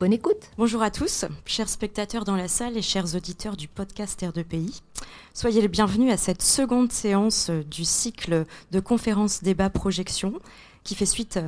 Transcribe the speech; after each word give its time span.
Bonne 0.00 0.12
écoute 0.12 0.52
Bonjour 0.58 0.80
à 0.82 0.92
tous, 0.92 1.24
chers 1.44 1.68
spectateurs 1.68 2.22
dans 2.22 2.36
la 2.36 2.46
salle 2.46 2.76
et 2.76 2.82
chers 2.82 3.16
auditeurs 3.16 3.56
du 3.56 3.66
podcast 3.66 4.22
R2PI. 4.22 4.82
Soyez 5.34 5.60
les 5.60 5.66
bienvenus 5.66 6.12
à 6.12 6.16
cette 6.16 6.40
seconde 6.40 6.92
séance 6.92 7.50
du 7.50 7.84
cycle 7.84 8.44
de 8.70 8.78
conférences 8.78 9.42
débat 9.42 9.70
projection 9.70 10.34
qui 10.84 10.94
fait 10.94 11.04
suite 11.04 11.40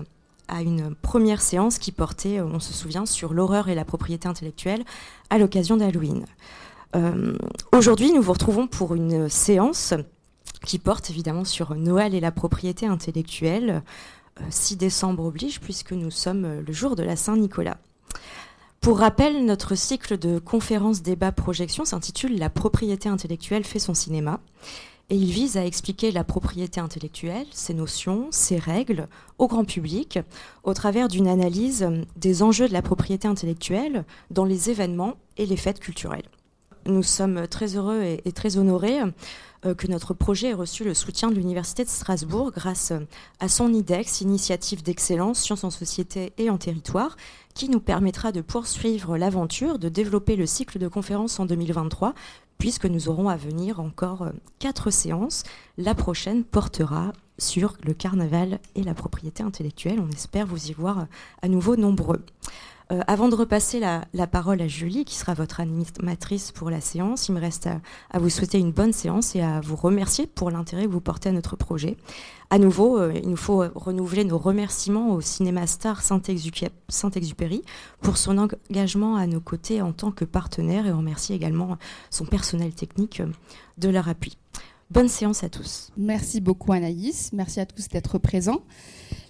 à 0.49 0.63
une 0.63 0.97
première 0.97 1.43
séance 1.43 1.79
qui 1.79 1.93
portait, 1.93 2.41
on 2.41 2.59
se 2.59 2.73
souvient, 2.73 3.07
sur 3.07 3.35
l'horreur 3.35 3.69
et 3.69 3.77
la 3.77 3.85
propriété 3.85 4.27
intellectuelle 4.27 4.83
à 5.31 5.39
l'occasion 5.39 5.77
d'Halloween. 5.77 6.25
Euh, 6.97 7.37
Aujourd'hui, 7.73 8.13
nous 8.13 8.21
vous 8.21 8.33
retrouvons 8.33 8.67
pour 8.67 8.97
une 8.97 9.29
séance 9.29 9.95
qui 10.67 10.81
porte 10.81 11.09
évidemment 11.09 11.45
sur 11.45 11.77
Noël 11.77 12.17
et 12.17 12.21
la 12.21 12.33
propriété 12.33 12.87
intellectuelle. 12.87 13.85
6 14.49 14.77
décembre 14.77 15.25
oblige 15.25 15.61
puisque 15.61 15.93
nous 15.93 16.11
sommes 16.11 16.65
le 16.67 16.73
jour 16.73 16.97
de 16.97 17.05
la 17.05 17.15
Saint-Nicolas. 17.15 17.79
Pour 18.81 19.01
rappel, 19.01 19.45
notre 19.45 19.75
cycle 19.75 20.17
de 20.17 20.39
conférences, 20.39 21.03
débats, 21.03 21.33
projections 21.33 21.85
s'intitule 21.85 22.39
La 22.39 22.49
propriété 22.49 23.11
intellectuelle 23.11 23.65
fait 23.65 23.79
son 23.79 23.93
cinéma 23.93 24.41
et 25.11 25.17
il 25.17 25.31
vise 25.31 25.59
à 25.59 25.67
expliquer 25.67 26.11
la 26.13 26.25
propriété 26.25 26.81
intellectuelle, 26.81 27.47
ses 27.51 27.75
notions, 27.75 28.29
ses 28.31 28.57
règles 28.57 29.07
au 29.37 29.49
grand 29.49 29.67
public 29.67 30.19
au 30.63 30.73
travers 30.73 31.09
d'une 31.09 31.29
analyse 31.29 31.91
des 32.17 32.43
enjeux 32.43 32.69
de 32.69 32.73
la 32.73 32.81
propriété 32.81 33.29
intellectuelle 33.29 34.07
dans 34.31 34.47
les 34.47 34.71
événements 34.71 35.17
et 35.37 35.45
les 35.45 35.59
fêtes 35.59 35.81
culturelles. 35.81 36.31
Nous 36.87 37.03
sommes 37.03 37.47
très 37.49 37.77
heureux 37.77 38.03
et, 38.03 38.33
très 38.33 38.57
honorés 38.57 39.01
euh, 39.67 39.75
que 39.75 39.87
notre 39.89 40.15
projet 40.15 40.49
ait 40.49 40.55
reçu 40.55 40.85
le 40.85 40.95
soutien 40.95 41.31
de 41.31 41.35
l'Université 41.35 41.85
de 41.85 41.91
Strasbourg 41.91 42.53
grâce 42.53 42.95
à 43.41 43.49
son 43.49 43.75
IDEX, 43.75 44.23
Initiative 44.23 44.83
d'excellence, 44.83 45.43
sciences 45.43 45.65
en 45.65 45.71
société 45.71 46.33
et 46.39 46.49
en 46.49 46.57
territoire, 46.57 47.19
qui 47.61 47.69
nous 47.69 47.79
permettra 47.79 48.33
de 48.33 48.41
poursuivre 48.41 49.19
l'aventure, 49.19 49.79
de 49.79 49.91
développer 49.91 50.35
le 50.35 50.47
cycle 50.47 50.79
de 50.79 50.89
conférences 50.89 51.39
en 51.41 51.45
2023, 51.45 52.15
puisque 52.57 52.87
nous 52.87 53.11
aurons 53.11 53.29
à 53.29 53.37
venir 53.37 53.81
encore 53.81 54.23
euh, 54.23 54.31
quatre 54.59 54.91
séances. 54.91 55.43
La 55.77 55.95
prochaine 55.95 56.43
portera 56.43 57.13
sur 57.37 57.77
le 57.85 57.93
carnaval 57.93 58.61
et 58.77 58.83
la 58.83 58.95
propriété 58.95 59.43
intellectuelle. 59.43 60.01
On 60.01 60.09
espère 60.09 60.47
vous 60.47 60.71
y 60.71 60.73
voir 60.73 61.07
à 61.43 61.49
nouveau 61.49 61.77
nombreux. 61.77 62.25
Euh, 62.93 63.01
avant 63.07 63.29
de 63.29 63.35
repasser 63.37 63.79
la, 63.79 64.05
la, 64.15 64.27
parole 64.27 64.61
à 64.61 64.67
Julie, 64.69 65.05
qui 65.05 65.15
sera 65.15 65.35
votre 65.35 65.61
animatrice 65.61 66.51
pour 66.51 66.71
la 66.71 66.81
séance, 66.81 67.29
il 67.29 67.35
me 67.35 67.41
reste 67.41 67.69
à, 67.69 67.81
à 68.11 68.19
vous 68.19 68.31
souhaiter 68.31 68.59
une 68.59 68.73
bonne 68.73 68.93
séance 68.93 69.37
et 69.37 69.43
à 69.43 69.61
vous 69.61 69.77
remercier 69.77 70.27
pour 70.27 70.51
l'intérêt 70.51 70.87
que 70.87 70.91
vous 70.91 71.01
portez 71.01 71.29
à 71.29 71.33
notre 71.33 71.57
projet. 71.57 71.97
À 72.51 72.59
nouveau, 72.59 72.99
euh, 72.99 73.13
il 73.15 73.31
nous 73.31 73.37
faut 73.37 73.65
renouveler 73.77 74.25
nos 74.25 74.39
remerciements 74.39 75.15
au 75.15 75.21
cinéma 75.21 75.69
star 75.69 76.03
Saint-Exupéry 76.03 77.63
pour 78.01 78.17
son 78.17 78.39
engagement 78.39 79.15
à 79.15 79.27
nos 79.29 79.41
côtés 79.41 79.83
en 79.83 79.93
tant 79.93 80.11
que 80.11 80.25
partenaire 80.25 80.87
et 80.87 80.93
on 80.93 80.99
remercie 80.99 81.33
également 81.33 81.79
son 82.11 82.25
personnel 82.25 82.73
technique 82.73 83.23
de 83.79 83.89
leur 83.89 84.09
appui. 84.09 84.40
Bonne 84.91 85.07
séance 85.07 85.45
à 85.45 85.49
tous. 85.49 85.93
Merci 85.97 86.41
beaucoup 86.41 86.73
Anaïs, 86.73 87.33
merci 87.33 87.61
à 87.61 87.67
tous 87.67 87.89
d'être 87.89 88.19
présents. 88.19 88.63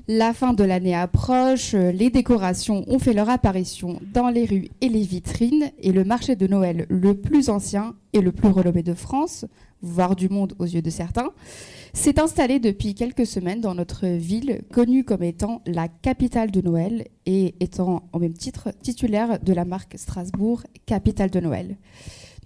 La 0.09 0.33
fin 0.33 0.55
de 0.55 0.65
l'année 0.65 0.95
approche, 0.95 1.75
les 1.75 2.09
décorations 2.09 2.83
ont 2.89 2.99
fait 2.99 3.13
leur 3.13 3.29
apparition 3.29 4.01
dans 4.15 4.31
les 4.31 4.47
rues 4.47 4.71
et 4.81 4.89
les 4.89 5.03
vitrines 5.03 5.71
et 5.79 5.93
le 5.93 6.03
marché 6.03 6.35
de 6.35 6.47
Noël 6.47 6.87
le 6.89 7.15
plus 7.15 7.51
ancien 7.51 7.95
et 8.15 8.23
le 8.23 8.33
plus 8.33 8.49
relevé 8.49 8.83
de 8.83 8.95
France, 8.95 9.45
voire 9.83 10.17
du 10.17 10.31
monde 10.31 10.55
aux 10.59 10.65
yeux 10.65 10.81
de 10.81 10.89
certains, 10.89 11.29
s'est 11.93 12.19
installé 12.19 12.59
depuis 12.59 12.95
quelques 12.95 13.27
semaines 13.27 13.61
dans 13.61 13.75
notre 13.75 14.07
ville, 14.07 14.63
connue 14.73 15.05
comme 15.05 15.23
étant 15.23 15.61
la 15.67 15.89
capitale 15.89 16.51
de 16.51 16.63
Noël 16.63 17.07
et 17.27 17.55
étant 17.61 18.09
en 18.15 18.19
même 18.19 18.33
titre 18.33 18.71
titulaire 18.83 19.39
de 19.39 19.53
la 19.53 19.67
marque 19.67 19.99
Strasbourg, 19.99 20.63
capitale 20.87 21.31
de 21.31 21.41
Noël. 21.41 21.77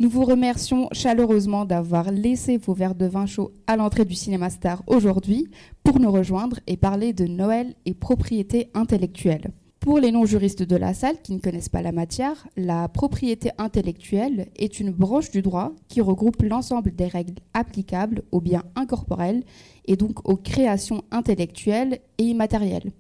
Nous 0.01 0.11
vous 0.11 0.25
remercions 0.25 0.89
chaleureusement 0.91 1.65
d'avoir 1.65 2.11
laissé 2.11 2.57
vos 2.57 2.75
verres 2.75 2.97
de 2.97 3.07
vin 3.07 3.27
chaud 3.27 3.53
à 3.69 3.77
l'entrée 3.77 4.05
du 4.05 4.17
Cinéma 4.17 4.51
Star 4.51 4.83
aujourd'hui 4.89 5.47
pour 5.85 6.01
nous 6.01 6.11
rejoindre 6.11 6.59
et 6.67 6.77
parler 6.77 7.13
de 7.13 7.27
Noël 7.27 7.77
et 7.87 7.95
propriété 7.95 8.71
intellectuelle. 8.75 9.53
Pour 9.79 10.01
les 10.01 10.11
non-juristes 10.11 10.65
de 10.65 10.75
la 10.75 10.95
salle 10.95 11.23
qui 11.23 11.33
ne 11.33 11.39
connaissent 11.39 11.69
pas 11.69 11.81
la 11.81 11.93
matière, 11.93 12.49
la 12.57 12.89
propriété 12.89 13.53
intellectuelle 13.57 14.49
est 14.57 14.81
une 14.81 14.91
branche 14.91 15.31
du 15.31 15.43
droit 15.43 15.71
qui 15.87 16.01
regroupe 16.01 16.43
l'ensemble 16.43 16.93
des 16.93 17.07
règles 17.07 17.41
applicables 17.53 18.25
aux 18.33 18.41
biens 18.41 18.65
incorporels 18.75 19.45
et 19.85 19.95
donc 19.95 20.29
aux 20.29 20.37
créations 20.37 21.05
intellectuelles 21.13 22.01
et 22.19 22.25
immatérielles. 22.25 22.91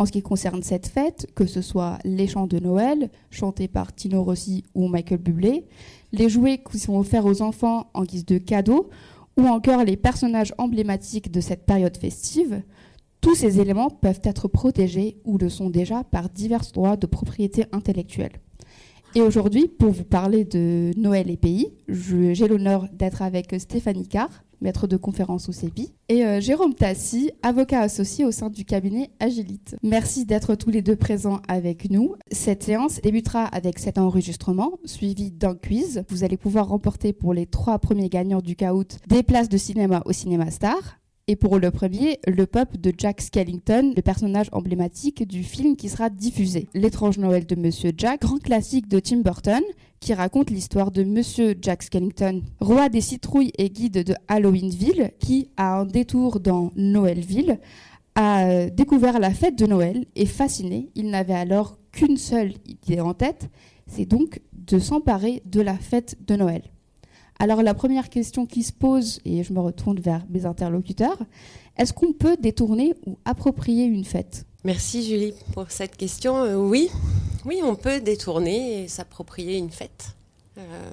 En 0.00 0.06
ce 0.06 0.12
qui 0.12 0.22
concerne 0.22 0.62
cette 0.62 0.86
fête, 0.86 1.26
que 1.34 1.44
ce 1.44 1.60
soit 1.60 1.98
les 2.06 2.26
chants 2.26 2.46
de 2.46 2.58
Noël, 2.58 3.10
chantés 3.30 3.68
par 3.68 3.94
Tino 3.94 4.24
Rossi 4.24 4.64
ou 4.74 4.88
Michael 4.88 5.18
Bublé, 5.18 5.66
les 6.12 6.30
jouets 6.30 6.62
qui 6.62 6.78
sont 6.78 6.96
offerts 6.96 7.26
aux 7.26 7.42
enfants 7.42 7.90
en 7.92 8.04
guise 8.04 8.24
de 8.24 8.38
cadeaux, 8.38 8.88
ou 9.36 9.46
encore 9.46 9.84
les 9.84 9.98
personnages 9.98 10.54
emblématiques 10.56 11.30
de 11.30 11.42
cette 11.42 11.66
période 11.66 11.98
festive, 11.98 12.62
tous 13.20 13.34
ces 13.34 13.60
éléments 13.60 13.90
peuvent 13.90 14.22
être 14.24 14.48
protégés 14.48 15.18
ou 15.26 15.36
le 15.36 15.50
sont 15.50 15.68
déjà 15.68 16.02
par 16.02 16.30
divers 16.30 16.64
droits 16.72 16.96
de 16.96 17.06
propriété 17.06 17.66
intellectuelle. 17.70 18.40
Et 19.14 19.20
aujourd'hui, 19.20 19.68
pour 19.68 19.90
vous 19.90 20.04
parler 20.04 20.46
de 20.46 20.92
Noël 20.96 21.28
et 21.28 21.36
pays, 21.36 21.74
j'ai 21.88 22.48
l'honneur 22.48 22.88
d'être 22.94 23.20
avec 23.20 23.54
Stéphanie 23.58 24.08
Carr, 24.08 24.30
maître 24.60 24.86
de 24.86 24.96
conférence 24.96 25.48
au 25.48 25.52
CEPI, 25.52 25.92
et 26.08 26.24
euh, 26.24 26.40
Jérôme 26.40 26.74
Tassi, 26.74 27.30
avocat 27.42 27.80
associé 27.80 28.24
au 28.24 28.30
sein 28.30 28.50
du 28.50 28.64
cabinet 28.64 29.10
Agilite. 29.20 29.76
Merci 29.82 30.24
d'être 30.24 30.54
tous 30.54 30.70
les 30.70 30.82
deux 30.82 30.96
présents 30.96 31.40
avec 31.48 31.90
nous. 31.90 32.14
Cette 32.30 32.64
séance 32.64 33.00
débutera 33.00 33.44
avec 33.44 33.78
cet 33.78 33.98
enregistrement, 33.98 34.78
suivi 34.84 35.30
d'un 35.30 35.54
quiz. 35.54 36.04
Vous 36.08 36.24
allez 36.24 36.36
pouvoir 36.36 36.68
remporter 36.68 37.12
pour 37.12 37.34
les 37.34 37.46
trois 37.46 37.78
premiers 37.78 38.08
gagnants 38.08 38.42
du 38.42 38.56
caout 38.56 38.98
des 39.08 39.22
places 39.22 39.48
de 39.48 39.56
cinéma 39.56 40.02
au 40.04 40.12
Cinéma 40.12 40.50
Star. 40.50 40.99
Et 41.30 41.36
pour 41.36 41.60
le 41.60 41.70
premier, 41.70 42.18
le 42.26 42.44
pop 42.44 42.76
de 42.76 42.92
Jack 42.98 43.20
Skellington, 43.20 43.92
le 43.94 44.02
personnage 44.02 44.48
emblématique 44.50 45.28
du 45.28 45.44
film 45.44 45.76
qui 45.76 45.88
sera 45.88 46.10
diffusé. 46.10 46.66
L'étrange 46.74 47.18
Noël 47.18 47.46
de 47.46 47.54
Monsieur 47.54 47.92
Jack, 47.96 48.22
grand 48.22 48.42
classique 48.42 48.88
de 48.88 48.98
Tim 48.98 49.18
Burton, 49.18 49.62
qui 50.00 50.12
raconte 50.12 50.50
l'histoire 50.50 50.90
de 50.90 51.04
Monsieur 51.04 51.54
Jack 51.62 51.84
Skellington, 51.84 52.42
roi 52.58 52.88
des 52.88 53.00
citrouilles 53.00 53.52
et 53.58 53.70
guide 53.70 54.02
de 54.02 54.14
Halloweenville, 54.26 55.12
qui, 55.20 55.50
à 55.56 55.78
un 55.78 55.84
détour 55.84 56.40
dans 56.40 56.72
Noëlville, 56.74 57.60
a 58.16 58.68
découvert 58.68 59.20
la 59.20 59.30
fête 59.30 59.56
de 59.56 59.66
Noël 59.66 60.06
et 60.16 60.26
fasciné, 60.26 60.88
il 60.96 61.10
n'avait 61.10 61.34
alors 61.34 61.78
qu'une 61.92 62.16
seule 62.16 62.54
idée 62.66 62.98
en 62.98 63.14
tête, 63.14 63.50
c'est 63.86 64.04
donc 64.04 64.40
de 64.52 64.80
s'emparer 64.80 65.44
de 65.46 65.60
la 65.60 65.74
fête 65.76 66.16
de 66.26 66.34
Noël. 66.34 66.62
Alors 67.40 67.62
la 67.62 67.72
première 67.72 68.10
question 68.10 68.44
qui 68.44 68.62
se 68.62 68.70
pose, 68.70 69.18
et 69.24 69.42
je 69.42 69.54
me 69.54 69.60
retourne 69.60 69.98
vers 69.98 70.22
mes 70.28 70.44
interlocuteurs, 70.44 71.16
est-ce 71.78 71.94
qu'on 71.94 72.12
peut 72.12 72.36
détourner 72.38 72.92
ou 73.06 73.16
approprier 73.24 73.84
une 73.86 74.04
fête? 74.04 74.44
Merci 74.62 75.08
Julie 75.08 75.32
pour 75.54 75.70
cette 75.70 75.96
question. 75.96 76.36
Euh, 76.36 76.56
oui, 76.56 76.90
oui, 77.46 77.62
on 77.64 77.76
peut 77.76 78.02
détourner 78.02 78.82
et 78.82 78.88
s'approprier 78.88 79.56
une 79.56 79.70
fête. 79.70 80.08
Euh, 80.58 80.90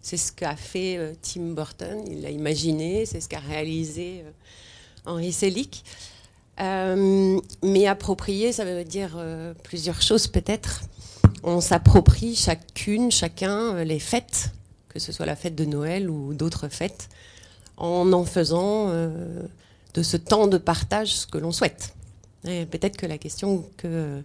c'est 0.00 0.16
ce 0.16 0.32
qu'a 0.32 0.56
fait 0.56 0.96
euh, 0.96 1.12
Tim 1.20 1.52
Burton, 1.52 2.02
il 2.10 2.22
l'a 2.22 2.30
imaginé, 2.30 3.04
c'est 3.04 3.20
ce 3.20 3.28
qu'a 3.28 3.40
réalisé 3.40 4.24
Henri 5.04 5.32
Selick. 5.32 5.84
Mais 6.58 7.86
approprier, 7.86 8.52
ça 8.52 8.64
veut 8.64 8.84
dire 8.84 9.22
plusieurs 9.62 10.00
choses 10.00 10.28
peut-être. 10.28 10.84
On 11.42 11.60
s'approprie 11.60 12.36
chacune, 12.36 13.10
chacun 13.10 13.84
les 13.84 13.98
fêtes 13.98 14.50
que 14.94 15.00
ce 15.00 15.10
soit 15.10 15.26
la 15.26 15.34
fête 15.34 15.56
de 15.56 15.64
Noël 15.64 16.08
ou 16.08 16.34
d'autres 16.34 16.68
fêtes, 16.68 17.08
en 17.76 18.12
en 18.12 18.24
faisant 18.24 18.90
euh, 18.90 19.42
de 19.92 20.02
ce 20.04 20.16
temps 20.16 20.46
de 20.46 20.56
partage 20.56 21.16
ce 21.16 21.26
que 21.26 21.36
l'on 21.36 21.50
souhaite. 21.50 21.94
Peut-être 22.44 22.96
que 22.96 23.06
la 23.06 23.18
question 23.18 23.64
que, 23.78 24.22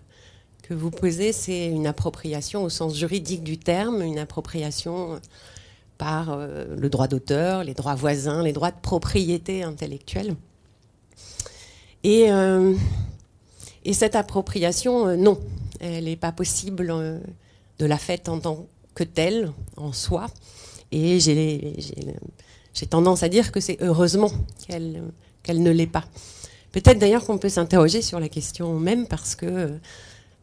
que 0.61 0.73
vous 0.73 0.91
posez, 0.91 1.31
c'est 1.31 1.67
une 1.67 1.87
appropriation 1.87 2.63
au 2.63 2.69
sens 2.69 2.95
juridique 2.95 3.43
du 3.43 3.57
terme, 3.57 4.01
une 4.01 4.19
appropriation 4.19 5.19
par 5.97 6.31
euh, 6.31 6.65
le 6.77 6.89
droit 6.89 7.07
d'auteur, 7.07 7.63
les 7.63 7.73
droits 7.73 7.95
voisins, 7.95 8.43
les 8.43 8.53
droits 8.53 8.71
de 8.71 8.79
propriété 8.79 9.63
intellectuelle. 9.63 10.35
Et, 12.03 12.31
euh, 12.31 12.75
et 13.85 13.93
cette 13.93 14.15
appropriation, 14.15 15.17
non, 15.17 15.39
elle 15.79 16.03
n'est 16.03 16.15
pas 16.15 16.31
possible 16.31 16.93
de 17.79 17.85
la 17.85 17.97
fête 17.97 18.29
en 18.29 18.39
tant 18.39 18.67
que 18.99 19.05
telle 19.05 19.51
en 19.77 19.93
soi. 19.93 20.27
Et 20.91 21.19
j'ai 21.19 22.85
tendance 22.89 23.23
à 23.23 23.29
dire 23.29 23.51
que 23.51 23.59
c'est 23.59 23.77
heureusement 23.81 24.31
qu'elle 24.67 25.63
ne 25.63 25.71
l'est 25.71 25.87
pas. 25.87 26.05
Peut-être 26.71 26.99
d'ailleurs 26.99 27.25
qu'on 27.25 27.37
peut 27.37 27.49
s'interroger 27.49 28.01
sur 28.01 28.19
la 28.19 28.29
question 28.29 28.79
même 28.79 29.07
parce 29.07 29.35
que 29.35 29.79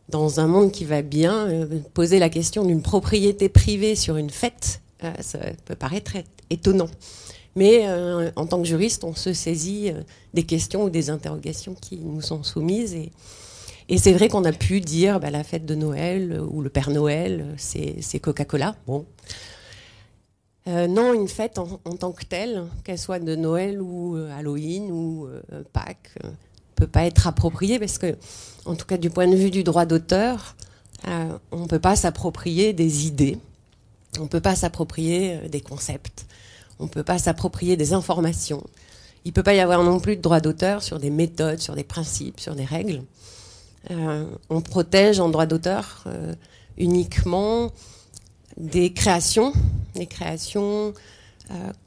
dans 0.08 0.40
un 0.40 0.46
monde 0.46 0.72
qui 0.72 0.84
va 0.84 1.02
bien, 1.02 1.48
euh, 1.48 1.80
poser 1.94 2.18
la 2.18 2.28
question 2.28 2.64
d'une 2.64 2.82
propriété 2.82 3.48
privée 3.48 3.94
sur 3.94 4.16
une 4.16 4.30
fête, 4.30 4.80
euh, 5.04 5.12
ça 5.20 5.38
peut 5.64 5.74
paraître 5.74 6.12
étonnant. 6.50 6.88
Mais 7.56 7.86
euh, 7.86 8.30
en 8.36 8.46
tant 8.46 8.60
que 8.60 8.68
juriste, 8.68 9.02
on 9.02 9.14
se 9.14 9.32
saisit 9.32 9.92
des 10.34 10.42
questions 10.42 10.84
ou 10.84 10.90
des 10.90 11.10
interrogations 11.10 11.74
qui 11.74 11.96
nous 11.96 12.20
sont 12.20 12.42
soumises. 12.42 12.94
Et, 12.94 13.10
et 13.88 13.98
c'est 13.98 14.12
vrai 14.12 14.28
qu'on 14.28 14.44
a 14.44 14.52
pu 14.52 14.80
dire 14.80 15.20
bah, 15.20 15.30
la 15.30 15.42
fête 15.42 15.64
de 15.64 15.74
Noël 15.74 16.40
ou 16.50 16.60
le 16.60 16.68
Père 16.68 16.90
Noël, 16.90 17.46
c'est 17.56 18.20
Coca-Cola. 18.20 18.76
Bon. 18.86 19.06
Non, 20.66 21.14
une 21.14 21.28
fête 21.28 21.58
en, 21.58 21.66
tant 21.96 22.12
que 22.12 22.24
telle, 22.24 22.64
qu'elle 22.82 22.98
soit 22.98 23.20
de 23.20 23.36
Noël 23.36 23.80
ou 23.80 24.16
Halloween 24.36 24.90
ou 24.90 25.28
Pâques, 25.72 26.18
peut 26.76 26.86
pas 26.86 27.06
être 27.06 27.26
appropriée 27.26 27.80
parce 27.80 27.98
que 27.98 28.16
en 28.66 28.76
tout 28.76 28.86
cas 28.86 28.98
du 28.98 29.10
point 29.10 29.26
de 29.26 29.34
vue 29.34 29.50
du 29.50 29.64
droit 29.64 29.86
d'auteur, 29.86 30.54
euh, 31.08 31.36
on 31.50 31.60
ne 31.60 31.66
peut 31.66 31.80
pas 31.80 31.96
s'approprier 31.96 32.72
des 32.72 33.06
idées, 33.06 33.38
on 34.18 34.24
ne 34.24 34.28
peut 34.28 34.40
pas 34.40 34.54
s'approprier 34.54 35.34
euh, 35.34 35.48
des 35.48 35.60
concepts, 35.60 36.26
on 36.78 36.84
ne 36.84 36.88
peut 36.88 37.02
pas 37.02 37.18
s'approprier 37.18 37.76
des 37.76 37.94
informations. 37.94 38.62
Il 39.24 39.30
ne 39.30 39.32
peut 39.32 39.42
pas 39.42 39.54
y 39.54 39.60
avoir 39.60 39.82
non 39.82 39.98
plus 39.98 40.16
de 40.16 40.22
droit 40.22 40.40
d'auteur 40.40 40.82
sur 40.82 41.00
des 41.00 41.10
méthodes, 41.10 41.58
sur 41.58 41.74
des 41.74 41.82
principes, 41.82 42.38
sur 42.38 42.54
des 42.54 42.64
règles. 42.64 43.02
Euh, 43.90 44.24
on 44.50 44.60
protège 44.60 45.18
en 45.18 45.28
droit 45.28 45.46
d'auteur 45.46 46.04
uniquement 46.76 47.72
des 48.56 48.92
créations, 48.92 49.52
des 49.94 50.06
créations 50.06 50.94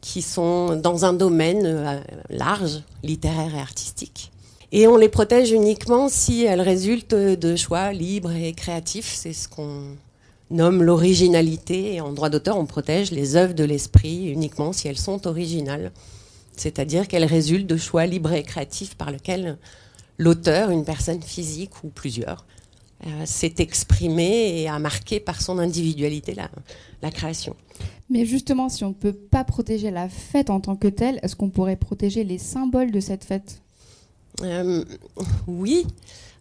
qui 0.01 0.21
sont 0.21 0.75
dans 0.77 1.03
un 1.03 1.13
domaine 1.13 2.01
large, 2.29 2.81
littéraire 3.03 3.53
et 3.55 3.59
artistique. 3.59 4.31
Et 4.71 4.87
on 4.87 4.97
les 4.97 5.09
protège 5.09 5.51
uniquement 5.51 6.09
si 6.09 6.45
elles 6.45 6.61
résultent 6.61 7.15
de 7.15 7.55
choix 7.55 7.91
libres 7.91 8.31
et 8.31 8.53
créatifs. 8.53 9.13
C'est 9.15 9.33
ce 9.33 9.47
qu'on 9.49 9.97
nomme 10.51 10.83
l'originalité. 10.83 11.95
Et 11.95 12.01
en 12.01 12.13
droit 12.13 12.29
d'auteur, 12.29 12.57
on 12.57 12.65
protège 12.65 13.11
les 13.11 13.35
œuvres 13.35 13.55
de 13.55 13.63
l'esprit 13.63 14.27
uniquement 14.27 14.71
si 14.71 14.87
elles 14.87 14.97
sont 14.97 15.27
originales. 15.27 15.91
C'est-à-dire 16.55 17.07
qu'elles 17.07 17.25
résultent 17.25 17.67
de 17.67 17.77
choix 17.77 18.05
libres 18.05 18.33
et 18.33 18.43
créatifs 18.43 18.95
par 18.95 19.11
lesquels 19.11 19.57
l'auteur, 20.17 20.69
une 20.69 20.85
personne 20.85 21.21
physique 21.21 21.83
ou 21.83 21.87
plusieurs, 21.87 22.45
euh, 23.07 23.25
s'est 23.25 23.55
exprimé 23.59 24.61
et 24.61 24.67
a 24.67 24.77
marqué 24.77 25.19
par 25.19 25.41
son 25.41 25.57
individualité 25.57 26.33
la, 26.33 26.49
la 27.01 27.11
création. 27.11 27.55
Mais 28.09 28.25
justement, 28.25 28.67
si 28.67 28.83
on 28.83 28.89
ne 28.89 28.93
peut 28.93 29.13
pas 29.13 29.43
protéger 29.43 29.89
la 29.89 30.09
fête 30.09 30.49
en 30.49 30.59
tant 30.59 30.75
que 30.75 30.89
telle, 30.89 31.19
est-ce 31.23 31.35
qu'on 31.35 31.49
pourrait 31.49 31.77
protéger 31.77 32.23
les 32.23 32.37
symboles 32.37 32.91
de 32.91 32.99
cette 32.99 33.23
fête? 33.23 33.61
Euh, 34.41 34.83
oui. 35.47 35.85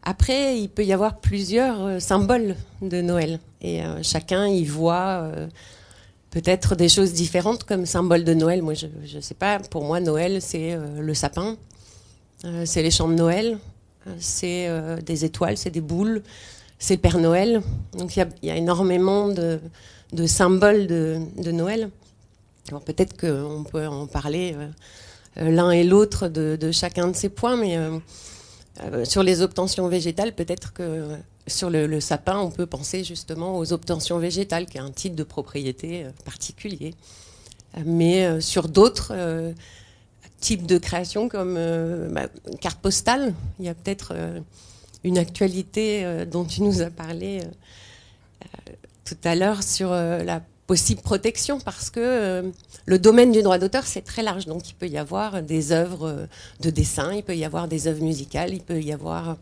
Après, 0.02 0.58
il 0.58 0.68
peut 0.68 0.84
y 0.84 0.92
avoir 0.92 1.20
plusieurs 1.20 1.82
euh, 1.82 1.98
symboles 2.00 2.56
de 2.82 3.02
Noël. 3.02 3.38
Et 3.60 3.80
chacun 4.02 4.46
y 4.46 4.64
voit 4.64 5.32
peut-être 6.30 6.76
des 6.76 6.88
choses 6.88 7.12
différentes 7.12 7.64
comme 7.64 7.86
symbole 7.86 8.22
de 8.22 8.32
Noël. 8.32 8.62
Moi, 8.62 8.74
je 8.74 8.86
ne 9.16 9.20
sais 9.20 9.34
pas. 9.34 9.58
Pour 9.58 9.84
moi, 9.84 9.98
Noël, 9.98 10.40
c'est 10.40 10.76
le 10.76 11.12
sapin, 11.12 11.56
c'est 12.64 12.84
les 12.84 12.92
chants 12.92 13.08
de 13.08 13.14
Noël, 13.14 13.58
c'est 14.18 14.68
des 15.02 15.24
étoiles, 15.24 15.56
c'est 15.56 15.70
des 15.70 15.80
boules, 15.80 16.22
c'est 16.78 16.94
le 16.94 17.00
Père 17.00 17.18
Noël. 17.18 17.62
Donc, 17.96 18.16
il 18.16 18.26
y, 18.42 18.50
a 18.50 18.56
énormément 18.56 19.28
de, 19.28 19.60
symboles 20.26 20.86
de, 20.86 21.50
Noël. 21.52 21.90
Alors, 22.68 22.82
peut-être 22.82 23.16
qu'on 23.18 23.64
peut 23.64 23.86
en 23.86 24.06
parler 24.06 24.56
euh, 25.40 25.50
l'un 25.50 25.70
et 25.70 25.84
l'autre 25.84 26.28
de, 26.28 26.70
chacun 26.72 27.08
de 27.08 27.16
ces 27.16 27.28
points, 27.28 27.56
mais 27.56 27.76
euh, 27.76 27.98
euh, 28.82 29.04
sur 29.04 29.22
les 29.22 29.42
obtentions 29.42 29.88
végétales, 29.88 30.34
peut-être 30.34 30.72
que 30.72 31.08
sur 31.46 31.70
le, 31.70 32.00
sapin, 32.00 32.38
on 32.38 32.50
peut 32.50 32.66
penser 32.66 33.04
justement 33.04 33.58
aux 33.58 33.72
obtentions 33.72 34.18
végétales, 34.18 34.66
qui 34.66 34.78
est 34.78 34.80
un 34.80 34.90
titre 34.90 35.16
de 35.16 35.22
propriété 35.22 36.06
particulier. 36.24 36.94
Mais 37.86 38.40
sur 38.40 38.68
d'autres 38.68 39.12
types 40.40 40.66
de 40.66 40.78
créations 40.78 41.28
comme 41.28 41.54
bah, 42.10 42.28
carte 42.60 42.80
postale, 42.80 43.34
il 43.58 43.66
y 43.66 43.68
a 43.68 43.74
peut-être 43.74 44.14
une 45.04 45.18
actualité 45.18 46.24
dont 46.30 46.44
tu 46.44 46.62
nous 46.62 46.80
as 46.82 46.90
parlé 46.90 47.40
tout 49.04 49.16
à 49.24 49.34
l'heure 49.34 49.62
sur 49.62 49.90
la 49.90 50.40
possible 50.68 51.00
protection 51.00 51.58
parce 51.58 51.88
que 51.88 51.98
euh, 51.98 52.42
le 52.84 52.98
domaine 52.98 53.32
du 53.32 53.42
droit 53.42 53.58
d'auteur, 53.58 53.86
c'est 53.86 54.02
très 54.02 54.22
large. 54.22 54.44
Donc 54.44 54.68
il 54.68 54.74
peut 54.74 54.86
y 54.86 54.98
avoir 54.98 55.42
des 55.42 55.72
œuvres 55.72 56.08
euh, 56.08 56.26
de 56.60 56.70
dessin, 56.70 57.12
il 57.14 57.24
peut 57.24 57.36
y 57.36 57.44
avoir 57.44 57.66
des 57.66 57.88
œuvres 57.88 58.02
musicales, 58.02 58.52
il 58.52 58.60
peut 58.60 58.80
y 58.80 58.92
avoir 58.92 59.38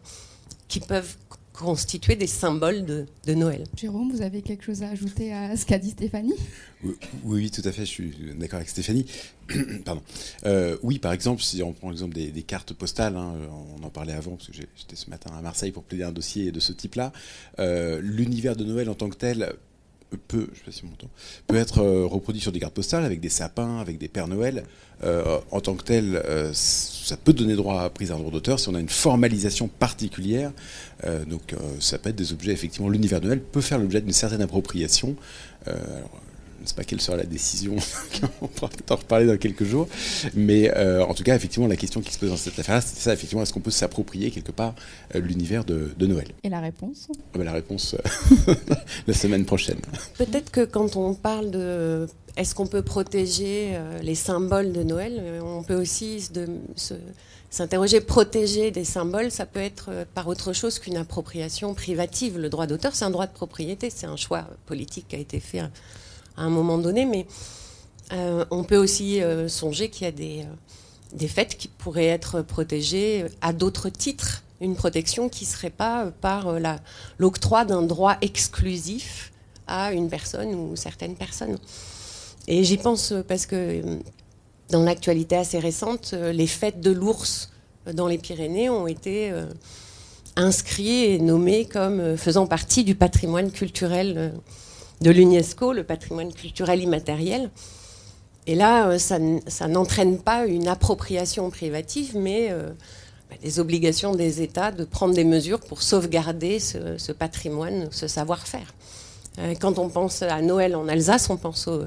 qui 0.69 0.81
peuvent 0.81 1.17
constituer 1.57 2.17
des 2.17 2.27
symboles 2.27 2.85
de, 2.85 3.35
Noël. 3.35 3.65
Jérôme, 3.77 4.13
vous 4.13 4.23
avez 4.23 4.43
quelque 4.43 4.65
chose 4.65 4.83
à 4.83 4.89
ajouter 4.89 5.33
à 5.33 5.57
ce 5.57 5.67
qu'a 5.67 5.79
dit 5.79 5.91
Stéphanie? 5.91 6.35
Oui, 6.85 6.95
oui, 7.25 7.51
tout 7.51 7.63
à 7.65 7.73
fait, 7.73 7.83
je 7.83 7.91
suis 7.91 8.15
d'accord 8.37 8.59
avec 8.59 8.69
Stéphanie. 8.69 9.07
Pardon. 9.85 10.03
Euh, 10.45 10.77
oui, 10.83 10.99
par 10.99 11.13
exemple, 11.13 11.43
si 11.43 11.63
on 11.63 11.73
prend 11.73 11.91
l'exemple 11.91 12.15
des, 12.15 12.43
cartes 12.43 12.75
postales, 12.75 13.17
hein, 13.17 13.35
on 13.79 13.85
en 13.85 13.91
parlait 13.91 14.13
avant, 14.13 14.37
parce 14.37 14.49
que 14.49 14.55
j'étais 14.55 14.97
ce 14.97 15.11
matin 15.11 15.31
à 15.37 15.41
Marseille 15.41 15.73
pour 15.73 15.83
plaider 15.83 16.05
un 16.05 16.13
dossier 16.13 16.53
de 16.53 16.61
ce 16.61 16.73
type-là, 16.73 17.13
l'univers 18.01 18.57
de 18.57 18.65
Noël 18.65 18.89
en 18.91 18.95
tant 18.95 19.09
que 19.09 19.17
tel 19.17 19.55
peut, 20.29 20.49
peut 21.47 21.57
être 21.57 21.83
euh, 21.83 22.07
reproduit 22.07 22.41
sur 22.41 22.53
des 22.53 22.61
cartes 22.61 22.75
postales 22.75 23.05
avec 23.05 23.21
des 23.21 23.29
sapins, 23.29 23.79
avec 23.79 23.99
des 23.99 24.09
Pères 24.09 24.29
Noël. 24.29 24.65
Euh, 25.05 25.39
en 25.51 25.61
tant 25.61 25.75
que 25.75 25.85
tel, 25.85 26.23
euh, 26.25 26.51
ça 26.55 27.17
peut 27.17 27.33
donner 27.33 27.55
droit 27.55 27.83
à 27.83 27.91
prise 27.91 28.09
d'un 28.09 28.19
droit 28.19 28.31
d'auteur 28.31 28.59
si 28.59 28.69
on 28.69 28.75
a 28.75 28.81
une 28.81 28.89
formalisation 28.89 29.69
particulière. 29.69 30.53
donc 31.27 31.55
ça 31.81 31.99
peut 31.99 32.11
être 32.11 32.17
des 32.17 32.33
objets, 32.33 32.53
effectivement, 32.53 32.89
l'univers 32.89 33.21
Noël 33.21 33.41
peut 33.41 33.61
faire 33.61 33.79
l'objet 33.79 34.01
d'une 34.01 34.13
certaine 34.13 34.43
appropriation. 34.43 35.17
Alors, 35.67 36.23
ne 36.67 36.71
sais 36.71 36.75
pas 36.75 36.85
quelle 36.85 37.01
sera 37.01 37.17
la 37.17 37.25
décision, 37.25 37.77
on 38.41 38.49
pourra 38.49 38.69
peut-être 38.69 38.91
en 38.91 38.97
reparler 38.97 39.27
dans 39.27 39.37
quelques 39.37 39.65
jours. 39.65 39.89
Mais 40.35 40.71
euh, 40.77 41.05
en 41.05 41.15
tout 41.15 41.23
cas, 41.23 41.35
effectivement, 41.35 41.67
la 41.67 41.77
question 41.77 42.01
qui 42.01 42.13
se 42.13 42.19
pose 42.19 42.31
dans 42.31 42.37
cette 42.37 42.59
affaire 42.59 42.83
c'est 42.83 42.99
ça, 43.01 43.13
effectivement, 43.13 43.43
est-ce 43.43 43.53
qu'on 43.53 43.61
peut 43.61 43.71
s'approprier 43.71 44.31
quelque 44.31 44.53
part 44.53 44.75
euh, 45.15 45.21
l'univers 45.21 45.65
de, 45.65 45.95
Noël? 46.01 46.29
Et 46.43 46.49
la 46.49 46.61
réponse? 46.61 47.09
Ah 47.11 47.39
ben, 47.39 47.45
La 47.45 47.53
réponse, 47.53 47.95
euh, 48.49 48.55
la 49.07 49.15
semaine 49.15 49.45
prochaine. 49.45 49.79
Peut-être 50.19 50.51
que 50.51 50.65
quand 50.65 50.97
on 50.97 51.15
parle 51.15 51.51
de 51.51 52.07
est-ce 52.37 52.55
qu'on 52.55 52.67
peut 52.67 52.83
protéger 52.83 53.79
les 54.03 54.15
symboles 54.15 54.73
de 54.73 54.83
Noël, 54.83 55.41
on 55.43 55.63
peut 55.63 55.75
aussi 55.75 56.29
s'interroger, 57.49 58.03
protéger 58.03 58.71
des 58.71 58.85
symboles, 58.85 59.31
ça 59.31 59.47
peut 59.47 59.61
être 59.61 59.91
par 60.13 60.29
autre 60.29 60.53
chose 60.53 60.79
qu'une 60.79 60.99
appropriation 60.99 61.73
privative. 61.73 62.39
Le 62.39 62.51
droit 62.51 62.67
d'auteur, 62.67 62.95
c'est 62.95 63.07
un 63.07 63.11
droit 63.11 63.27
de 63.27 63.33
propriété, 63.33 63.89
c'est 63.89 64.07
un 64.07 64.17
choix 64.17 64.47
politique 64.67 65.09
qui 65.09 65.17
a 65.17 65.19
été 65.19 65.41
fait 65.41 65.63
à 66.37 66.43
un 66.43 66.51
moment 66.51 66.79
donné, 66.79 67.05
mais 67.05 67.27
euh, 68.13 68.45
on 68.51 68.63
peut 68.65 68.77
aussi 68.77 69.23
euh, 69.23 69.49
songer 69.49 69.89
qu'il 69.89 70.05
y 70.05 70.09
a 70.09 70.13
des, 70.13 70.41
euh, 70.43 71.17
des 71.17 71.29
fêtes 71.29 71.57
qui 71.57 71.69
pourraient 71.69 72.07
être 72.07 72.43
protégées 72.43 73.27
à 73.41 73.53
d'autres 73.53 73.89
titres, 73.89 74.43
une 74.61 74.77
protection 74.77 75.29
qui 75.29 75.45
ne 75.45 75.51
serait 75.51 75.71
pas 75.71 76.11
par 76.21 76.49
l'octroi 77.19 77.65
d'un 77.65 77.83
droit 77.83 78.17
exclusif 78.23 79.33
à 79.67 79.93
une 79.93 80.09
personne 80.09 80.55
ou 80.55 80.77
certaines 80.77 81.15
personnes. 81.15 81.59
Et 82.49 82.65
j'y 82.65 82.79
pense 82.79 83.13
parce 83.29 83.45
que 83.45 83.83
dans 84.71 84.83
l'actualité 84.83 85.37
assez 85.37 85.59
récente, 85.59 86.15
les 86.15 86.47
fêtes 86.47 86.81
de 86.81 86.91
l'ours 86.91 87.51
dans 87.93 88.07
les 88.07 88.17
Pyrénées 88.17 88.71
ont 88.71 88.87
été 88.87 89.31
inscrits 90.37 91.05
et 91.05 91.19
nommés 91.19 91.67
comme 91.67 92.17
faisant 92.17 92.47
partie 92.47 92.83
du 92.83 92.95
patrimoine 92.95 93.51
culturel 93.51 94.33
de 95.01 95.11
l'UNESCO, 95.11 95.73
le 95.73 95.85
patrimoine 95.85 96.33
culturel 96.33 96.83
immatériel. 96.83 97.51
Et 98.47 98.55
là, 98.55 98.89
euh, 98.89 98.99
ça, 98.99 99.69
n'entraîne 99.69 100.19
pas 100.19 100.47
une 100.47 100.69
appropriation 100.69 101.51
privative, 101.51 102.17
mais 102.17 102.49
euh, 102.51 102.71
bah, 103.29 103.37
des 103.43 103.59
obligations 103.59 104.15
des 104.15 104.41
États 104.41 104.71
de 104.71 104.85
prendre 104.85 105.15
des 105.15 105.25
mesures 105.25 105.61
pour 105.61 105.83
sauvegarder 105.83 106.61
ce, 106.61 107.13
patrimoine, 107.13 107.89
ce 107.91 108.07
savoir-faire. 108.07 108.73
Euh, 109.39 109.55
quand 109.61 109.79
on 109.79 109.89
pense 109.89 110.23
à 110.23 110.41
Noël 110.41 110.77
en 110.77 110.89
Alsace, 110.89 111.29
on 111.29 111.37
pense 111.37 111.67
au, 111.67 111.83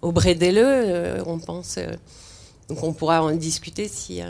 au 0.00 0.12
on 0.12 1.38
pense. 1.38 1.78
donc 2.68 2.82
on 2.82 2.92
pourra 2.92 3.22
en 3.22 3.32
discuter 3.32 3.86
si, 3.86 4.20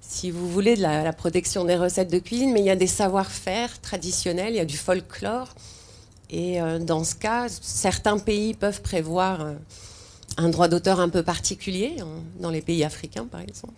si 0.00 0.30
vous 0.30 0.48
voulez, 0.50 0.76
de 0.76 0.82
la 0.82 1.12
protection 1.12 1.64
des 1.64 1.76
recettes 1.76 2.10
de 2.10 2.18
cuisine, 2.18 2.52
mais 2.52 2.60
il 2.60 2.66
y 2.66 2.70
a 2.70 2.76
des 2.76 2.86
savoir-faire 2.88 3.80
traditionnels, 3.80 4.54
il 4.54 4.56
y 4.56 4.60
a 4.60 4.64
du 4.64 4.76
folklore. 4.76 5.54
Et 6.32 6.60
euh, 6.60 6.78
dans 6.78 7.04
ce 7.04 7.14
cas, 7.14 7.46
certains 7.48 8.18
pays 8.18 8.54
peuvent 8.54 8.80
prévoir 8.80 9.42
euh, 9.42 9.52
un 10.38 10.48
droit 10.48 10.66
d'auteur 10.66 10.98
un 10.98 11.10
peu 11.10 11.22
particulier, 11.22 11.96
dans 12.40 12.50
les 12.50 12.62
pays 12.62 12.82
africains 12.84 13.26
par 13.26 13.42
exemple. 13.42 13.74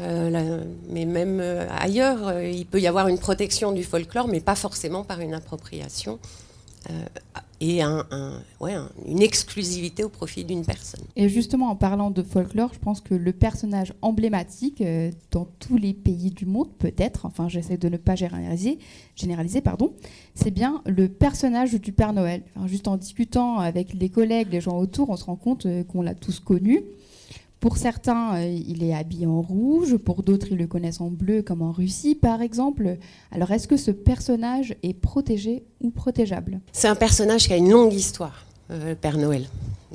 Euh, 0.00 0.64
mais 0.88 1.04
même 1.04 1.40
ailleurs, 1.70 2.40
il 2.40 2.66
peut 2.66 2.80
y 2.80 2.88
avoir 2.88 3.06
une 3.06 3.18
protection 3.18 3.70
du 3.70 3.84
folklore, 3.84 4.26
mais 4.26 4.40
pas 4.40 4.56
forcément 4.56 5.04
par 5.04 5.20
une 5.20 5.32
appropriation 5.32 6.18
et 7.60 7.80
une 7.82 9.22
exclusivité 9.22 10.04
au 10.04 10.08
profit 10.08 10.44
d'une 10.44 10.64
personne. 10.64 11.04
Et 11.16 11.28
justement, 11.28 11.70
en 11.70 11.76
parlant 11.76 12.10
de 12.10 12.22
folklore, 12.22 12.72
je 12.74 12.78
pense 12.78 13.00
que 13.00 13.14
le 13.14 13.32
personnage 13.32 13.94
emblématique 14.02 14.80
euh, 14.80 15.10
dans 15.30 15.46
tous 15.58 15.76
les 15.76 15.94
pays 15.94 16.30
du 16.30 16.44
monde, 16.46 16.68
peut-être, 16.78 17.24
enfin 17.26 17.48
j'essaie 17.48 17.78
de 17.78 17.88
ne 17.88 17.96
pas 17.96 18.14
généraliser, 18.14 18.78
généraliser 19.14 19.60
pardon, 19.60 19.94
c'est 20.34 20.50
bien 20.50 20.82
le 20.86 21.08
personnage 21.08 21.74
du 21.74 21.92
Père 21.92 22.12
Noël. 22.12 22.42
juste 22.66 22.88
en 22.88 22.96
discutant 22.96 23.58
avec 23.58 23.94
les 23.94 24.08
collègues, 24.08 24.48
les 24.50 24.60
gens 24.60 24.78
autour, 24.78 25.10
on 25.10 25.16
se 25.16 25.24
rend 25.24 25.36
compte 25.36 25.66
euh, 25.66 25.84
qu'on 25.84 26.02
l'a 26.02 26.14
tous 26.14 26.40
connu. 26.40 26.82
Pour 27.60 27.78
certains, 27.78 28.36
euh, 28.36 28.44
il 28.46 28.84
est 28.84 28.94
habillé 28.94 29.26
en 29.26 29.40
rouge, 29.40 29.96
pour 29.96 30.22
d'autres, 30.22 30.48
ils 30.50 30.58
le 30.58 30.66
connaissent 30.66 31.00
en 31.00 31.10
bleu, 31.10 31.42
comme 31.42 31.62
en 31.62 31.72
Russie, 31.72 32.14
par 32.14 32.42
exemple. 32.42 32.98
Alors, 33.32 33.50
est-ce 33.50 33.66
que 33.66 33.78
ce 33.78 33.90
personnage 33.90 34.76
est 34.82 34.92
protégé 34.92 35.64
ou 35.80 35.90
protégeable? 35.90 36.60
C'est 36.72 36.88
un 36.88 36.94
personnage 36.94 37.46
qui 37.46 37.54
a 37.54 37.56
une 37.56 37.70
longue 37.70 37.94
histoire, 37.94 38.44
euh, 38.70 38.90
le 38.90 38.94
Père 38.94 39.16
Noël. 39.16 39.46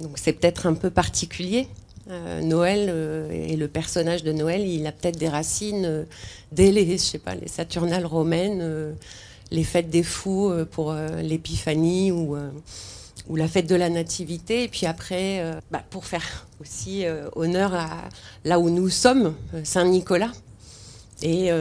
Donc, 0.01 0.17
c'est 0.17 0.33
peut-être 0.33 0.65
un 0.65 0.73
peu 0.73 0.89
particulier. 0.89 1.67
Euh, 2.09 2.41
Noël 2.41 2.89
et 3.31 3.55
le 3.55 3.67
personnage 3.67 4.23
de 4.23 4.31
Noël, 4.31 4.67
il 4.67 4.85
a 4.87 4.91
peut-être 4.91 5.19
des 5.19 5.29
racines 5.29 6.05
dès 6.51 6.71
les, 6.71 6.93
je 6.93 6.97
sais 6.97 7.19
pas, 7.19 7.35
les 7.35 7.47
Saturnales 7.47 8.07
romaines, 8.07 8.95
les 9.51 9.63
fêtes 9.63 9.89
des 9.89 10.01
fous 10.01 10.51
pour 10.71 10.95
l'épiphanie 11.21 12.11
ou 12.11 12.35
ou 13.27 13.35
la 13.35 13.47
fête 13.47 13.67
de 13.67 13.75
la 13.75 13.89
nativité. 13.89 14.63
Et 14.63 14.67
puis 14.67 14.85
après, 14.85 15.39
euh, 15.41 15.53
bah, 15.71 15.83
pour 15.89 16.05
faire 16.05 16.47
aussi 16.59 17.05
euh, 17.05 17.29
honneur 17.35 17.73
à 17.73 18.09
là 18.45 18.59
où 18.59 18.69
nous 18.69 18.89
sommes, 18.89 19.35
euh, 19.53 19.61
Saint-Nicolas. 19.63 20.31
Et 21.23 21.51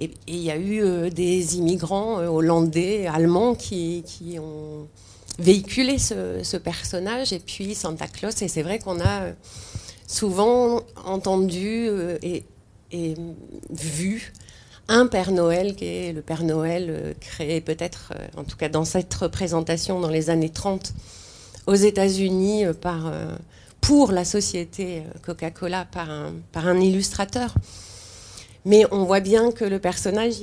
il 0.00 0.36
y 0.36 0.50
a 0.50 0.58
eu 0.58 1.08
des 1.10 1.56
immigrants 1.56 2.16
hollandais, 2.16 3.06
allemands 3.06 3.54
qui, 3.54 4.02
ont 4.40 4.88
véhiculé 5.38 5.98
ce, 5.98 6.56
personnage. 6.56 7.32
Et 7.32 7.38
puis 7.38 7.76
Santa 7.76 8.08
Claus. 8.08 8.42
Et 8.42 8.48
c'est 8.48 8.62
vrai 8.62 8.80
qu'on 8.80 8.98
a 8.98 9.28
souvent 10.08 10.80
entendu 11.04 11.88
et 12.20 13.14
vu 13.70 14.32
un 14.88 15.06
Père 15.06 15.30
Noël 15.32 15.74
qui 15.74 15.86
est 15.86 16.12
le 16.12 16.22
Père 16.22 16.44
Noël 16.44 16.86
euh, 16.90 17.12
créé 17.20 17.60
peut-être, 17.60 18.12
euh, 18.16 18.40
en 18.40 18.44
tout 18.44 18.56
cas 18.56 18.68
dans 18.68 18.84
cette 18.84 19.12
représentation 19.14 20.00
dans 20.00 20.08
les 20.08 20.30
années 20.30 20.50
30 20.50 20.92
aux 21.66 21.74
États-Unis 21.74 22.66
euh, 22.66 22.72
par, 22.72 23.12
pour 23.80 24.12
la 24.12 24.24
société 24.24 25.02
Coca-Cola 25.22 25.86
par 25.90 26.10
un, 26.10 26.80
illustrateur. 26.80 27.54
Mais 28.64 28.84
on 28.92 29.04
voit 29.04 29.20
bien 29.20 29.50
que 29.50 29.64
le 29.64 29.80
personnage, 29.80 30.34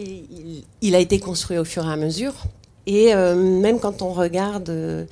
il, 0.81 0.95
a 0.95 0.99
été 0.99 1.19
construit 1.19 1.57
au 1.57 1.63
fur 1.63 1.85
et 1.85 1.91
à 1.91 1.95
mesure. 1.95 2.33
Et 2.85 3.13
même 3.13 3.79
quand 3.79 4.01
on 4.01 4.11
regarde 4.11 5.07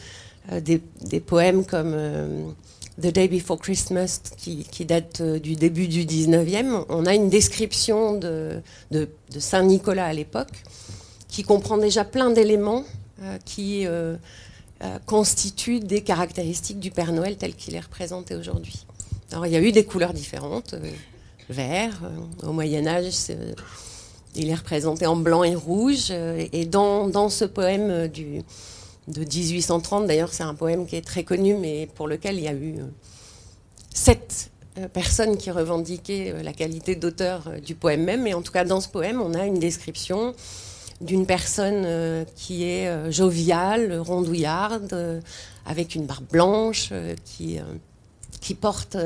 des, 0.51 1.19
poèmes 1.22 1.63
comme 1.63 2.53
The 2.99 3.11
Day 3.11 3.27
Before 3.27 3.59
Christmas, 3.59 4.21
qui, 4.37 4.85
date 4.85 5.21
euh, 5.21 5.37
du 5.37 5.55
début 5.55 5.87
du 5.87 6.03
19e, 6.03 6.83
on 6.89 7.05
a 7.05 7.13
une 7.13 7.29
description 7.29 8.17
de, 8.17 8.61
Saint-Nicolas 9.37 10.07
à 10.07 10.13
l'époque, 10.13 10.63
qui 11.27 11.43
comprend 11.43 11.77
déjà 11.77 12.03
plein 12.03 12.31
d'éléments 12.31 12.83
euh, 13.21 13.37
qui 13.45 13.85
euh, 13.85 14.15
constituent 15.05 15.79
des 15.79 16.01
caractéristiques 16.01 16.79
du 16.79 16.89
Père 16.89 17.11
Noël 17.11 17.37
tel 17.37 17.53
qu'il 17.53 17.75
est 17.75 17.79
représenté 17.79 18.35
aujourd'hui. 18.35 18.85
Alors 19.31 19.45
il 19.45 19.53
y 19.53 19.55
a 19.55 19.61
eu 19.61 19.71
des 19.71 19.85
couleurs 19.85 20.13
différentes, 20.13 20.73
vert, 21.49 22.01
au 22.41 22.51
Moyen 22.51 22.87
Âge, 22.87 23.13
il 24.35 24.49
est 24.49 24.55
représenté 24.55 25.05
en 25.05 25.15
blanc 25.15 25.43
et 25.43 25.55
rouge, 25.55 26.11
et 26.11 26.65
dans, 26.65 27.07
dans 27.07 27.29
ce 27.29 27.45
poème 27.45 28.07
du 28.07 28.41
de 29.07 29.21
1830. 29.21 30.07
D'ailleurs, 30.07 30.33
c'est 30.33 30.43
un 30.43 30.53
poème 30.53 30.85
qui 30.85 30.95
est 30.95 31.05
très 31.05 31.23
connu, 31.23 31.55
mais 31.55 31.87
pour 31.95 32.07
lequel 32.07 32.37
il 32.37 32.43
y 32.43 32.47
a 32.47 32.53
eu 32.53 32.79
euh, 32.79 32.85
sept 33.93 34.51
euh, 34.77 34.87
personnes 34.87 35.37
qui 35.37 35.51
revendiquaient 35.51 36.33
euh, 36.33 36.43
la 36.43 36.53
qualité 36.53 36.95
d'auteur 36.95 37.51
du 37.65 37.75
poème 37.75 38.03
même. 38.03 38.27
Et 38.27 38.33
en 38.33 38.41
tout 38.41 38.51
cas, 38.51 38.65
dans 38.65 38.81
ce 38.81 38.89
poème, 38.89 39.21
on 39.21 39.33
a 39.33 39.45
une 39.45 39.59
description 39.59 40.33
d'une 40.99 41.27
personne 41.27 42.25
qui 42.35 42.63
est 42.63 43.11
joviale, 43.11 43.99
rondouillarde, 43.99 45.21
avec 45.67 45.93
une 45.93 46.07
barbe 46.07 46.25
blanche, 46.31 46.91
qui, 47.23 47.59
qui 48.41 48.55
porte 48.55 48.97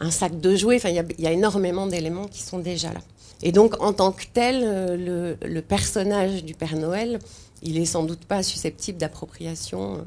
un 0.00 0.10
sac 0.10 0.40
de 0.40 0.56
jouets. 0.56 0.74
Enfin, 0.74 0.88
il 0.88 1.20
y, 1.20 1.26
a 1.28 1.30
énormément 1.30 1.86
d'éléments 1.86 2.26
qui 2.26 2.42
sont 2.42 2.58
déjà 2.58 2.92
là. 2.92 3.00
Et 3.42 3.52
donc, 3.52 3.80
en 3.80 3.92
tant 3.92 4.12
que 4.12 4.24
tel, 4.32 4.96
le 5.40 5.60
personnage 5.60 6.44
du 6.44 6.54
Père 6.54 6.76
Noël 6.76 7.20
il 7.62 7.78
est 7.78 7.86
sans 7.86 8.02
doute 8.02 8.24
pas 8.24 8.42
susceptible 8.42 8.98
d'appropriation 8.98 9.96
euh, 9.96 10.02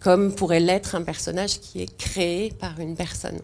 comme 0.00 0.34
pourrait 0.34 0.60
l'être 0.60 0.94
un 0.94 1.02
personnage 1.02 1.60
qui 1.60 1.82
est 1.82 1.96
créé 1.96 2.50
par 2.50 2.78
une 2.80 2.96
personne. 2.96 3.40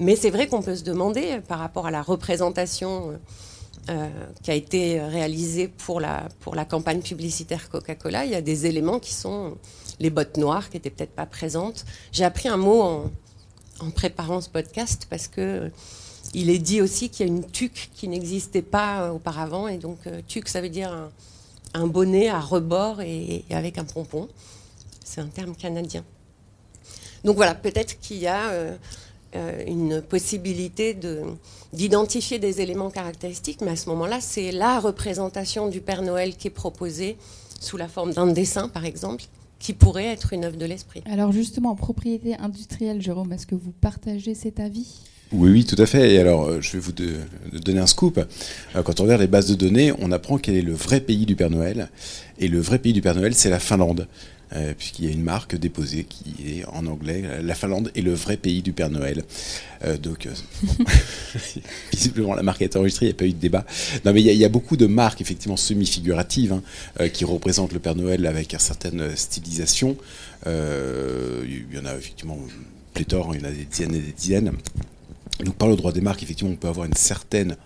Mais 0.00 0.16
c'est 0.16 0.30
vrai 0.30 0.48
qu'on 0.48 0.62
peut 0.62 0.76
se 0.76 0.84
demander, 0.84 1.32
euh, 1.32 1.40
par 1.40 1.58
rapport 1.58 1.86
à 1.86 1.90
la 1.90 2.02
représentation 2.02 3.18
euh, 3.90 4.08
qui 4.42 4.50
a 4.50 4.54
été 4.54 5.00
réalisée 5.00 5.68
pour 5.68 6.00
la, 6.00 6.28
pour 6.40 6.54
la 6.54 6.64
campagne 6.64 7.02
publicitaire 7.02 7.68
Coca-Cola, 7.68 8.24
il 8.24 8.30
y 8.30 8.34
a 8.34 8.40
des 8.40 8.66
éléments 8.66 8.98
qui 8.98 9.12
sont 9.12 9.56
les 10.00 10.10
bottes 10.10 10.36
noires 10.36 10.70
qui 10.70 10.76
n'étaient 10.76 10.90
peut-être 10.90 11.14
pas 11.14 11.26
présentes. 11.26 11.84
J'ai 12.12 12.24
appris 12.24 12.48
un 12.48 12.56
mot 12.56 12.82
en, 12.82 13.10
préparant 13.94 14.40
ce 14.40 14.48
podcast 14.48 15.06
parce 15.10 15.28
que 15.28 15.70
il 16.34 16.50
est 16.50 16.58
dit 16.58 16.80
aussi 16.80 17.08
qu'il 17.08 17.26
y 17.26 17.28
a 17.28 17.32
une 17.32 17.46
tuque 17.46 17.90
qui 17.94 18.08
n'existait 18.08 18.62
pas 18.62 19.12
auparavant. 19.12 19.68
Et 19.68 19.78
donc, 19.78 19.98
tuque, 20.26 20.48
ça 20.48 20.60
veut 20.60 20.68
dire 20.68 21.10
un, 21.72 21.86
bonnet 21.86 22.28
à 22.28 22.40
rebord 22.40 23.00
et, 23.00 23.44
avec 23.50 23.78
un 23.78 23.84
pompon. 23.84 24.28
C'est 25.04 25.20
un 25.20 25.28
terme 25.28 25.54
canadien. 25.54 26.04
Donc 27.24 27.36
voilà, 27.36 27.54
peut-être 27.54 27.98
qu'il 28.00 28.18
y 28.18 28.26
a 28.26 28.50
euh, 28.50 28.76
euh, 29.34 29.64
une 29.66 30.02
possibilité 30.02 30.96
d'identifier 31.72 32.38
des 32.38 32.60
éléments 32.60 32.90
caractéristiques, 32.90 33.62
mais 33.62 33.72
à 33.72 33.76
ce 33.76 33.88
moment-là, 33.88 34.20
c'est 34.20 34.52
la 34.52 34.78
représentation 34.78 35.68
du 35.68 35.80
Père 35.80 36.02
Noël 36.02 36.36
qui 36.36 36.48
est 36.48 36.50
proposée 36.50 37.16
sous 37.60 37.78
la 37.78 37.88
forme 37.88 38.12
d'un 38.12 38.26
dessin, 38.26 38.68
par 38.68 38.84
exemple, 38.84 39.24
qui 39.58 39.72
pourrait 39.72 40.04
être 40.04 40.34
une 40.34 40.44
œuvre 40.44 40.58
de 40.58 40.66
l'esprit. 40.66 41.02
Alors 41.06 41.32
justement, 41.32 41.74
propriété 41.74 42.36
industrielle, 42.36 43.00
Jérôme, 43.00 43.32
est-ce 43.32 43.46
que 43.46 43.54
vous 43.54 43.72
partagez 43.72 44.34
cet 44.34 44.60
avis? 44.60 45.00
Oui, 45.34 45.50
oui, 45.50 45.64
tout 45.64 45.80
à 45.82 45.86
fait. 45.86 46.14
Et 46.14 46.18
alors, 46.20 46.44
euh, 46.44 46.60
je 46.60 46.72
vais 46.72 46.78
vous 46.78 46.92
donner 46.92 47.80
un 47.80 47.88
scoop. 47.88 48.18
Euh, 48.18 48.82
quand 48.82 49.00
on 49.00 49.02
regarde 49.02 49.20
les 49.20 49.26
bases 49.26 49.48
de 49.48 49.56
données, 49.56 49.92
on 49.98 50.12
apprend 50.12 50.38
quel 50.38 50.54
est 50.54 50.62
le 50.62 50.72
vrai 50.72 51.00
pays 51.00 51.26
du 51.26 51.34
Père 51.34 51.50
Noël. 51.50 51.88
Et 52.38 52.46
le 52.46 52.60
vrai 52.60 52.78
pays 52.78 52.92
du 52.92 53.02
Père 53.02 53.16
Noël, 53.16 53.34
c'est 53.34 53.50
la 53.50 53.58
Finlande. 53.58 54.06
Euh, 54.54 54.72
puisqu'il 54.78 55.06
y 55.06 55.08
a 55.08 55.10
une 55.10 55.22
marque 55.24 55.56
déposée 55.56 56.04
qui 56.04 56.60
est 56.60 56.64
en 56.66 56.86
anglais. 56.86 57.24
La 57.42 57.56
Finlande 57.56 57.90
est 57.96 58.02
le 58.02 58.14
vrai 58.14 58.36
pays 58.36 58.62
du 58.62 58.72
Père 58.72 58.90
Noël. 58.90 59.24
donc, 60.00 60.28
visiblement, 61.92 62.34
la 62.34 62.44
marque 62.44 62.62
est 62.62 62.76
enregistrée, 62.76 63.06
il 63.06 63.08
n'y 63.08 63.14
a 63.14 63.16
pas 63.16 63.26
eu 63.26 63.32
de 63.32 63.40
débat. 63.40 63.66
Non, 64.04 64.12
mais 64.12 64.22
il 64.22 64.32
y, 64.32 64.44
a 64.44 64.48
beaucoup 64.48 64.76
de 64.76 64.86
marques, 64.86 65.20
effectivement, 65.20 65.56
semi-figuratives, 65.56 66.60
hein, 67.00 67.08
qui 67.08 67.24
représentent 67.24 67.72
le 67.72 67.80
Père 67.80 67.96
Noël 67.96 68.24
avec 68.26 68.52
une 68.52 68.60
certaine 68.60 69.16
stylisation. 69.16 69.96
il 70.46 71.66
y 71.72 71.78
en 71.78 71.86
a 71.86 71.96
effectivement 71.96 72.38
pléthore, 72.92 73.34
il 73.34 73.40
y 73.40 73.44
en 73.44 73.48
a 73.48 73.50
des 73.50 73.64
dizaines 73.64 73.94
et 73.96 74.00
des 74.00 74.12
dizaines. 74.12 74.52
Donc 75.42 75.56
par 75.56 75.68
le 75.68 75.76
droit 75.76 75.92
des 75.92 76.00
marques, 76.00 76.22
effectivement, 76.22 76.52
on 76.52 76.56
peut 76.56 76.68
avoir 76.68 76.86
une 76.86 76.94
certaine 76.94 77.56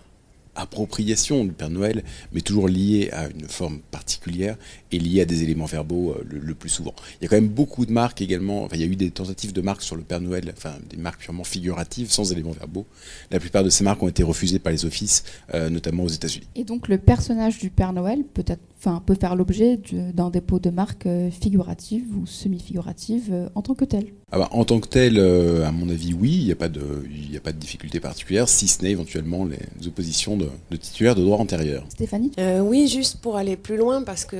appropriation 0.55 1.45
du 1.45 1.51
Père 1.51 1.69
Noël, 1.69 2.03
mais 2.33 2.41
toujours 2.41 2.67
liée 2.67 3.09
à 3.11 3.29
une 3.29 3.47
forme 3.47 3.79
particulière 3.91 4.57
et 4.91 4.99
liée 4.99 5.21
à 5.21 5.25
des 5.25 5.43
éléments 5.43 5.65
verbaux 5.65 6.11
euh, 6.11 6.25
le, 6.29 6.53
plus 6.55 6.69
souvent. 6.69 6.93
Il 7.19 7.23
y 7.23 7.27
a 7.27 7.29
quand 7.29 7.37
même 7.37 7.47
beaucoup 7.47 7.85
de 7.85 7.91
marques 7.91 8.21
également, 8.21 8.63
enfin, 8.63 8.75
il 8.75 8.81
y 8.81 8.83
a 8.83 8.87
eu 8.87 8.95
des 8.95 9.11
tentatives 9.11 9.53
de 9.53 9.61
marques 9.61 9.81
sur 9.81 9.95
le 9.95 10.01
Père 10.01 10.19
Noël, 10.21 10.51
enfin 10.55 10.75
des 10.89 10.97
marques 10.97 11.21
purement 11.21 11.43
figuratives, 11.43 12.11
sans 12.11 12.31
éléments 12.31 12.51
verbaux. 12.51 12.85
La 13.31 13.39
plupart 13.39 13.63
de 13.63 13.69
ces 13.69 13.83
marques 13.83 14.03
ont 14.03 14.07
été 14.07 14.23
refusées 14.23 14.59
par 14.59 14.71
les 14.71 14.85
offices, 14.85 15.23
euh, 15.53 15.69
notamment 15.69 16.03
aux 16.03 16.09
États-Unis. 16.09 16.47
Et 16.55 16.63
donc 16.63 16.87
le 16.87 16.97
personnage 16.97 17.59
du 17.59 17.69
Père 17.69 17.93
Noël 17.93 18.23
peut 18.33 18.45
être 18.45 18.61
enfin, 18.79 19.03
peut 19.05 19.15
faire 19.15 19.35
l'objet 19.35 19.77
d'un 19.91 20.29
dépôt 20.29 20.59
de 20.59 20.69
marque 20.69 21.05
euh, 21.05 21.29
figurative 21.29 22.05
ou 22.17 22.25
semi-figurative 22.25 23.27
euh, 23.31 23.49
en 23.55 23.61
tant 23.61 23.75
que 23.75 23.83
tel. 23.83 24.13
Ah 24.31 24.37
bah, 24.37 24.47
en 24.51 24.63
tant 24.63 24.79
que 24.79 24.87
tel, 24.87 25.17
euh, 25.17 25.67
à 25.67 25.71
mon 25.71 25.89
avis, 25.89 26.13
oui, 26.13 26.31
il 26.31 26.45
n'y 26.45 26.51
a, 26.51 26.55
pas 26.55 26.69
de, 26.69 26.81
a 27.35 27.39
pas 27.41 27.51
de 27.51 27.57
difficulté 27.57 27.99
particulière, 27.99 28.47
si 28.47 28.67
ce 28.67 28.81
n'est 28.81 28.91
éventuellement 28.91 29.45
les 29.45 29.87
oppositions 29.87 30.37
de, 30.37 30.47
titulaires 30.77 31.15
de 31.15 31.23
droit 31.23 31.37
antérieur. 31.37 31.83
Stéphanie? 31.89 32.31
Oui, 32.61 32.87
juste 32.87 33.19
pour 33.19 33.35
aller 33.35 33.57
plus 33.57 33.75
loin, 33.75 34.03
parce 34.03 34.23
que 34.25 34.37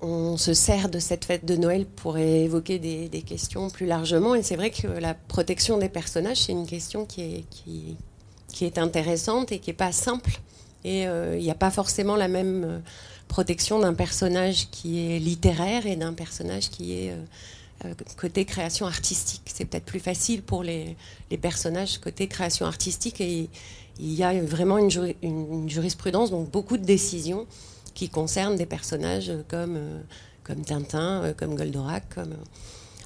on 0.00 0.36
se 0.36 0.52
sert 0.52 0.88
de 0.88 0.98
cette 0.98 1.24
fête 1.24 1.44
de 1.44 1.56
Noël 1.56 1.86
pour 1.86 2.18
évoquer 2.18 2.78
des, 2.78 3.22
questions 3.22 3.70
plus 3.70 3.86
largement, 3.86 4.34
et 4.34 4.42
c'est 4.42 4.56
vrai 4.56 4.70
que 4.70 4.86
la 4.86 5.14
protection 5.14 5.78
des 5.78 5.88
personnages, 5.88 6.42
c'est 6.42 6.52
une 6.52 6.66
question 6.66 7.06
qui 7.06 7.22
est, 7.22 7.44
qui, 7.50 7.96
qui 8.48 8.64
est 8.66 8.78
intéressante 8.78 9.52
et 9.52 9.58
qui 9.58 9.70
n'est 9.70 9.76
pas 9.76 9.92
simple. 9.92 10.40
Et 10.84 11.04
il 11.04 11.42
n'y 11.42 11.50
a 11.50 11.54
pas 11.54 11.70
forcément 11.70 12.16
la 12.16 12.28
même 12.28 12.82
protection 13.28 13.78
d'un 13.78 13.94
personnage 13.94 14.68
qui 14.70 15.00
est 15.10 15.18
littéraire 15.18 15.86
et 15.86 15.96
d'un 15.96 16.12
personnage 16.12 16.70
qui 16.70 16.92
est 16.92 17.10
euh, 17.10 17.16
euh, 17.86 17.94
côté 18.16 18.44
création 18.44 18.86
artistique. 18.86 19.42
C'est 19.46 19.64
peut-être 19.64 19.84
plus 19.84 20.00
facile 20.00 20.42
pour 20.42 20.62
les, 20.62 20.96
personnages 21.40 21.98
côté 21.98 22.28
création 22.28 22.66
artistique 22.66 23.20
et 23.20 23.48
il 23.98 24.12
y 24.12 24.22
a 24.22 24.32
vraiment 24.40 24.78
une, 24.78 25.68
jurisprudence, 25.68 26.30
donc 26.30 26.50
beaucoup 26.50 26.76
de 26.76 26.84
décisions 26.84 27.46
qui 27.94 28.08
concernent 28.08 28.56
des 28.56 28.66
personnages 28.66 29.32
comme, 29.48 29.76
euh, 29.76 30.00
comme 30.44 30.64
Tintin, 30.64 31.32
comme 31.36 31.54
Goldorak, 31.54 32.14
comme 32.14 32.34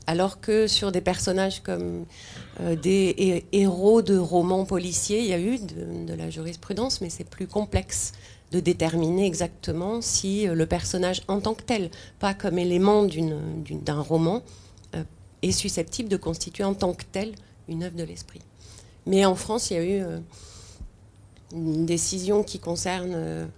alors 0.08 0.40
que 0.40 0.68
sur 0.68 0.92
des 0.92 1.00
personnages 1.00 1.64
comme 1.64 2.04
des 2.60 3.44
héros 3.50 4.02
de 4.02 4.16
romans 4.16 4.64
policiers, 4.64 5.18
il 5.18 5.26
y 5.26 5.32
a 5.32 5.40
eu 5.40 5.58
de, 5.58 6.14
la 6.14 6.30
jurisprudence, 6.30 7.00
mais 7.00 7.10
c'est 7.10 7.28
plus 7.28 7.48
complexe 7.48 8.12
de 8.52 8.60
déterminer 8.60 9.26
exactement 9.26 10.00
si 10.00 10.48
euh, 10.48 10.54
le 10.54 10.66
personnage 10.66 11.22
en 11.28 11.40
tant 11.40 11.54
que 11.54 11.62
tel, 11.62 11.90
pas 12.18 12.34
comme 12.34 12.58
élément 12.58 13.04
d'un 13.04 14.00
roman, 14.00 14.42
euh, 14.94 15.02
est 15.42 15.52
susceptible 15.52 16.08
de 16.08 16.16
constituer 16.16 16.64
en 16.64 16.74
tant 16.74 16.94
que 16.94 17.04
tel 17.10 17.34
une 17.68 17.82
œuvre 17.82 17.96
de 17.96 18.04
l'esprit. 18.04 18.40
Mais 19.06 19.24
en 19.24 19.34
France, 19.34 19.70
il 19.70 19.74
y 19.74 19.80
a 19.80 19.84
eu 19.84 20.04
une 21.52 21.86
décision 21.86 22.42
qui 22.42 22.58
concerne 22.58 23.48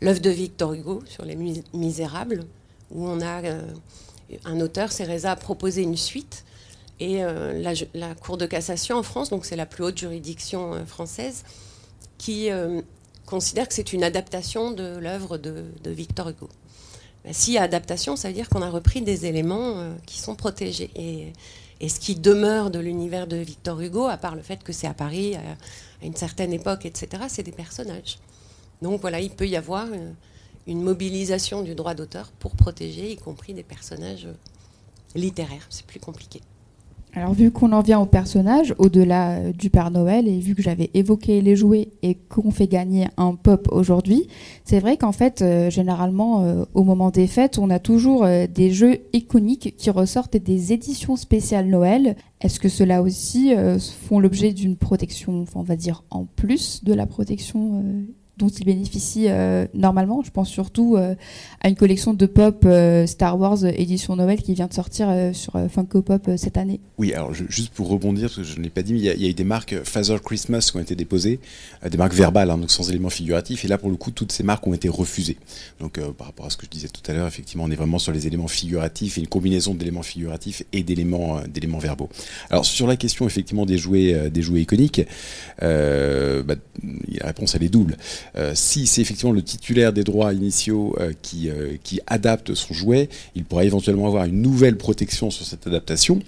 l'œuvre 0.00 0.20
de 0.20 0.30
Victor 0.30 0.72
Hugo 0.72 1.02
sur 1.06 1.26
les 1.26 1.36
Misérables, 1.74 2.44
où 2.90 3.06
on 3.06 3.20
a 3.20 3.42
un 4.44 4.60
auteur, 4.60 4.92
Céreza, 4.92 5.32
a 5.32 5.36
proposé 5.36 5.82
une 5.82 5.96
suite. 5.96 6.44
Et 7.00 7.24
euh, 7.24 7.60
la, 7.94 8.14
Cour 8.14 8.36
de 8.36 8.46
cassation 8.46 8.96
en 8.96 9.02
France, 9.02 9.30
donc 9.30 9.44
c'est 9.44 9.56
la 9.56 9.66
plus 9.66 9.84
haute 9.84 9.98
juridiction 9.98 10.74
euh, 10.74 10.84
française, 10.84 11.44
qui 12.18 12.50
euh, 12.50 12.80
considère 13.26 13.68
que 13.68 13.74
c'est 13.74 13.92
une 13.92 14.04
adaptation 14.04 14.70
de 14.70 14.96
l'œuvre 14.98 15.38
de, 15.38 15.64
Victor 15.86 16.28
Hugo. 16.28 16.48
Ben, 17.24 17.32
a 17.32 17.62
adaptation, 17.62 18.16
ça 18.16 18.28
veut 18.28 18.34
dire 18.34 18.48
qu'on 18.48 18.62
a 18.62 18.70
repris 18.70 19.02
des 19.02 19.26
éléments 19.26 19.94
qui 20.06 20.18
sont 20.18 20.34
protégés. 20.34 20.90
Et, 20.96 21.32
ce 21.88 22.00
qui 22.00 22.14
demeure 22.14 22.70
de 22.70 22.78
l'univers 22.78 23.26
de 23.26 23.36
Victor 23.36 23.78
Hugo, 23.80 24.06
à 24.06 24.16
part 24.16 24.34
le 24.34 24.42
fait 24.42 24.62
que 24.62 24.72
c'est 24.72 24.86
à 24.86 24.94
Paris, 24.94 25.36
à, 25.36 26.06
une 26.06 26.16
certaine 26.16 26.52
époque, 26.52 26.86
etc., 26.86 27.24
c'est 27.28 27.42
des 27.42 27.52
personnages. 27.52 28.18
Donc 28.80 29.00
voilà, 29.00 29.20
il 29.20 29.30
peut 29.30 29.46
y 29.46 29.56
avoir 29.56 29.86
une 30.66 30.82
mobilisation 30.82 31.62
du 31.62 31.74
droit 31.74 31.94
d'auteur 31.94 32.30
pour 32.38 32.56
protéger, 32.56 33.12
y 33.12 33.16
compris 33.16 33.52
des 33.52 33.62
personnages 33.62 34.28
littéraires. 35.14 35.66
C'est 35.70 35.86
plus 35.86 36.00
compliqué. 36.00 36.40
Alors 37.16 37.32
vu 37.32 37.52
qu'on 37.52 37.70
en 37.70 37.80
vient 37.80 38.00
aux 38.00 38.06
personnages, 38.06 38.74
au-delà 38.78 39.36
euh, 39.36 39.52
du 39.52 39.70
Père 39.70 39.92
Noël, 39.92 40.26
et 40.26 40.40
vu 40.40 40.56
que 40.56 40.62
j'avais 40.62 40.90
évoqué 40.94 41.40
les 41.42 41.54
jouets 41.54 41.88
et 42.02 42.16
qu'on 42.16 42.50
fait 42.50 42.66
gagner 42.66 43.06
un 43.16 43.36
pop 43.36 43.68
aujourd'hui, 43.70 44.26
c'est 44.64 44.80
vrai 44.80 44.96
qu'en 44.96 45.12
fait, 45.12 45.40
euh, 45.40 45.70
généralement, 45.70 46.42
euh, 46.42 46.64
au 46.74 46.82
moment 46.82 47.10
des 47.10 47.28
fêtes, 47.28 47.58
on 47.58 47.70
a 47.70 47.78
toujours 47.78 48.26
des 48.26 48.70
jeux 48.70 48.98
iconiques 49.12 49.76
qui 49.76 49.90
ressortent 49.90 50.34
et 50.34 50.40
des 50.40 50.72
éditions 50.72 51.14
spéciales 51.14 51.68
Noël. 51.68 52.16
Est-ce 52.40 52.58
que 52.58 52.68
cela 52.68 53.02
aussi 53.02 53.52
font 54.08 54.18
l'objet 54.18 54.52
d'une 54.52 54.76
protection, 54.76 55.44
on 55.54 55.62
va 55.62 55.76
dire, 55.76 56.02
en 56.10 56.24
plus 56.24 56.82
de 56.84 56.92
la 56.92 57.06
protection 57.06 57.84
dont 58.36 58.48
il 58.48 58.64
bénéficie 58.64 59.26
euh, 59.28 59.66
normalement. 59.74 60.22
Je 60.24 60.30
pense 60.30 60.48
surtout 60.48 60.96
euh, 60.96 61.14
à 61.60 61.68
une 61.68 61.76
collection 61.76 62.14
de 62.14 62.26
pop 62.26 62.64
euh, 62.64 63.06
Star 63.06 63.38
Wars 63.38 63.64
édition 63.64 64.16
Noël 64.16 64.42
qui 64.42 64.54
vient 64.54 64.66
de 64.66 64.72
sortir 64.72 65.08
sur 65.32 65.58
Funko 65.70 66.02
Pop 66.02 66.30
cette 66.36 66.56
année. 66.56 66.80
Oui, 66.98 67.12
alors 67.12 67.32
juste 67.32 67.72
pour 67.72 67.88
rebondir, 67.88 68.24
parce 68.24 68.36
que 68.36 68.42
je 68.42 68.58
ne 68.58 68.64
l'ai 68.64 68.70
pas 68.70 68.82
dit, 68.82 68.92
mais 68.92 68.98
il 68.98 69.22
y, 69.22 69.26
a 69.26 69.28
eu 69.28 69.34
des 69.34 69.44
marques 69.44 69.76
Father 69.84 70.16
Christmas 70.24 70.68
qui 70.70 70.76
ont 70.76 70.80
été 70.80 70.96
déposées, 70.96 71.40
des 71.88 71.96
marques 71.96 72.14
verbales, 72.14 72.50
hein, 72.50 72.58
donc 72.58 72.70
sans 72.70 72.88
éléments 72.90 73.10
figuratifs. 73.10 73.64
Et 73.64 73.68
là, 73.68 73.78
pour 73.78 73.90
le 73.90 73.96
coup, 73.96 74.10
toutes 74.10 74.32
ces 74.32 74.42
marques 74.42 74.66
ont 74.66 74.74
été 74.74 74.88
refusées. 74.88 75.36
Donc 75.80 76.00
par 76.16 76.28
rapport 76.28 76.46
à 76.46 76.50
ce 76.50 76.56
que 76.56 76.66
je 76.66 76.70
disais 76.70 76.88
tout 76.88 77.08
à 77.10 77.14
l'heure, 77.14 77.26
effectivement, 77.26 77.64
on 77.64 77.70
est 77.70 77.76
vraiment 77.76 77.98
sur 77.98 78.12
les 78.12 78.26
éléments 78.26 78.48
figuratifs 78.48 79.18
et 79.18 79.20
une 79.20 79.28
combinaison 79.28 79.74
d'éléments 79.74 80.02
figuratifs 80.02 80.62
et 80.72 80.82
d'éléments 80.82 81.40
d'éléments 81.46 81.78
verbaux. 81.78 82.08
Alors 82.50 82.64
sur 82.64 82.86
la 82.86 82.96
question 82.96 83.26
effectivement 83.26 83.66
des 83.66 83.78
jouets, 83.78 84.30
des 84.30 84.42
jouets 84.42 84.62
iconiques, 84.62 85.02
bah, 85.60 86.54
la 86.82 87.26
réponse 87.26 87.54
elle 87.54 87.64
est 87.64 87.68
double. 87.68 87.96
Euh, 88.36 88.52
si 88.54 88.86
c'est 88.86 89.00
effectivement 89.00 89.32
le 89.32 89.42
titulaire 89.42 89.92
des 89.92 90.04
droits 90.04 90.32
initiaux 90.32 90.94
euh, 90.98 91.12
qui, 91.22 91.48
euh, 91.48 91.76
qui 91.82 92.00
adapte 92.06 92.54
son 92.54 92.74
jouet, 92.74 93.08
il 93.34 93.44
pourra 93.44 93.64
éventuellement 93.64 94.06
avoir 94.06 94.24
une 94.24 94.42
nouvelle 94.42 94.76
protection 94.76 95.30
sur 95.30 95.46
cette 95.46 95.66
adaptation. 95.66 96.20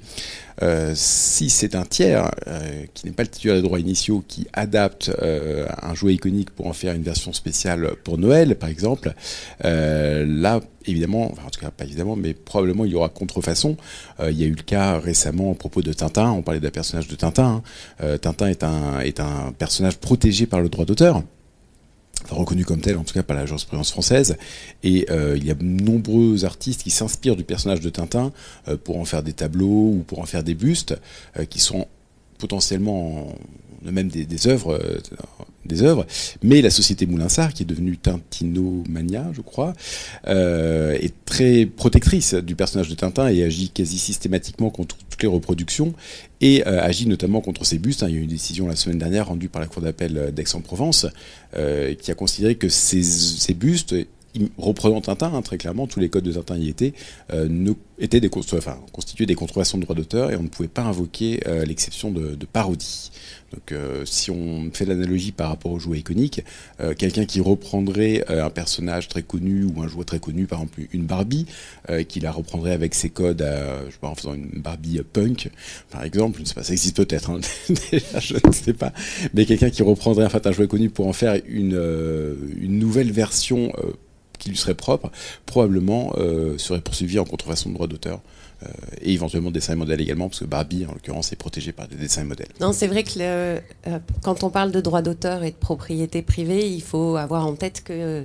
si 0.94 1.50
c'est 1.50 1.74
un 1.74 1.84
tiers 1.84 2.30
qui 2.94 3.04
n'est 3.04 3.12
pas 3.12 3.24
le 3.24 3.28
titulaire 3.28 3.56
des 3.56 3.62
droits 3.62 3.78
initiaux 3.78 4.24
qui 4.26 4.46
adapte 4.54 5.10
un 5.20 5.94
jouet 5.94 6.14
iconique 6.14 6.50
pour 6.50 6.66
en 6.66 6.72
faire 6.72 6.94
une 6.94 7.02
version 7.02 7.34
spéciale 7.34 7.90
pour 8.04 8.16
Noël, 8.16 8.56
par 8.56 8.70
exemple, 8.70 9.12
là, 9.62 10.60
évidemment, 10.86 11.34
en 11.46 11.50
tout 11.50 11.60
cas 11.60 11.70
pas 11.70 11.84
évidemment, 11.84 12.16
mais 12.16 12.32
probablement 12.32 12.86
il 12.86 12.92
y 12.92 12.94
aura 12.94 13.10
contrefaçon. 13.10 13.76
il 14.22 14.38
y 14.40 14.44
a 14.44 14.46
eu 14.46 14.54
le 14.54 14.62
cas 14.62 14.98
récemment 14.98 15.52
à 15.52 15.54
propos 15.54 15.82
de 15.82 15.92
Tintin, 15.92 16.30
on 16.30 16.40
parlait 16.42 16.60
d'un 16.60 16.70
personnage 16.70 17.08
de 17.08 17.16
Tintin. 17.16 17.62
Hein. 18.00 18.16
Tintin 18.22 18.46
est 18.46 18.64
un, 18.64 19.00
est 19.00 19.20
un 19.20 19.52
personnage 19.58 19.98
protégé 19.98 20.46
par 20.46 20.62
le 20.62 20.70
droit 20.70 20.86
d'auteur 20.86 21.22
reconnu 22.34 22.64
comme 22.64 22.80
tel, 22.80 22.96
en 22.96 23.04
tout 23.04 23.14
cas 23.14 23.22
par 23.22 23.36
la 23.36 23.46
jurisprudence 23.46 23.90
française. 23.90 24.36
Et 24.82 25.06
euh, 25.10 25.36
il 25.36 25.44
y 25.44 25.50
a 25.50 25.54
de 25.54 25.64
nombreux 25.64 26.44
artistes 26.44 26.82
qui 26.82 26.90
s'inspirent 26.90 27.36
du 27.36 27.44
personnage 27.44 27.80
de 27.80 27.90
Tintin 27.90 28.32
euh, 28.68 28.76
pour 28.76 28.98
en 28.98 29.04
faire 29.04 29.22
des 29.22 29.32
tableaux 29.32 29.92
ou 29.92 30.04
pour 30.06 30.20
en 30.20 30.26
faire 30.26 30.42
des 30.42 30.54
bustes 30.54 30.94
euh, 31.38 31.44
qui 31.44 31.60
sont 31.60 31.86
potentiellement 32.38 33.34
même 33.82 34.08
des, 34.08 34.26
des 34.26 34.46
œuvres 34.48 34.80
des 35.66 35.82
œuvres. 35.82 36.06
Mais 36.42 36.62
la 36.62 36.70
société 36.70 37.06
Moulinsart, 37.06 37.52
qui 37.52 37.62
est 37.62 37.66
devenue 37.66 37.96
Tintinomania, 37.96 39.30
je 39.32 39.40
crois, 39.40 39.72
euh, 40.26 40.92
est 41.00 41.14
très 41.24 41.66
protectrice 41.66 42.34
du 42.34 42.54
personnage 42.54 42.88
de 42.88 42.94
Tintin 42.94 43.28
et 43.28 43.42
agit 43.42 43.70
quasi 43.70 43.98
systématiquement 43.98 44.70
contre 44.70 44.96
toutes 44.96 45.22
les 45.22 45.28
reproductions 45.28 45.94
et 46.40 46.66
euh, 46.66 46.82
agit 46.82 47.06
notamment 47.06 47.40
contre 47.40 47.64
ses 47.64 47.78
bustes. 47.78 48.02
Hein. 48.02 48.08
Il 48.08 48.14
y 48.14 48.16
a 48.16 48.20
eu 48.20 48.24
une 48.24 48.28
décision 48.28 48.66
la 48.66 48.76
semaine 48.76 48.98
dernière 48.98 49.28
rendue 49.28 49.48
par 49.48 49.60
la 49.60 49.68
Cour 49.68 49.82
d'appel 49.82 50.32
d'Aix-en-Provence 50.34 51.06
euh, 51.56 51.94
qui 51.94 52.10
a 52.10 52.14
considéré 52.14 52.56
que 52.56 52.68
ces, 52.68 53.02
ces 53.02 53.54
bustes 53.54 53.94
reprenant 54.58 55.00
Tintin, 55.00 55.32
hein, 55.34 55.42
très 55.42 55.58
clairement, 55.58 55.86
tous 55.86 56.00
les 56.00 56.08
codes 56.08 56.24
de 56.24 56.32
Tintin 56.32 56.56
y 56.56 56.68
étaient, 56.68 56.94
ne, 57.32 57.72
étaient 57.98 58.20
des, 58.20 58.30
enfin, 58.34 58.78
constituaient 58.92 59.26
des 59.26 59.34
de 59.34 59.80
droit 59.80 59.94
d'auteur 59.94 60.30
et 60.30 60.36
on 60.36 60.42
ne 60.42 60.48
pouvait 60.48 60.68
pas 60.68 60.82
invoquer 60.82 61.40
l'exception 61.66 62.10
de, 62.10 62.36
parodie. 62.46 63.10
Donc, 63.52 63.72
euh, 63.72 64.04
si 64.04 64.30
on 64.30 64.70
fait 64.72 64.84
l'analogie 64.84 65.32
par 65.32 65.48
rapport 65.48 65.70
aux 65.70 65.78
jouets 65.78 65.98
iconiques, 65.98 66.42
euh, 66.80 66.94
quelqu'un 66.94 67.24
qui 67.24 67.40
reprendrait 67.40 68.24
euh, 68.28 68.44
un 68.44 68.50
personnage 68.50 69.08
très 69.08 69.22
connu 69.22 69.64
ou 69.64 69.82
un 69.82 69.88
jouet 69.88 70.04
très 70.04 70.18
connu, 70.18 70.46
par 70.46 70.60
exemple 70.60 70.82
une 70.92 71.06
Barbie, 71.06 71.46
qui 72.08 72.18
la 72.20 72.32
reprendrait 72.32 72.72
avec 72.72 72.94
ses 72.94 73.10
codes, 73.10 73.46
en 74.02 74.14
faisant 74.14 74.34
une 74.34 74.48
Barbie 74.60 75.00
punk, 75.12 75.50
par 75.90 76.02
exemple, 76.02 76.38
je 76.38 76.42
ne 76.42 76.46
sais 76.46 76.54
pas, 76.54 76.64
ça 76.64 76.72
existe 76.72 76.96
peut-être, 76.96 77.30
hein, 77.30 77.40
je 77.68 78.34
ne 78.34 78.52
sais 78.52 78.72
pas, 78.72 78.92
mais 79.34 79.46
quelqu'un 79.46 79.70
qui 79.70 79.82
reprendrait 79.82 80.24
en 80.24 80.48
un 80.48 80.52
jouet 80.52 80.66
connu 80.66 80.90
pour 80.90 81.06
en 81.06 81.12
faire 81.12 81.40
une 81.46 81.78
nouvelle 82.62 83.12
version 83.12 83.72
qui 84.38 84.50
lui 84.50 84.56
serait 84.56 84.74
propre, 84.74 85.10
probablement 85.46 86.12
serait 86.58 86.80
poursuivi 86.80 87.18
en 87.18 87.24
contrefaçon 87.24 87.70
de 87.70 87.74
droit 87.74 87.86
d'auteur. 87.86 88.20
Euh, 88.62 88.68
et 89.02 89.12
éventuellement 89.12 89.50
dessin 89.50 89.74
et 89.74 89.76
modèle 89.76 90.00
également, 90.00 90.28
parce 90.28 90.40
que 90.40 90.46
Barbie, 90.46 90.86
en 90.86 90.92
l'occurrence, 90.92 91.30
est 91.30 91.36
protégée 91.36 91.72
par 91.72 91.88
des 91.88 91.96
dessins 91.96 92.22
et 92.22 92.24
modèles. 92.24 92.48
Non, 92.58 92.72
c'est 92.72 92.86
vrai 92.86 93.02
que 93.02 93.10
euh, 93.20 93.60
quand 94.22 94.44
on 94.44 94.50
parle 94.50 94.72
de 94.72 94.80
droit 94.80 95.02
d'auteur 95.02 95.44
et 95.44 95.50
de 95.50 95.56
propriété 95.56 96.22
privée, 96.22 96.66
il 96.70 96.80
faut 96.82 97.16
avoir 97.16 97.46
en 97.46 97.54
tête 97.54 97.84
que 97.84 98.24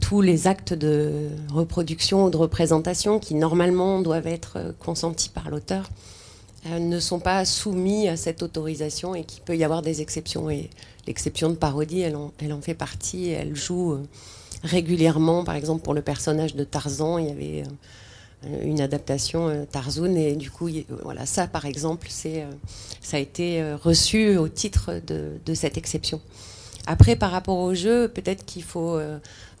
tous 0.00 0.20
les 0.20 0.48
actes 0.48 0.74
de 0.74 1.30
reproduction 1.50 2.26
ou 2.26 2.30
de 2.30 2.36
représentation 2.36 3.18
qui 3.18 3.34
normalement 3.34 4.02
doivent 4.02 4.26
être 4.26 4.74
consentis 4.80 5.30
par 5.30 5.48
l'auteur 5.48 5.88
euh, 6.66 6.78
ne 6.78 7.00
sont 7.00 7.20
pas 7.20 7.46
soumis 7.46 8.06
à 8.08 8.16
cette 8.18 8.42
autorisation 8.42 9.14
et 9.14 9.24
qu'il 9.24 9.42
peut 9.42 9.56
y 9.56 9.64
avoir 9.64 9.80
des 9.80 10.02
exceptions. 10.02 10.50
Et 10.50 10.68
l'exception 11.06 11.48
de 11.48 11.54
parodie, 11.54 12.00
elle 12.00 12.16
en, 12.16 12.32
elle 12.38 12.52
en 12.52 12.60
fait 12.60 12.74
partie. 12.74 13.30
Elle 13.30 13.56
joue 13.56 13.96
régulièrement, 14.64 15.44
par 15.44 15.54
exemple 15.54 15.82
pour 15.82 15.94
le 15.94 16.02
personnage 16.02 16.56
de 16.56 16.64
Tarzan, 16.64 17.18
il 17.18 17.28
y 17.28 17.30
avait 17.30 17.62
euh, 18.46 18.64
une 18.64 18.80
adaptation 18.80 19.48
euh, 19.48 19.64
Tarzoun 19.70 20.16
et 20.16 20.34
du 20.34 20.50
coup 20.50 20.68
voilà 21.02 21.26
ça 21.26 21.46
par 21.46 21.66
exemple 21.66 22.08
c'est 22.10 22.42
euh, 22.42 22.50
ça 23.00 23.18
a 23.18 23.20
été 23.20 23.62
reçu 23.74 24.36
au 24.36 24.48
titre 24.48 25.00
de, 25.06 25.54
cette 25.54 25.76
exception. 25.76 26.20
Après 26.86 27.16
par 27.16 27.30
rapport 27.30 27.58
au 27.58 27.74
jeu 27.74 28.08
peut-être 28.08 28.44
qu'il 28.44 28.62
faut 28.62 28.98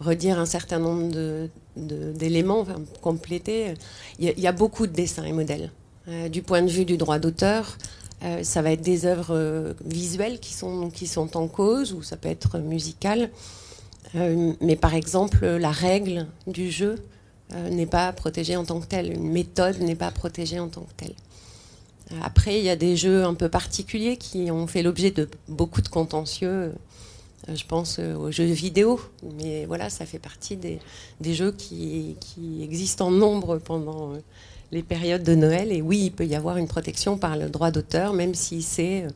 redire 0.00 0.38
un 0.38 0.46
certain 0.46 0.78
nombre 0.78 1.48
d'éléments 1.76 2.66
compléter. 3.00 3.74
Il 4.18 4.38
y, 4.38 4.46
a 4.46 4.52
beaucoup 4.52 4.86
de 4.86 4.92
dessins 4.92 5.24
et 5.24 5.32
modèles. 5.32 5.70
Du 6.30 6.42
point 6.42 6.62
de 6.62 6.70
vue 6.70 6.84
du 6.84 6.96
droit 6.96 7.18
d'auteur 7.18 7.78
ça 8.42 8.62
va 8.62 8.72
être 8.72 8.82
des 8.82 9.06
œuvres 9.06 9.74
visuelles 9.84 10.38
qui 10.38 10.52
sont 10.52 10.90
qui 10.90 11.06
sont 11.06 11.36
en 11.36 11.48
cause 11.48 11.92
ou 11.92 12.02
ça 12.02 12.16
peut 12.16 12.28
être 12.28 12.58
musical 12.58 13.30
mais 14.14 14.76
par 14.76 14.94
exemple 14.94 15.44
la 15.44 15.72
règle 15.72 16.26
du 16.46 16.70
jeu 16.70 16.96
euh, 17.52 17.68
n'est 17.68 17.86
pas 17.86 18.10
protégée 18.12 18.56
en 18.56 18.64
tant 18.64 18.80
que 18.80 18.86
telle. 18.86 19.12
Une 19.12 19.30
méthode 19.30 19.78
n'est 19.80 19.94
pas 19.94 20.10
protégée 20.10 20.58
en 20.58 20.68
tant 20.68 20.80
que 20.80 20.94
telle. 20.96 21.14
Euh, 22.12 22.16
après, 22.22 22.58
il 22.58 22.64
y 22.64 22.70
a 22.70 22.76
des 22.76 22.96
jeux 22.96 23.24
un 23.24 23.34
peu 23.34 23.50
particuliers 23.50 24.16
qui 24.16 24.50
ont 24.50 24.66
fait 24.66 24.82
l'objet 24.82 25.10
de 25.10 25.28
beaucoup 25.48 25.82
de 25.82 25.88
contentieux. 25.88 26.48
Euh, 26.48 26.72
je 27.54 27.64
pense 27.66 27.98
aux 27.98 28.30
jeux 28.30 28.44
vidéo, 28.44 28.98
mais 29.38 29.66
voilà, 29.66 29.90
ça 29.90 30.06
fait 30.06 30.18
partie 30.18 30.56
des, 30.56 30.80
jeux 31.34 31.52
qui, 31.52 32.16
existent 32.62 33.08
en 33.08 33.10
nombre 33.10 33.58
pendant 33.58 34.14
les 34.72 34.82
périodes 34.82 35.22
de 35.22 35.34
Noël. 35.34 35.70
Et 35.70 35.82
oui, 35.82 36.04
il 36.06 36.10
peut 36.10 36.24
y 36.24 36.34
avoir 36.34 36.56
une 36.56 36.68
protection 36.68 37.18
par 37.18 37.36
le 37.36 37.50
droit 37.50 37.70
d'auteur, 37.70 38.14
même 38.14 38.34
si 38.34 38.62
c'est 38.62 39.06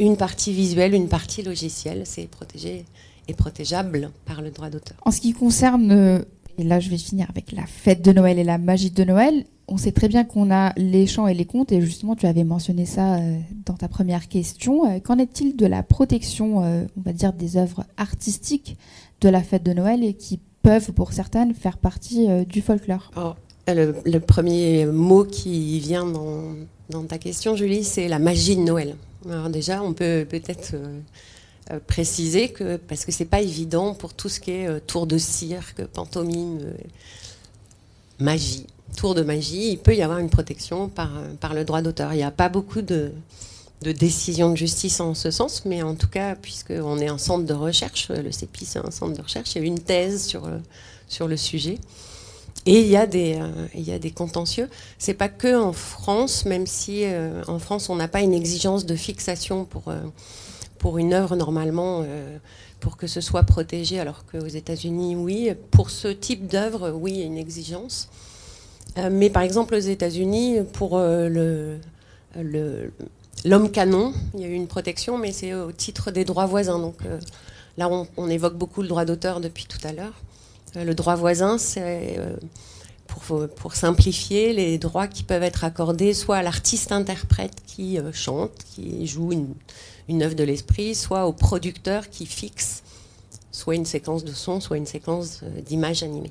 une 0.00 0.16
partie 0.16 0.52
visuelle, 0.52 0.92
une 0.92 1.08
partie 1.08 1.42
logicielle, 1.42 2.02
c'est 2.04 2.26
protégé 2.26 2.84
et 3.28 3.34
protégeable 3.34 4.10
par 4.24 4.42
le 4.42 4.50
droit 4.50 4.70
d'auteur. 4.70 4.96
En 5.04 5.10
ce 5.10 5.20
qui 5.20 5.32
concerne 5.32 6.24
Et 6.58 6.64
là, 6.64 6.80
je 6.80 6.90
vais 6.90 6.98
finir 6.98 7.26
avec 7.30 7.52
la 7.52 7.66
fête 7.66 8.02
de 8.02 8.12
Noël 8.12 8.38
et 8.38 8.44
la 8.44 8.58
magie 8.58 8.90
de 8.90 9.04
Noël. 9.04 9.44
On 9.68 9.76
sait 9.76 9.92
très 9.92 10.08
bien 10.08 10.24
qu'on 10.24 10.50
a 10.50 10.72
les 10.76 11.06
chants 11.06 11.28
et 11.28 11.34
les 11.34 11.44
contes, 11.44 11.70
et 11.72 11.80
justement, 11.80 12.16
tu 12.16 12.26
avais 12.26 12.42
mentionné 12.42 12.84
ça 12.86 13.16
euh, 13.16 13.38
dans 13.64 13.74
ta 13.74 13.86
première 13.86 14.26
question. 14.28 14.90
Euh, 14.90 14.98
Qu'en 14.98 15.18
est-il 15.18 15.56
de 15.56 15.66
la 15.66 15.82
protection, 15.84 16.64
euh, 16.64 16.84
on 16.96 17.02
va 17.02 17.12
dire, 17.12 17.32
des 17.32 17.56
œuvres 17.58 17.84
artistiques 17.96 18.76
de 19.20 19.28
la 19.28 19.42
fête 19.42 19.62
de 19.62 19.72
Noël 19.72 20.02
et 20.02 20.14
qui 20.14 20.40
peuvent, 20.62 20.90
pour 20.92 21.12
certaines, 21.12 21.54
faire 21.54 21.76
partie 21.78 22.28
euh, 22.28 22.44
du 22.44 22.60
folklore? 22.60 23.10
Alors, 23.14 23.36
le, 23.68 23.94
le 24.04 24.20
premier 24.20 24.86
mot 24.86 25.24
qui 25.24 25.78
vient 25.78 26.06
dans, 26.06 26.54
dans 26.90 27.04
ta 27.04 27.18
question, 27.18 27.54
Julie, 27.54 27.84
c'est 27.84 28.08
la 28.08 28.18
magie 28.18 28.56
de 28.56 28.62
Noël. 28.62 28.96
Alors 29.28 29.50
déjà, 29.50 29.82
on 29.82 29.92
peut 29.92 30.26
peut-être 30.28 30.72
euh, 30.74 30.78
euh, 30.86 31.00
préciser 31.86 32.48
que 32.50 32.76
parce 32.76 33.04
que 33.04 33.12
c'est 33.12 33.24
pas 33.24 33.40
évident 33.40 33.94
pour 33.94 34.14
tout 34.14 34.28
ce 34.28 34.40
qui 34.40 34.52
est 34.52 34.66
euh, 34.66 34.80
tour 34.80 35.06
de 35.06 35.18
cirque, 35.18 35.84
pantomime, 35.86 36.60
euh, 36.62 36.72
magie, 38.18 38.66
tour 38.96 39.14
de 39.14 39.22
magie, 39.22 39.72
il 39.72 39.78
peut 39.78 39.94
y 39.94 40.02
avoir 40.02 40.18
une 40.18 40.30
protection 40.30 40.88
par, 40.88 41.16
euh, 41.16 41.28
par 41.40 41.54
le 41.54 41.64
droit 41.64 41.82
d'auteur. 41.82 42.12
Il 42.12 42.16
n'y 42.16 42.22
a 42.22 42.30
pas 42.30 42.48
beaucoup 42.48 42.82
de, 42.82 43.12
de 43.82 43.92
décisions 43.92 44.50
de 44.50 44.56
justice 44.56 45.00
en 45.00 45.14
ce 45.14 45.30
sens, 45.30 45.64
mais 45.64 45.82
en 45.82 45.94
tout 45.94 46.08
cas, 46.08 46.34
puisqu'on 46.34 46.98
est 46.98 47.08
un 47.08 47.18
centre 47.18 47.44
de 47.44 47.54
recherche, 47.54 48.08
euh, 48.10 48.22
le 48.22 48.32
CEPI 48.32 48.64
c'est 48.64 48.78
un 48.78 48.90
centre 48.90 49.16
de 49.16 49.22
recherche, 49.22 49.54
il 49.54 49.62
y 49.62 49.64
a 49.64 49.66
une 49.66 49.78
thèse 49.78 50.26
sur, 50.26 50.46
euh, 50.46 50.58
sur 51.08 51.28
le 51.28 51.36
sujet. 51.36 51.78
Et 52.66 52.80
il 52.80 52.88
y 52.88 52.96
a 52.96 53.06
des, 53.06 53.36
euh, 53.40 53.66
il 53.74 53.82
y 53.88 53.92
a 53.92 53.98
des 53.98 54.10
contentieux. 54.10 54.68
C'est 54.98 55.14
pas 55.14 55.28
que 55.28 55.56
en 55.58 55.72
France, 55.72 56.44
même 56.44 56.66
si 56.66 57.04
euh, 57.04 57.42
en 57.46 57.58
France 57.58 57.88
on 57.88 57.96
n'a 57.96 58.08
pas 58.08 58.20
une 58.20 58.34
exigence 58.34 58.84
de 58.84 58.94
fixation 58.96 59.64
pour, 59.64 59.88
euh, 59.88 60.00
pour 60.78 60.98
une 60.98 61.12
œuvre 61.12 61.36
normalement, 61.36 62.02
euh, 62.04 62.38
pour 62.80 62.96
que 62.96 63.06
ce 63.06 63.20
soit 63.20 63.42
protégé, 63.42 64.00
alors 64.00 64.24
qu'aux 64.26 64.46
États-Unis, 64.46 65.16
oui. 65.16 65.50
Pour 65.70 65.90
ce 65.90 66.08
type 66.08 66.46
d'œuvre, 66.46 66.90
oui, 66.90 67.12
il 67.12 67.18
y 67.18 67.22
a 67.22 67.26
une 67.26 67.38
exigence. 67.38 68.08
Euh, 68.96 69.10
mais 69.12 69.30
par 69.30 69.42
exemple, 69.42 69.74
aux 69.74 69.78
États-Unis, 69.78 70.58
pour 70.72 70.92
euh, 70.94 71.78
l'homme 73.44 73.70
canon, 73.70 74.12
il 74.34 74.40
y 74.40 74.44
a 74.44 74.48
eu 74.48 74.54
une 74.54 74.68
protection, 74.68 75.18
mais 75.18 75.32
c'est 75.32 75.54
au 75.54 75.72
titre 75.72 76.10
des 76.10 76.24
droits 76.24 76.46
voisins. 76.46 76.78
Donc 76.78 76.96
là, 77.76 77.88
on, 78.16 78.28
évoque 78.28 78.56
beaucoup 78.56 78.82
le 78.82 78.88
droit 78.88 79.04
d'auteur 79.04 79.40
depuis 79.40 79.66
tout 79.66 79.86
à 79.86 79.92
l'heure. 79.92 80.14
Le 80.74 80.94
droit 80.94 81.16
voisin, 81.16 81.58
c'est 81.58 82.18
pour, 83.56 83.74
simplifier 83.74 84.52
les 84.52 84.78
droits 84.78 85.06
qui 85.06 85.22
peuvent 85.22 85.42
être 85.42 85.64
accordés 85.64 86.14
soit 86.14 86.36
à 86.36 86.42
l'artiste-interprète 86.42 87.54
qui 87.66 87.98
euh, 87.98 88.12
chante, 88.12 88.52
qui 88.74 89.06
joue 89.06 89.32
une, 89.32 89.48
une 90.08 90.22
œuvre 90.22 90.34
de 90.34 90.44
l'esprit, 90.44 90.94
soit 90.94 91.26
au 91.26 91.32
producteur 91.32 92.08
qui 92.10 92.26
fixe 92.26 92.82
soit 93.58 93.74
une 93.74 93.86
séquence 93.86 94.24
de 94.24 94.32
son, 94.32 94.60
soit 94.60 94.76
une 94.76 94.86
séquence 94.86 95.40
euh, 95.42 95.60
d'images 95.62 96.04
animées. 96.04 96.30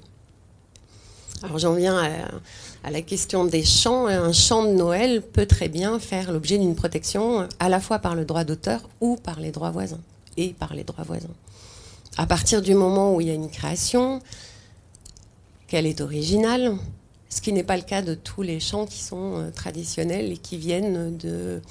Alors 1.44 1.60
j'en 1.60 1.74
viens 1.74 1.98
à, 1.98 2.10
à 2.86 2.90
la 2.90 3.02
question 3.02 3.44
des 3.44 3.66
chants. 3.66 4.08
Un 4.08 4.32
chant 4.32 4.64
de 4.64 4.70
Noël 4.70 5.22
peut 5.22 5.46
très 5.46 5.68
bien 5.68 6.00
faire 6.00 6.32
l'objet 6.32 6.58
d'une 6.58 6.76
protection 6.76 7.42
euh, 7.42 7.48
à 7.60 7.68
la 7.68 7.82
fois 7.82 8.00
par 8.00 8.16
le 8.16 8.24
droit 8.24 8.46
d'auteur 8.46 8.88
ou 9.02 9.18
par 9.18 9.42
les 9.42 9.52
droits 9.52 9.72
voisins 9.72 10.00
et 10.38 10.54
par 10.54 10.74
les 10.74 10.86
droits 10.86 11.04
voisins. 11.04 11.36
À 12.18 12.26
partir 12.26 12.62
du 12.62 12.74
moment 12.74 13.14
où 13.14 13.20
il 13.20 13.28
y 13.28 13.32
a 13.32 13.34
une 13.34 13.50
création, 13.50 14.22
qu'elle 15.68 15.86
est 15.86 16.00
originale, 16.00 16.78
ce 17.30 17.42
qui 17.42 17.52
n'est 17.52 17.64
pas 17.64 17.76
le 17.76 17.84
cas 17.84 18.02
de 18.02 18.16
tous 18.16 18.42
les 18.42 18.62
chants 18.62 18.86
qui 18.86 19.04
sont 19.04 19.34
euh, 19.36 19.52
traditionnels 19.52 20.32
et 20.32 20.38
qui 20.38 20.58
viennent 20.58 21.18
de, 21.18 21.62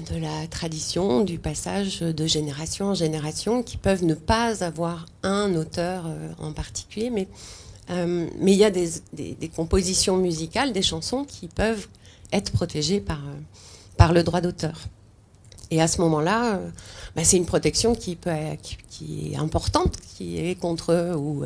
de 0.00 0.18
la 0.18 0.46
tradition, 0.48 1.22
du 1.22 1.38
passage 1.38 2.00
de 2.00 2.26
génération 2.26 2.86
en 2.86 2.94
génération, 2.94 3.62
qui 3.62 3.76
peuvent 3.76 4.04
ne 4.04 4.14
pas 4.14 4.64
avoir 4.64 5.06
un 5.22 5.54
auteur 5.54 6.04
euh, 6.06 6.32
en 6.38 6.52
particulier, 6.52 7.10
mais 7.10 7.28
euh, 7.90 8.26
mais 8.40 8.52
il 8.52 8.58
y 8.58 8.64
a 8.64 8.70
des, 8.70 8.90
compositions 9.54 10.16
musicales, 10.16 10.72
des 10.72 10.82
chansons 10.82 11.24
qui 11.24 11.46
peuvent 11.46 11.86
être 12.32 12.50
protégées 12.50 12.98
par, 12.98 13.18
euh, 13.18 13.38
par 13.96 14.12
le 14.12 14.24
droit 14.24 14.40
d'auteur. 14.40 14.80
Et 15.70 15.80
à 15.80 15.86
ce 15.86 16.00
moment-là, 16.00 16.60
bah, 17.14 17.22
c'est 17.22 17.36
une 17.36 17.46
protection 17.46 17.94
qui, 17.94 18.16
peut, 18.16 18.30
qui, 18.90 19.32
est 19.32 19.36
importante, 19.36 19.96
qui 20.16 20.38
est 20.38 20.56
contre 20.56 21.14
ou 21.16 21.44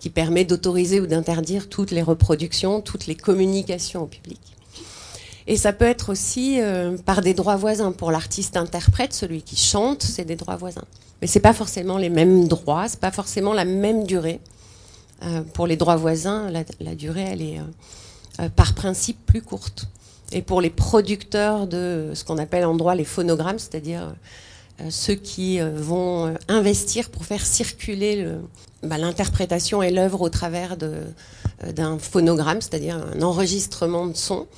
qui 0.00 0.10
permet 0.10 0.44
d'autoriser 0.44 1.00
ou 1.00 1.06
d'interdire 1.06 1.68
toutes 1.68 1.90
les 1.90 2.02
reproductions, 2.02 2.80
toutes 2.80 3.06
les 3.06 3.14
communications 3.14 4.02
au 4.02 4.06
public. 4.06 4.55
Et 5.48 5.56
ça 5.56 5.72
peut 5.72 5.84
être 5.84 6.10
aussi 6.10 6.60
euh, 6.60 6.96
par 6.98 7.20
des 7.20 7.34
droits 7.34 7.56
voisins. 7.56 7.92
Pour 7.92 8.10
l'artiste-interprète, 8.10 9.12
celui 9.12 9.42
qui 9.42 9.56
chante, 9.56 10.02
c'est 10.02 10.24
des 10.24 10.36
droits 10.36 10.56
voisins. 10.56 10.84
Mais 11.20 11.28
c'est 11.28 11.40
pas 11.40 11.52
forcément 11.52 11.98
les 11.98 12.10
mêmes 12.10 12.48
droits, 12.48 12.88
c'est 12.88 13.00
pas 13.00 13.12
forcément 13.12 13.52
la 13.52 13.64
même 13.64 14.04
durée. 14.04 14.40
Euh, 15.22 15.42
pour 15.54 15.66
les 15.66 15.76
droits 15.76 15.96
voisins, 15.96 16.50
la, 16.80 16.94
durée, 16.94 17.22
elle 17.22 17.42
est 17.42 17.60
euh, 18.40 18.48
par 18.48 18.74
principe 18.74 19.24
plus 19.24 19.40
courte. 19.40 19.86
Et 20.32 20.42
pour 20.42 20.60
les 20.60 20.70
producteurs 20.70 21.68
de 21.68 22.10
ce 22.14 22.24
qu'on 22.24 22.38
appelle 22.38 22.64
en 22.64 22.74
droit 22.74 22.96
les 22.96 23.04
phonogrammes, 23.04 23.60
c'est-à-dire 23.60 24.12
ceux 24.90 25.14
qui 25.14 25.60
vont 25.60 26.34
investir 26.48 27.10
pour 27.10 27.24
faire 27.24 27.46
circuler 27.46 28.16
le- 28.16 28.40
bah, 28.82 28.98
l'interprétation 28.98 29.84
et 29.84 29.92
l'œuvre 29.92 30.20
au 30.22 30.28
travers 30.28 30.76
d'un 30.76 31.98
phonogramme, 32.00 32.60
c'est-à-dire 32.60 33.00
un 33.16 33.22
enregistrement 33.22 34.08
de 34.08 34.16
son, 34.16 34.48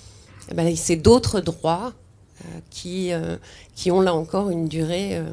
eh 0.51 0.55
ben, 0.55 0.75
c'est 0.77 0.97
d'autres 0.97 1.41
droits 1.41 1.93
euh, 2.45 2.61
qui, 2.71 3.13
euh, 3.13 3.37
qui 3.75 3.91
ont 3.91 4.01
là 4.01 4.15
encore 4.15 4.51
une 4.51 4.69
durée 4.69 5.17
euh, 5.17 5.25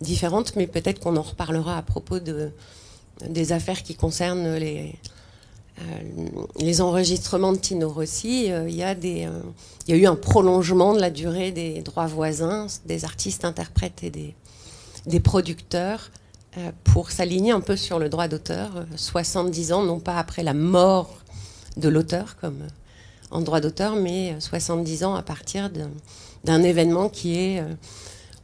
différente, 0.00 0.54
mais 0.56 0.66
peut-être 0.66 1.00
qu'on 1.00 1.16
en 1.16 1.22
reparlera 1.22 1.78
à 1.78 1.82
propos 1.82 2.18
de, 2.18 2.50
des 3.28 3.52
affaires 3.52 3.82
qui 3.82 3.94
concernent 3.94 4.56
les, 4.56 4.94
les 6.58 6.80
enregistrements 6.80 7.52
de 7.52 7.58
Tino 7.58 7.88
Rossi. 7.88 8.46
Il 8.46 8.74
y, 8.74 8.82
a 8.82 8.92
il 8.92 9.28
y 9.88 9.92
a 9.92 9.96
eu 9.96 10.06
un 10.06 10.16
prolongement 10.16 10.94
de 10.94 11.00
la 11.00 11.10
durée 11.10 11.52
des 11.52 11.82
droits 11.82 12.06
voisins, 12.06 12.66
des 12.86 13.04
artistes, 13.04 13.44
interprètes 13.44 14.02
et 14.02 14.10
des, 14.10 14.34
des 15.06 15.20
producteurs 15.20 16.10
pour 16.84 17.10
s'aligner 17.10 17.52
un 17.52 17.60
peu 17.60 17.76
sur 17.76 17.98
le 17.98 18.08
droit 18.08 18.28
d'auteur. 18.28 18.76
Euh, 18.76 18.84
70 18.96 19.72
ans, 19.72 19.82
non 19.82 20.00
pas 20.00 20.18
après 20.18 20.42
la 20.42 20.54
mort 20.54 21.18
de 21.76 21.88
l'auteur, 21.88 22.36
comme 22.40 22.58
en 23.30 23.40
droit 23.40 23.60
d'auteur, 23.60 23.96
mais 23.96 24.32
euh, 24.32 24.40
70 24.40 25.04
ans 25.04 25.14
à 25.14 25.22
partir 25.22 25.70
d'un- 26.44 26.62
événement 26.62 27.08
qui 27.08 27.36
est, 27.38 27.60
euh, 27.60 27.64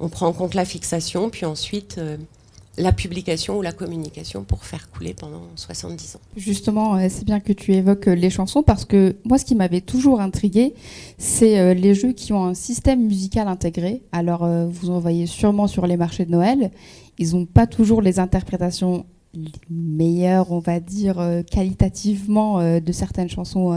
on 0.01 0.09
prend 0.09 0.27
en 0.27 0.33
compte 0.33 0.55
la 0.55 0.65
fixation, 0.65 1.31
puis 1.31 1.47
ensuite 1.47 1.97
euh, 1.99 2.17
la 2.77 2.93
publication 2.93 3.57
ou 3.59 3.63
la 3.63 3.71
communication 3.73 4.43
pour 4.43 4.65
faire 4.65 4.91
couler 4.91 5.15
pendant 5.15 5.43
70 5.55 6.17
ans. 6.17 6.21
Justement, 6.37 6.97
euh, 6.97 7.07
c'est 7.09 7.25
bien 7.25 7.39
que 7.41 7.53
tu 7.53 7.73
évoques 7.73 8.09
euh, 8.09 8.15
les 8.17 8.31
chansons 8.31 8.63
parce 8.65 8.85
que 8.85 9.15
moi, 9.25 9.39
ce 9.39 9.45
qui 9.45 9.55
m'avait 9.55 9.81
toujours 9.81 10.21
intrigué, 10.21 10.75
c'est 11.19 11.59
euh, 11.61 11.73
les 11.73 11.95
jeux 11.95 12.13
qui 12.13 12.33
ont 12.33 12.45
un 12.45 12.55
système 12.55 13.07
musical 13.07 13.47
intégré. 13.49 14.03
Alors, 14.11 14.43
euh, 14.45 14.67
vous 14.67 14.91
en 14.91 14.99
voyez 14.99 15.27
sûrement 15.27 15.69
sur 15.69 15.87
les 15.87 15.97
marchés 15.97 16.25
de 16.25 16.33
Noël. 16.33 16.73
Ils 17.19 17.31
n'ont 17.37 17.47
pas 17.47 17.69
toujours 17.69 18.03
les 18.03 18.19
interprétations 18.19 19.07
meilleures, 19.71 20.51
on 20.53 20.59
va 20.59 20.81
dire, 20.81 21.21
euh, 21.21 21.43
qualitativement 21.43 22.59
euh, 22.59 22.81
de 22.81 22.93
certaines 22.93 23.29
chansons. 23.29 23.73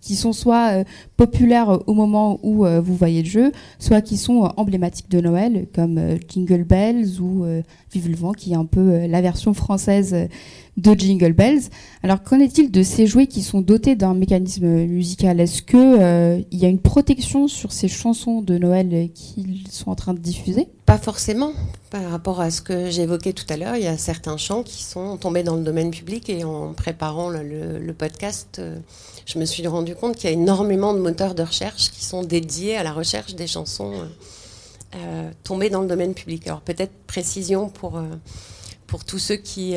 Qui, 0.00 0.16
sont 0.16 0.32
soit 0.32 0.72
euh, 0.72 0.84
populaires 1.16 1.70
euh, 1.70 1.78
au 1.86 1.94
moment 1.94 2.38
où 2.42 2.64
euh, 2.64 2.80
vous 2.80 2.94
voyez 2.94 3.22
le 3.22 3.28
jeu, 3.28 3.52
soit 3.78 4.00
qui 4.00 4.16
sont 4.16 4.52
emblématiques 4.56 5.10
de 5.10 5.20
Noël, 5.20 5.66
comme 5.74 6.00
Jingle 6.28 6.64
Bells 6.64 7.20
ou 7.20 7.44
Vive 7.92 8.08
le 8.08 8.16
vent, 8.16 8.32
qui 8.32 8.52
est 8.52 8.56
un 8.56 8.64
peu 8.64 9.06
la 9.06 9.20
version 9.20 9.54
française 9.54 10.28
de 10.76 10.94
Jingle 10.98 11.32
Bells. 11.32 11.62
Alors, 12.02 12.22
qu'en 12.22 12.40
est-il 12.40 12.70
de 12.70 12.82
ces 12.82 13.06
jouets 13.06 13.26
qui 13.26 13.42
sont 13.42 13.60
dotés 13.60 13.94
d'un 13.94 14.14
mécanisme 14.14 14.66
musical? 14.66 15.40
Est-ce 15.40 15.62
euh, 15.74 16.40
il 16.50 16.58
y 16.58 16.64
a 16.64 16.68
une 16.68 16.80
protection 16.80 17.48
sur 17.48 17.72
ces 17.72 17.88
chansons 17.88 18.42
de 18.42 18.58
Noël 18.58 19.10
qu'ils 19.14 19.68
sont 19.70 19.90
en 19.90 19.94
train 19.94 20.14
de 20.14 20.18
diffuser? 20.18 20.68
Pas 20.86 20.98
forcément. 20.98 21.52
Par 21.90 22.10
rapport 22.10 22.40
à 22.40 22.50
ce 22.50 22.60
que 22.60 22.90
j'évoquais 22.90 23.32
tout 23.32 23.46
à 23.48 23.56
l'heure, 23.56 23.76
il 23.76 23.84
y 23.84 23.88
a 23.88 23.96
certains 23.96 24.36
chants 24.36 24.62
qui 24.62 24.82
sont 24.82 25.16
tombés 25.16 25.42
dans 25.42 25.56
le 25.56 25.62
domaine 25.62 25.90
public 25.90 26.28
et 26.28 26.42
en 26.44 26.72
préparant 26.72 27.28
le, 27.30 27.92
podcast, 27.96 28.60
je 29.26 29.38
me 29.38 29.44
suis 29.44 29.66
rendu 29.66 29.94
compte 29.94 30.16
qu'il 30.16 30.30
y 30.30 30.32
a 30.32 30.36
énormément 30.36 30.92
de 30.94 30.98
moteurs 30.98 31.34
de 31.34 31.42
recherche 31.42 31.90
qui 31.90 32.04
sont 32.04 32.22
dédiés 32.22 32.76
à 32.76 32.82
la 32.82 32.92
recherche 32.92 33.34
des 33.34 33.46
chansons 33.46 33.92
euh, 33.94 34.04
euh, 34.96 35.30
tombées 35.42 35.70
dans 35.70 35.80
le 35.80 35.88
domaine 35.88 36.14
public. 36.14 36.46
Alors 36.46 36.60
peut-être 36.60 36.92
précision 37.06 37.68
pour, 37.68 37.96
euh, 37.96 38.04
tous 39.08 39.18
ceux 39.18 39.34
qui 39.34 39.74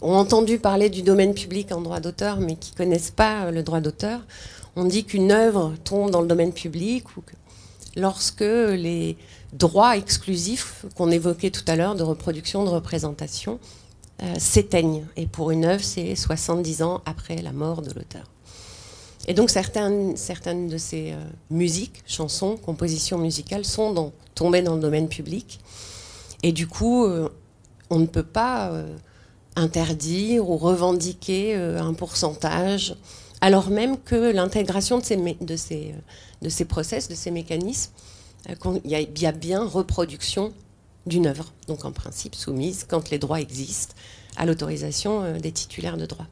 ont 0.00 0.16
entendu 0.16 0.58
parler 0.58 0.90
du 0.90 1.02
domaine 1.02 1.34
public 1.34 1.70
en 1.70 1.80
droit 1.80 2.00
d'auteur 2.00 2.40
mais 2.40 2.56
qui 2.56 2.72
connaissent 2.72 3.12
pas 3.12 3.52
le 3.52 3.62
droit 3.62 3.80
d'auteur. 3.80 4.22
On 4.74 4.84
dit 4.86 5.04
qu'une 5.04 5.30
œuvre 5.30 5.74
tombe 5.84 6.10
dans 6.10 6.20
le 6.20 6.26
domaine 6.26 6.52
public 6.52 7.04
lorsque 7.94 8.40
les 8.40 9.16
droits 9.52 9.96
exclusifs 9.96 10.84
qu'on 10.96 11.12
évoquait 11.12 11.50
tout 11.50 11.62
à 11.68 11.76
l'heure 11.76 11.94
de 11.94 12.02
reproduction, 12.02 12.64
de 12.64 12.70
représentation, 12.70 13.60
euh, 14.22 14.34
s'éteignent. 14.38 15.04
Et 15.16 15.26
pour 15.26 15.50
une 15.50 15.64
œuvre, 15.64 15.82
c'est 15.82 16.14
70 16.14 16.82
ans 16.82 17.02
après 17.06 17.36
la 17.42 17.52
mort 17.52 17.82
de 17.82 17.92
l'auteur. 17.92 18.32
Et 19.28 19.34
donc 19.34 19.50
certaines, 19.50 20.16
certaines 20.16 20.68
de 20.68 20.78
ces 20.78 21.12
euh, 21.12 21.16
musiques, 21.50 22.02
chansons, 22.06 22.56
compositions 22.56 23.18
musicales 23.18 23.64
sont 23.64 24.12
tombées 24.34 24.62
dans 24.62 24.74
le 24.74 24.80
domaine 24.80 25.08
public. 25.08 25.60
Et 26.42 26.52
du 26.52 26.66
coup, 26.66 27.04
euh, 27.04 27.28
on 27.90 28.00
ne 28.00 28.06
peut 28.06 28.24
pas 28.24 28.70
euh, 28.70 28.96
interdire 29.54 30.48
ou 30.48 30.56
revendiquer 30.56 31.54
un 31.54 31.92
pourcentage, 31.92 32.96
alors 33.40 33.68
même 33.68 33.98
que 33.98 34.32
l'intégration 34.32 34.98
de 34.98 35.04
ces, 35.04 35.16
de, 35.16 35.56
ces, 35.56 35.94
de 36.40 36.48
ces 36.48 36.64
process, 36.64 37.08
de 37.08 37.14
ces 37.14 37.30
mécanismes, 37.30 37.92
il 38.84 38.90
y, 38.90 39.26
a 39.26 39.32
bien 39.32 39.64
reproduction 39.64 40.52
d'une 41.06 41.26
œuvre, 41.26 41.52
donc 41.66 41.84
en 41.84 41.92
principe 41.92 42.34
soumise, 42.34 42.84
quand 42.88 43.10
les 43.10 43.18
droits 43.18 43.40
existent, 43.40 43.94
à 44.36 44.46
l'autorisation 44.46 45.38
des 45.38 45.52
titulaires 45.52 45.96
de 45.96 46.06
droits. 46.06 46.28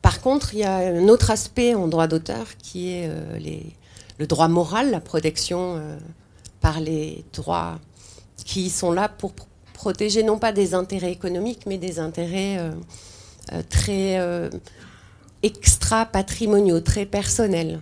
par 0.00 0.20
contre, 0.22 0.54
il 0.54 0.60
y 0.60 0.64
a 0.64 0.76
un 0.76 1.08
autre 1.08 1.30
aspect 1.30 1.74
en 1.74 1.86
droit 1.86 2.06
d'auteur 2.06 2.56
qui 2.56 2.92
est 2.92 3.10
les, 3.38 3.76
le 4.18 4.26
droit 4.26 4.48
moral, 4.48 4.90
la 4.90 5.00
protection 5.00 5.80
par 6.60 6.80
les 6.80 7.24
droits 7.32 7.78
qui 8.44 8.70
sont 8.70 8.92
là 8.92 9.08
pour 9.08 9.32
protéger 9.80 10.22
non 10.22 10.38
pas 10.38 10.52
des 10.52 10.74
intérêts 10.74 11.12
économiques, 11.12 11.62
mais 11.66 11.78
des 11.78 11.98
intérêts 11.98 12.58
euh, 12.58 12.72
euh, 13.52 13.62
très 13.68 14.18
euh, 14.18 14.50
extra-patrimoniaux, 15.42 16.80
très 16.80 17.06
personnels. 17.06 17.80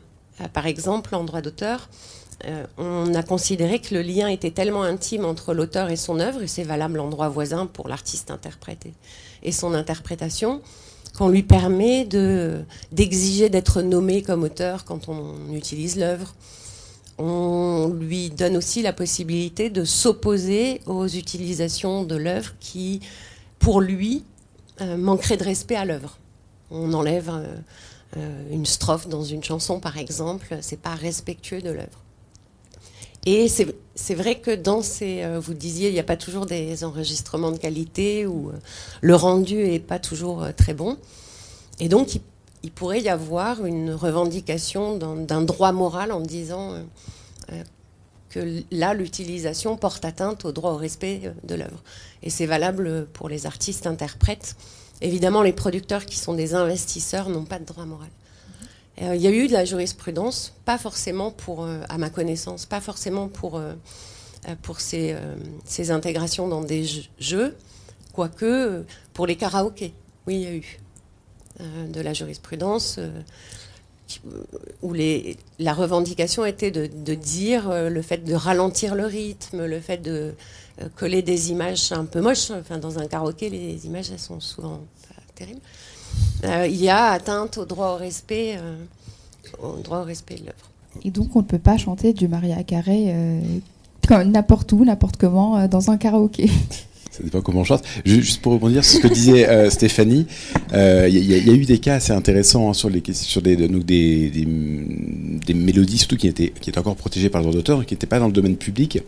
par 0.52 0.66
exemple, 0.66 1.16
en 1.16 1.24
droit 1.24 1.40
d'auteur, 1.40 1.88
on 2.76 3.14
a 3.14 3.22
considéré 3.22 3.80
que 3.80 3.94
le 3.94 4.02
lien 4.02 4.28
était 4.28 4.52
tellement 4.52 4.82
intime 4.82 5.24
entre 5.24 5.54
l'auteur 5.54 5.90
et 5.90 5.96
son 5.96 6.20
œuvre, 6.20 6.42
et 6.42 6.46
c'est 6.46 6.62
valable 6.62 7.00
en 7.00 7.08
droit 7.08 7.28
voisin 7.28 7.66
pour 7.66 7.88
l'artiste 7.88 8.30
interprété 8.30 8.92
et 9.42 9.52
son 9.52 9.74
interprétation, 9.74 10.62
qu'on 11.16 11.28
lui 11.28 11.42
permet 11.42 12.04
d'exiger 12.92 13.48
d'être 13.48 13.82
nommé 13.82 14.22
comme 14.22 14.44
auteur 14.44 14.84
quand 14.84 15.08
on 15.08 15.52
utilise 15.52 15.96
l'œuvre, 15.96 16.34
on 17.18 17.88
lui 17.88 18.30
donne 18.30 18.56
aussi 18.56 18.80
la 18.82 18.92
possibilité 18.92 19.70
de 19.70 19.84
s'opposer 19.84 20.80
aux 20.86 21.08
utilisations 21.08 22.04
de 22.04 22.14
l'œuvre 22.14 22.54
qui, 22.60 23.00
pour 23.58 23.80
lui, 23.80 24.24
euh, 24.80 24.96
manqueraient 24.96 25.36
de 25.36 25.44
respect 25.44 25.74
à 25.74 25.84
l'œuvre. 25.84 26.18
On 26.70 26.92
enlève 26.92 27.28
euh, 27.30 27.56
euh, 28.16 28.42
une 28.52 28.66
strophe 28.66 29.08
dans 29.08 29.24
une 29.24 29.42
chanson, 29.42 29.80
par 29.80 29.98
exemple, 29.98 30.58
c'est 30.60 30.80
pas 30.80 30.94
respectueux 30.94 31.60
de 31.60 31.70
l'œuvre. 31.70 32.04
Et 33.26 33.48
c'est 33.48 34.14
vrai 34.14 34.38
que 34.40 34.54
dans 34.54 34.80
ces, 34.80 35.24
vous 35.38 35.52
disiez, 35.52 35.88
il 35.88 35.92
n'y 35.92 36.00
a 36.00 36.04
pas 36.04 36.16
toujours 36.16 36.46
des 36.46 36.82
enregistrements 36.84 37.50
de 37.50 37.58
qualité 37.58 38.26
ou 38.26 38.52
le 39.02 39.14
rendu 39.14 39.60
est 39.60 39.80
pas 39.80 39.98
toujours 39.98 40.46
très 40.56 40.72
bon. 40.72 40.96
Et 41.80 41.88
donc, 41.88 42.20
il 42.62 42.70
pourrait 42.70 43.00
y 43.00 43.08
avoir 43.08 43.64
une 43.64 43.92
revendication 43.92 44.96
d'un 44.96 45.42
droit 45.42 45.72
moral 45.72 46.12
en 46.12 46.20
disant 46.20 46.72
euh, 46.72 46.82
euh, 47.52 47.62
que 48.30 48.62
là, 48.70 48.94
l'utilisation 48.94 49.76
porte 49.76 50.04
atteinte 50.04 50.44
au 50.44 50.52
droit 50.52 50.72
au 50.72 50.76
respect 50.76 51.22
euh, 51.24 51.32
de 51.44 51.54
l'œuvre. 51.54 51.82
Et 52.22 52.30
c'est 52.30 52.46
valable 52.46 53.06
pour 53.12 53.28
les 53.28 53.46
artistes 53.46 53.86
interprètes. 53.86 54.56
Évidemment, 55.00 55.42
les 55.42 55.52
producteurs 55.52 56.04
qui 56.04 56.16
sont 56.16 56.34
des 56.34 56.54
investisseurs 56.54 57.28
n'ont 57.28 57.44
pas 57.44 57.60
de 57.60 57.64
droit 57.64 57.84
moral. 57.84 58.08
Il 59.00 59.20
y 59.20 59.26
a 59.26 59.30
eu 59.30 59.46
de 59.46 59.52
la 59.52 59.64
jurisprudence, 59.64 60.54
pas 60.64 60.78
forcément 60.78 61.30
pour, 61.30 61.66
à 61.88 61.98
ma 61.98 62.10
connaissance, 62.10 62.66
pas 62.66 62.80
forcément 62.80 63.28
pour, 63.28 63.60
pour 64.62 64.80
ces, 64.80 65.14
ces 65.64 65.90
intégrations 65.90 66.48
dans 66.48 66.62
des 66.62 66.84
jeux, 67.20 67.56
quoique 68.12 68.84
pour 69.12 69.26
les 69.26 69.36
karaokés. 69.36 69.94
Oui, 70.26 70.34
il 70.34 70.42
y 70.42 70.46
a 70.46 70.54
eu. 70.54 70.80
Euh, 71.60 71.88
de 71.88 72.00
la 72.00 72.12
jurisprudence 72.12 72.98
euh, 72.98 73.10
où 74.80 74.94
la 75.58 75.74
revendication 75.74 76.44
était 76.44 76.70
de, 76.70 77.14
dire 77.14 77.68
euh, 77.68 77.88
le 77.88 78.00
fait 78.00 78.18
de 78.18 78.32
ralentir 78.32 78.94
le 78.94 79.06
rythme, 79.06 79.66
le 79.66 79.80
fait 79.80 79.96
de 79.96 80.34
coller 80.94 81.22
des 81.22 81.50
images 81.50 81.90
un 81.90 82.04
peu 82.04 82.20
moches. 82.20 82.52
Enfin, 82.52 82.78
dans 82.78 83.00
un 83.00 83.08
karaoké, 83.08 83.50
les 83.50 83.86
images 83.86 84.12
elles 84.12 84.20
sont 84.20 84.38
souvent 84.38 84.84
terribles. 85.34 85.60
Il 86.44 86.76
y 86.76 86.88
a 86.88 87.06
atteinte 87.06 87.58
au 87.58 87.64
droit 87.64 87.94
au 87.94 87.96
respect, 87.96 88.58
au 89.62 89.76
droit 89.82 90.00
au 90.00 90.04
respect 90.04 90.36
de 90.36 90.46
l'œuvre. 90.46 90.70
Et 91.04 91.10
donc, 91.10 91.34
on 91.36 91.40
ne 91.40 91.44
peut 91.44 91.58
pas 91.58 91.76
chanter 91.76 92.12
du 92.12 92.28
Maria 92.28 92.62
Carré 92.62 93.14
n'importe 94.10 94.72
où, 94.72 94.84
n'importe 94.84 95.16
comment, 95.16 95.68
dans 95.68 95.90
un 95.90 95.98
karaoké 95.98 96.50
ça 97.18 97.24
dépend 97.24 97.40
comment 97.40 97.60
on 97.60 97.64
chante. 97.64 97.82
Juste 98.04 98.42
pour 98.42 98.52
rebondir 98.52 98.84
sur 98.84 98.98
ce 98.98 99.02
que 99.06 99.12
disait 99.12 99.48
euh, 99.48 99.70
Stéphanie, 99.70 100.26
il 100.70 100.76
euh, 100.76 101.08
y, 101.08 101.50
a 101.50 101.52
eu 101.52 101.64
des 101.64 101.78
cas 101.78 101.94
assez 101.94 102.12
intéressants 102.12 102.70
hein, 102.70 102.74
sur, 102.74 102.90
les, 102.90 103.02
sur 103.12 103.42
des, 103.42 103.56
des, 103.56 103.68
des, 103.68 104.30
des, 105.46 105.54
mélodies, 105.54 105.98
surtout 105.98 106.16
qui 106.16 106.28
étaient, 106.28 106.52
qui 106.60 106.70
étaient 106.70 106.78
encore 106.78 106.96
protégées 106.96 107.30
par 107.30 107.40
le 107.40 107.46
droit 107.46 107.54
d'auteur, 107.54 107.84
qui 107.86 107.94
n'étaient 107.94 108.06
pas 108.06 108.18
dans 108.18 108.26
le 108.26 108.32
domaine 108.32 108.56
public, 108.56 109.02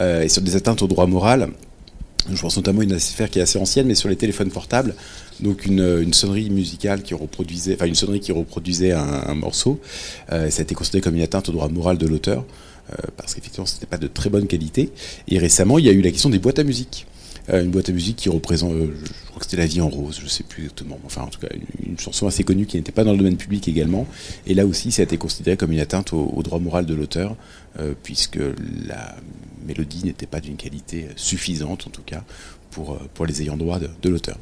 euh, 0.00 0.22
et 0.22 0.28
sur 0.28 0.42
des 0.42 0.56
atteintes 0.56 0.82
au 0.82 0.86
droit 0.86 1.06
moral. 1.06 1.48
Je 2.30 2.40
pense 2.40 2.56
notamment 2.56 2.80
à 2.80 2.84
une 2.84 2.92
affaire 2.92 3.30
qui 3.30 3.38
est 3.38 3.42
assez 3.42 3.58
ancienne, 3.58 3.86
mais 3.86 3.94
sur 3.94 4.08
les 4.10 4.16
téléphones 4.16 4.50
portables, 4.50 4.94
donc 5.40 5.66
une, 5.66 6.12
sonnerie 6.12 6.50
musicale 6.50 7.02
qui 7.02 7.14
reproduisait, 7.14 7.74
enfin 7.74 7.86
une 7.86 7.94
sonnerie 7.94 8.20
qui 8.20 8.32
reproduisait 8.32 8.92
un, 8.92 9.34
morceau, 9.34 9.80
ça 10.28 10.36
a 10.36 10.46
été 10.46 10.74
considéré 10.74 11.00
comme 11.00 11.14
une 11.14 11.22
atteinte 11.22 11.48
au 11.48 11.52
droit 11.52 11.68
moral 11.68 11.98
de 11.98 12.06
l'auteur. 12.06 12.44
parce 13.16 13.34
qu'effectivement, 13.34 13.66
ce 13.66 13.74
n'était 13.74 13.86
pas 13.86 13.98
de 13.98 14.08
très 14.08 14.30
bonne 14.30 14.46
qualité. 14.46 14.90
Et 15.28 15.38
récemment, 15.38 15.78
il 15.78 15.84
y 15.84 15.88
a 15.88 15.92
eu 15.92 16.00
la 16.00 16.10
question 16.10 16.30
des 16.30 16.38
boîtes 16.38 16.58
à 16.58 16.64
musique. 16.64 17.06
Euh, 17.50 17.64
une 17.64 17.70
boîte 17.70 17.88
à 17.88 17.92
musique 17.92 18.16
qui 18.16 18.28
représente, 18.28 18.72
euh, 18.72 18.94
je 19.02 19.26
crois 19.28 19.38
que 19.38 19.44
c'était 19.44 19.56
La 19.56 19.66
vie 19.66 19.80
en 19.80 19.88
rose, 19.88 20.20
je 20.22 20.28
sais 20.28 20.42
plus 20.42 20.64
exactement, 20.64 20.98
enfin 21.06 21.22
en 21.22 21.28
tout 21.28 21.40
cas 21.40 21.48
une, 21.86 21.98
chanson 21.98 22.26
assez 22.26 22.44
connue 22.44 22.66
qui 22.66 22.76
n'était 22.76 22.92
pas 22.92 23.04
dans 23.04 23.12
le 23.12 23.18
domaine 23.18 23.36
public 23.36 23.68
également. 23.68 24.06
Et 24.46 24.54
là 24.54 24.66
aussi, 24.66 24.92
ça 24.92 25.02
a 25.02 25.04
été 25.04 25.16
considéré 25.16 25.56
comme 25.56 25.72
une 25.72 25.80
atteinte 25.80 26.12
au, 26.12 26.42
droit 26.42 26.58
moral 26.58 26.84
de 26.84 26.94
l'auteur, 26.94 27.36
euh, 27.78 27.94
puisque 28.02 28.38
la 28.86 29.16
mélodie 29.66 30.04
n'était 30.04 30.26
pas 30.26 30.40
d'une 30.40 30.56
qualité 30.56 31.08
suffisante, 31.16 31.86
en 31.86 31.90
tout 31.90 32.02
cas, 32.02 32.22
pour, 32.70 32.98
pour 33.14 33.24
les 33.24 33.42
ayants 33.42 33.56
droit 33.56 33.78
de, 33.78 34.08
l'auteur. 34.08 34.38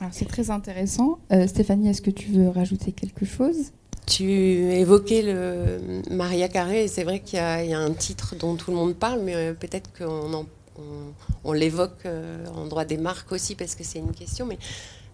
Alors 0.00 0.12
c'est 0.12 0.26
très 0.26 0.50
intéressant. 0.50 1.18
Stéphanie, 1.46 1.88
est-ce 1.88 2.02
que 2.02 2.10
tu 2.10 2.30
veux 2.30 2.48
rajouter 2.48 2.92
quelque 2.92 3.24
chose? 3.24 3.72
Tu 4.06 4.30
évoquais 4.30 5.22
le 5.22 6.02
Maria 6.14 6.48
Carré, 6.48 6.86
c'est 6.86 7.02
vrai 7.02 7.20
qu'il 7.20 7.38
y, 7.38 7.72
a 7.72 7.78
un 7.78 7.92
titre 7.92 8.36
dont 8.36 8.54
tout 8.54 8.70
le 8.70 8.76
monde 8.76 8.94
parle, 8.94 9.20
mais 9.22 9.52
peut-être 9.54 9.90
qu'on 9.98 10.46
on, 11.44 11.52
l'évoque 11.52 12.04
euh, 12.06 12.46
en 12.54 12.66
droit 12.66 12.84
des 12.84 12.96
marques 12.96 13.32
aussi 13.32 13.54
parce 13.54 13.74
que 13.74 13.84
c'est 13.84 13.98
une 13.98 14.12
question, 14.12 14.46
mais 14.46 14.58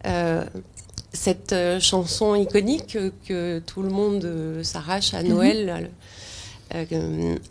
euh, 0.07 0.45
cette 1.12 1.53
euh, 1.53 1.81
chanson 1.81 2.35
iconique 2.35 2.99
que 3.27 3.61
tout 3.61 3.83
le 3.83 3.90
monde 3.90 4.61
s'arrache 4.62 5.14
à 5.14 5.23
mhm. 5.23 5.29
Noël 5.29 5.90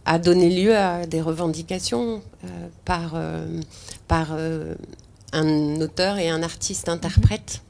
a 0.05 0.17
donné 0.17 0.49
lieu 0.49 0.75
à 0.75 1.05
des 1.05 1.21
revendications 1.21 2.23
par, 2.85 3.13
par 4.07 4.35
un 5.33 5.79
auteur 5.81 6.17
et 6.17 6.29
un 6.29 6.43
artiste 6.43 6.89
interprète. 6.89 7.61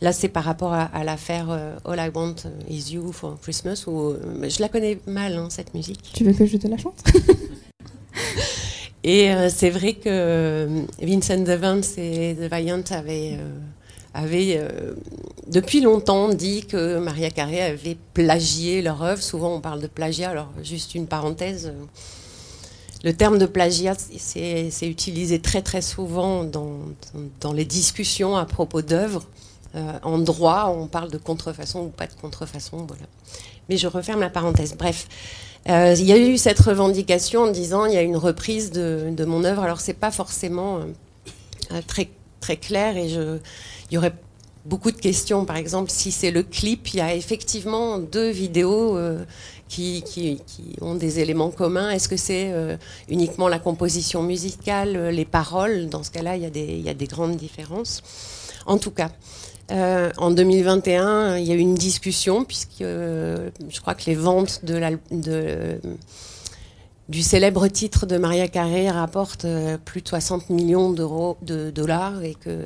Là, 0.00 0.12
c'est 0.12 0.28
par 0.28 0.44
rapport 0.44 0.72
à, 0.72 1.04
l'affaire 1.04 1.50
All 1.84 1.98
I 1.98 2.10
Want 2.12 2.36
Is 2.68 2.92
You 2.92 3.12
for 3.12 3.38
Christmas, 3.40 3.84
où 3.86 4.14
je 4.42 4.60
la 4.60 4.68
connais 4.68 4.98
mal, 5.06 5.34
hein, 5.34 5.48
cette 5.50 5.74
musique. 5.74 6.12
Tu 6.14 6.24
veux 6.24 6.32
que 6.32 6.44
je 6.44 6.56
te 6.56 6.66
la 6.66 6.76
chante? 6.76 7.02
Et 9.04 9.32
euh, 9.32 9.48
c'est 9.48 9.70
vrai 9.70 9.94
que 9.94 10.02
euh, 10.06 10.82
Vincent 11.00 11.38
Devance 11.38 11.98
et 11.98 12.36
The 12.38 12.48
Valiant 12.48 12.84
avaient, 12.92 13.38
euh, 14.14 14.94
depuis 15.48 15.80
longtemps 15.80 16.28
dit 16.28 16.66
que 16.66 16.98
Maria 16.98 17.30
Carré 17.30 17.62
avait 17.62 17.96
plagié 18.14 18.80
leur 18.80 19.02
œuvre. 19.02 19.22
Souvent 19.22 19.54
on 19.56 19.60
parle 19.60 19.80
de 19.80 19.88
plagiat, 19.88 20.30
alors 20.30 20.50
juste 20.62 20.94
une 20.94 21.06
parenthèse. 21.06 21.72
Le 23.04 23.12
terme 23.12 23.38
de 23.38 23.46
plagiat, 23.46 23.96
c'est 24.16 24.70
utilisé 24.82 25.40
très 25.40 25.62
très 25.62 25.82
souvent 25.82 26.44
dans, 26.44 26.78
dans 27.40 27.52
les 27.52 27.64
discussions 27.64 28.36
à 28.36 28.44
propos 28.44 28.82
d'œuvres. 28.82 29.24
en 29.74 30.18
droit, 30.18 30.74
on 30.76 30.86
parle 30.86 31.10
de 31.10 31.18
contrefaçon 31.18 31.86
ou 31.86 31.88
pas 31.88 32.06
de 32.06 32.14
contrefaçon. 32.20 32.86
Voilà. 32.86 33.06
Mais 33.68 33.76
je 33.76 33.88
referme 33.88 34.20
la 34.20 34.30
parenthèse. 34.30 34.76
Bref, 34.78 35.08
euh, 35.68 35.94
il 35.96 36.04
y 36.04 36.12
a 36.12 36.18
eu 36.18 36.38
cette 36.38 36.58
revendication 36.58 37.42
en 37.42 37.50
disant 37.50 37.84
il 37.86 37.94
y 37.94 37.96
a 37.96 38.02
une 38.02 38.16
reprise 38.16 38.72
de, 38.72 39.24
mon 39.24 39.44
œuvre. 39.44 39.62
Alors 39.62 39.80
c'est 39.80 39.94
pas 39.94 40.10
forcément 40.10 40.80
euh, 41.72 41.80
très 41.86 42.10
très 42.40 42.56
clair 42.56 42.96
et 42.96 43.08
je, 43.08 43.38
il 43.90 43.94
y 43.94 43.98
aurait 43.98 44.14
beaucoup 44.64 44.90
de 44.90 44.96
questions. 44.96 45.44
Par 45.44 45.56
exemple, 45.56 45.90
si 45.90 46.10
c'est 46.10 46.32
le 46.32 46.42
clip, 46.42 46.92
il 46.92 46.96
y 46.96 47.00
a 47.00 47.14
effectivement 47.14 47.98
deux 47.98 48.30
vidéos 48.30 48.98
euh, 49.78 50.00
qui, 50.00 50.40
ont 50.80 50.94
des 50.94 51.20
éléments 51.20 51.50
communs. 51.50 51.90
Est-ce 51.90 52.08
que 52.08 52.16
c'est 52.16 52.52
uniquement 53.08 53.48
la 53.48 53.58
composition 53.58 54.22
musicale, 54.22 55.08
les 55.08 55.24
paroles? 55.24 55.88
Dans 55.88 56.02
ce 56.02 56.10
cas-là, 56.10 56.36
il, 56.36 56.42
y 56.42 56.88
a 56.88 56.94
des 56.94 57.06
grandes 57.06 57.36
différences. 57.36 58.02
En 58.66 58.78
tout 58.78 58.90
cas, 58.90 59.10
euh, 59.70 60.10
en 60.18 60.30
2021, 60.30 61.38
il 61.38 61.44
y 61.44 61.52
a 61.52 61.54
eu 61.54 61.58
une 61.58 61.74
discussion, 61.74 62.44
puisque 62.44 62.82
euh, 62.82 63.50
je 63.68 63.80
crois 63.80 63.94
que 63.94 64.04
les 64.06 64.14
ventes 64.14 64.62
du 67.08 67.22
célèbre 67.22 67.66
titre 67.68 68.06
de 68.06 68.16
Maria 68.18 68.48
Carré 68.48 68.90
rapportent 68.90 69.44
euh, 69.44 69.78
plus 69.78 70.02
de 70.02 70.08
60 70.08 70.50
millions 70.50 70.90
d'euros 70.90 71.36
de 71.42 71.70
dollars 71.70 72.22
et 72.22 72.34
que 72.34 72.64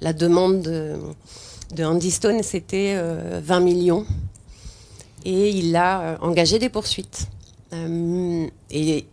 la 0.00 0.12
demande 0.12 0.62
de, 0.62 1.84
Andy 1.84 2.10
Stone, 2.10 2.42
c'était 2.42 2.96
20 3.42 3.60
millions. 3.60 4.06
Et 5.24 5.50
il 5.50 5.74
a 5.76 6.18
engagé 6.20 6.58
des 6.58 6.68
poursuites. 6.68 7.28
et 8.70 9.06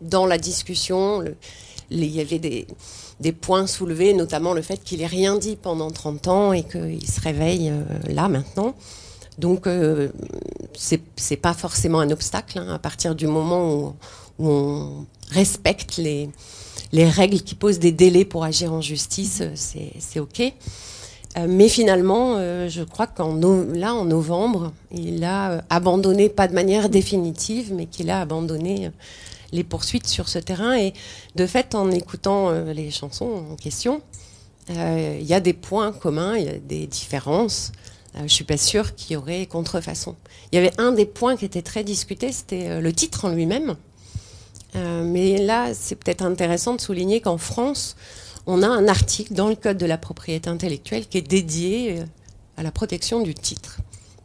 dans 0.00 0.26
la 0.26 0.36
discussion, 0.38 1.24
il 1.92 2.04
y 2.04 2.20
avait 2.20 2.38
des, 2.38 3.32
points 3.32 3.66
soulevés, 3.66 4.14
notamment 4.14 4.52
le 4.52 4.62
fait 4.62 4.82
qu'il 4.82 5.00
n'ait 5.00 5.06
rien 5.06 5.38
dit 5.38 5.56
pendant 5.56 5.90
30 5.90 6.28
ans 6.28 6.52
et 6.52 6.64
qu'il 6.64 7.06
se 7.06 7.20
réveille 7.20 7.70
euh, 7.70 7.82
là 8.08 8.28
maintenant. 8.28 8.74
Donc, 9.38 9.66
euh, 9.66 10.08
ce 10.74 10.96
n'est 10.96 11.36
pas 11.36 11.54
forcément 11.54 12.00
un 12.00 12.10
obstacle 12.10 12.58
hein, 12.58 12.68
à 12.74 12.78
partir 12.78 13.14
du 13.14 13.26
moment 13.26 13.74
où, 13.74 13.94
on 14.38 15.06
respecte 15.30 15.98
les, 15.98 16.30
règles 16.92 17.40
qui 17.42 17.54
posent 17.54 17.78
des 17.78 17.92
délais 17.92 18.24
pour 18.24 18.44
agir 18.44 18.72
en 18.72 18.80
justice, 18.80 19.42
c'est 19.54 20.20
OK. 20.20 20.42
Euh, 21.38 21.46
mais 21.48 21.68
finalement, 21.68 22.34
euh, 22.36 22.68
je 22.68 22.82
crois 22.82 23.06
qu'en 23.06 23.34
là, 23.72 23.94
en 23.94 24.04
novembre, 24.04 24.72
il 24.90 25.24
a 25.24 25.64
abandonné, 25.70 26.28
pas 26.28 26.48
de 26.48 26.54
manière 26.54 26.88
définitive, 26.88 27.72
mais 27.74 27.86
qu'il 27.86 28.10
a 28.10 28.20
abandonné 28.20 28.90
les 29.52 29.64
poursuites 29.64 30.06
sur 30.06 30.28
ce 30.28 30.38
terrain. 30.38 30.76
Et 30.76 30.92
de 31.36 31.46
fait, 31.46 31.74
en 31.74 31.90
écoutant 31.90 32.50
les 32.50 32.90
chansons 32.90 33.44
en 33.52 33.56
question, 33.56 34.02
il 34.68 35.22
y 35.22 35.34
a 35.34 35.40
des 35.40 35.52
points 35.52 35.92
communs, 35.92 36.36
il 36.36 36.44
y 36.44 36.48
a 36.48 36.58
des 36.58 36.86
différences. 36.86 37.72
Euh, 38.16 38.22
je 38.24 38.32
suis 38.32 38.44
pas 38.44 38.56
sûre 38.56 38.94
qu'il 38.94 39.14
y 39.14 39.16
aurait 39.16 39.46
contrefaçon. 39.46 40.16
Il 40.50 40.56
y 40.56 40.58
avait 40.58 40.78
un 40.78 40.92
des 40.92 41.06
points 41.06 41.36
qui 41.36 41.44
était 41.44 41.62
très 41.62 41.84
discuté, 41.84 42.30
c'était 42.32 42.68
euh, 42.68 42.80
le 42.80 42.92
titre 42.92 43.24
en 43.24 43.30
lui-même. 43.30 43.76
Euh, 44.76 45.02
mais 45.04 45.38
là, 45.38 45.72
c'est 45.74 45.96
peut-être 45.96 46.22
intéressant 46.22 46.74
de 46.74 46.80
souligner 46.80 47.20
qu'en 47.20 47.38
France, 47.38 47.96
on 48.46 48.62
a 48.62 48.68
un 48.68 48.88
article 48.88 49.34
dans 49.34 49.48
le 49.48 49.54
Code 49.54 49.78
de 49.78 49.86
la 49.86 49.98
propriété 49.98 50.50
intellectuelle 50.50 51.06
qui 51.06 51.18
est 51.18 51.22
dédié 51.22 52.02
à 52.56 52.62
la 52.62 52.70
protection 52.70 53.22
du 53.22 53.34
titre. 53.34 53.78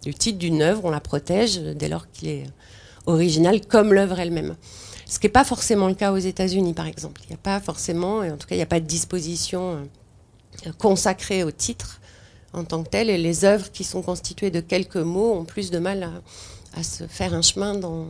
Du 0.04 0.14
titre 0.14 0.40
d'une 0.40 0.62
œuvre, 0.62 0.86
on 0.86 0.90
la 0.90 1.00
protège 1.00 1.60
dès 1.60 1.90
lors 1.90 2.10
qu'il 2.12 2.30
est 2.30 2.44
original, 3.06 3.62
comme 3.66 3.94
l'œuvre 3.94 4.20
elle-même. 4.20 4.56
Ce 5.06 5.20
qui 5.20 5.28
n'est 5.28 5.32
pas 5.32 5.46
forcément 5.46 5.88
le 5.88 5.96
cas 5.96 6.12
aux 6.12 6.18
États-Unis, 6.18 6.74
par 6.74 6.86
exemple. 6.86 7.22
Il 7.26 7.30
n'y 7.30 7.36
a 7.36 7.40
pas 7.42 7.60
forcément, 7.60 8.24
et 8.24 8.32
en 8.32 8.38
tout 8.38 8.48
cas, 8.48 8.56
il 8.56 8.60
n'y 8.60 8.64
a 8.64 8.68
pas 8.68 8.80
de 8.80 8.86
disposition 8.86 9.88
consacrée 10.78 11.44
au 11.44 11.52
titre 11.52 12.02
en 12.54 12.64
tant 12.64 12.84
que 12.84 12.90
tel, 12.90 13.10
et 13.10 13.18
les 13.18 13.46
œuvres 13.46 13.72
qui 13.72 13.84
sont 13.84 14.02
constituées 14.02 14.52
de 14.52 14.60
quelques 14.60 14.98
mots 14.98 15.34
ont 15.34 15.46
plus 15.46 15.72
de 15.72 15.80
mal 15.80 16.10
à, 16.74 16.84
se 16.84 17.08
faire 17.08 17.34
un 17.34 17.42
chemin 17.42 17.76
dans, 17.76 18.06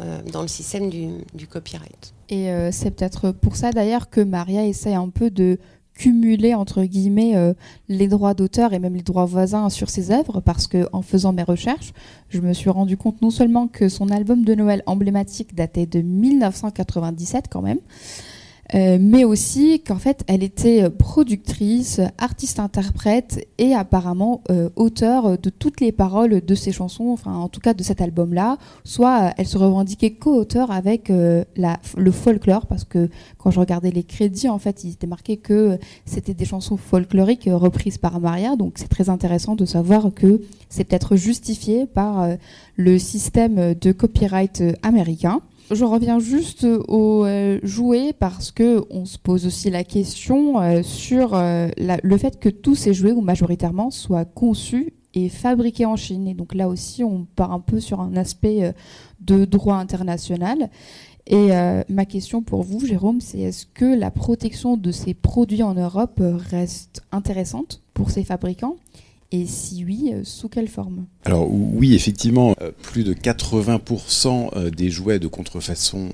euh, 0.00 0.22
dans 0.22 0.42
le 0.42 0.48
système 0.48 0.90
du, 0.90 1.46
copyright. 1.46 2.13
Et 2.28 2.50
euh, 2.50 2.70
c'est 2.72 2.90
peut-être 2.90 3.32
pour 3.32 3.56
ça 3.56 3.70
d'ailleurs 3.70 4.10
que 4.10 4.20
Maria 4.20 4.64
essaie 4.64 4.94
un 4.94 5.08
peu 5.08 5.30
de 5.30 5.58
cumuler 5.94 6.54
entre 6.54 6.82
guillemets 6.84 7.36
euh, 7.36 7.54
les 7.88 8.08
droits 8.08 8.34
d'auteur 8.34 8.72
et 8.72 8.78
même 8.78 8.94
les 8.94 9.02
droits 9.02 9.26
voisins 9.26 9.70
sur 9.70 9.90
ses 9.90 10.10
œuvres 10.10 10.40
parce 10.40 10.66
que 10.66 10.88
en 10.92 11.02
faisant 11.02 11.32
mes 11.32 11.44
recherches, 11.44 11.92
je 12.28 12.40
me 12.40 12.52
suis 12.52 12.70
rendu 12.70 12.96
compte 12.96 13.22
non 13.22 13.30
seulement 13.30 13.68
que 13.68 13.88
son 13.88 14.10
album 14.10 14.44
de 14.44 14.54
Noël 14.54 14.82
emblématique 14.86 15.54
datait 15.54 15.86
de 15.86 16.00
1997 16.00 17.46
quand 17.48 17.62
même, 17.62 17.78
euh, 18.74 18.98
mais 19.00 19.24
aussi 19.24 19.80
qu'en 19.80 19.98
fait 19.98 20.24
elle 20.26 20.42
était 20.42 20.88
productrice, 20.90 22.00
artiste-interprète 22.18 23.46
et 23.58 23.74
apparemment 23.74 24.42
euh, 24.50 24.70
auteur 24.74 25.38
de 25.38 25.50
toutes 25.50 25.80
les 25.80 25.92
paroles 25.92 26.40
de 26.40 26.54
ses 26.54 26.72
chansons, 26.72 27.08
enfin 27.08 27.34
en 27.34 27.48
tout 27.48 27.60
cas 27.60 27.74
de 27.74 27.82
cet 27.82 28.00
album-là. 28.00 28.56
Soit 28.84 29.22
euh, 29.22 29.30
elle 29.36 29.46
se 29.46 29.58
revendiquait 29.58 30.12
co-auteur 30.12 30.70
avec 30.70 31.12
la, 31.56 31.78
le 31.96 32.10
folklore, 32.10 32.66
parce 32.66 32.84
que 32.84 33.08
quand 33.38 33.50
je 33.50 33.60
regardais 33.60 33.90
les 33.90 34.02
crédits, 34.02 34.48
en 34.48 34.58
fait, 34.58 34.84
il 34.84 34.92
était 34.92 35.06
marqué 35.06 35.36
que 35.36 35.78
c'était 36.04 36.34
des 36.34 36.44
chansons 36.44 36.76
folkloriques 36.76 37.48
reprises 37.50 37.98
par 37.98 38.20
Maria, 38.20 38.56
donc 38.56 38.74
c'est 38.76 38.88
très 38.88 39.10
intéressant 39.10 39.54
de 39.56 39.64
savoir 39.64 40.12
que 40.14 40.40
c'est 40.68 40.84
peut-être 40.84 41.16
justifié 41.16 41.86
par 41.86 42.28
le 42.76 42.98
système 42.98 43.74
de 43.74 43.92
copyright 43.92 44.62
américain. 44.82 45.40
Je 45.70 45.84
reviens 45.84 46.18
juste 46.18 46.66
au 46.88 47.24
euh, 47.24 47.58
jouet 47.62 48.12
parce 48.12 48.50
que 48.50 48.84
on 48.90 49.06
se 49.06 49.16
pose 49.16 49.46
aussi 49.46 49.70
la 49.70 49.82
question 49.82 50.60
euh, 50.60 50.82
sur 50.82 51.34
euh, 51.34 51.68
le 51.78 52.16
fait 52.18 52.38
que 52.38 52.50
tous 52.50 52.74
ces 52.74 52.92
jouets, 52.92 53.12
ou 53.12 53.22
majoritairement, 53.22 53.90
soient 53.90 54.26
conçus 54.26 54.92
et 55.14 55.30
fabriqués 55.30 55.86
en 55.86 55.96
Chine. 55.96 56.28
Et 56.28 56.34
donc 56.34 56.54
là 56.54 56.68
aussi, 56.68 57.02
on 57.02 57.26
part 57.36 57.52
un 57.52 57.60
peu 57.60 57.80
sur 57.80 58.00
un 58.00 58.14
aspect 58.16 58.74
de 59.20 59.44
droit 59.44 59.76
international. 59.76 60.70
Et 61.26 61.50
ma 61.88 62.04
question 62.04 62.42
pour 62.42 62.64
vous, 62.64 62.84
Jérôme, 62.84 63.20
c'est 63.20 63.38
est-ce 63.38 63.64
que 63.64 63.84
la 63.84 64.10
protection 64.10 64.76
de 64.76 64.90
ces 64.90 65.14
produits 65.14 65.62
en 65.62 65.74
Europe 65.74 66.20
reste 66.50 67.02
intéressante 67.12 67.80
pour 67.94 68.10
ces 68.10 68.24
fabricants? 68.24 68.76
Et 69.34 69.46
si 69.46 69.84
oui, 69.84 70.12
euh, 70.12 70.20
sous 70.22 70.48
quelle 70.48 70.68
forme 70.68 71.06
Alors 71.24 71.52
oui, 71.52 71.94
effectivement, 71.94 72.54
euh, 72.62 72.70
plus 72.82 73.02
de 73.02 73.14
80% 73.14 74.50
euh, 74.54 74.70
des 74.70 74.90
jouets 74.90 75.18
de 75.18 75.26
contrefaçon 75.26 76.10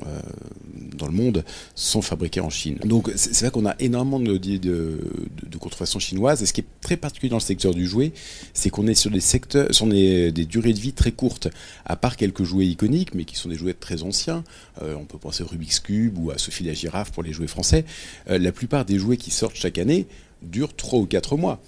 dans 0.97 1.07
le 1.07 1.13
monde 1.13 1.45
sont 1.75 2.01
fabriqués 2.01 2.41
en 2.41 2.49
Chine. 2.49 2.79
Donc 2.85 3.11
c'est 3.17 3.39
vrai 3.41 3.51
qu'on 3.51 3.67
a 3.67 3.75
énormément 3.79 4.21
de, 4.21 4.39
de, 4.39 4.59
de, 4.59 5.59
contrefaçon 5.59 5.99
chinoise. 5.99 6.43
Et 6.43 6.47
ce 6.47 6.55
qui 6.55 6.63
est 6.63 6.67
très 6.81 6.97
particulier 6.97 7.29
dans 7.29 7.37
le 7.37 7.43
secteur 7.43 7.75
du 7.75 7.87
jouet, 7.87 8.13
c'est 8.55 8.71
qu'on 8.71 8.87
est 8.87 8.95
sur 8.95 9.11
des 9.11 9.21
secteurs, 9.21 9.75
sur 9.75 9.87
des, 9.87 10.33
durées 10.33 10.73
de 10.73 10.81
vie 10.81 10.95
très 10.95 11.13
courtes. 11.13 11.49
À 11.85 11.97
part 11.97 12.17
quelques 12.17 12.45
jouets 12.45 12.67
iconiques, 12.67 13.15
mais 13.15 13.25
qui 13.25 13.37
sont 13.37 13.51
des 13.51 13.57
jouets 13.57 13.75
très 13.75 14.03
anciens. 14.03 14.45
on 14.81 15.05
peut 15.05 15.19
penser 15.19 15.43
au 15.43 15.47
Rubik's 15.47 15.81
Cube 15.81 16.17
ou 16.19 16.31
à 16.31 16.39
Sophie 16.39 16.65
la 16.65 16.73
girafe 16.73 17.11
pour 17.13 17.23
les 17.23 17.33
jouets 17.35 17.47
français. 17.47 17.85
la 18.27 18.53
plupart 18.53 18.87
des 18.87 18.99
jouets 18.99 19.19
qui 19.19 19.31
sortent 19.31 19.57
chaque 19.57 19.77
année 19.77 20.07
dure 20.43 20.75
3 20.75 21.01
ou 21.01 21.07
4 21.07 21.37
mois. 21.37 21.61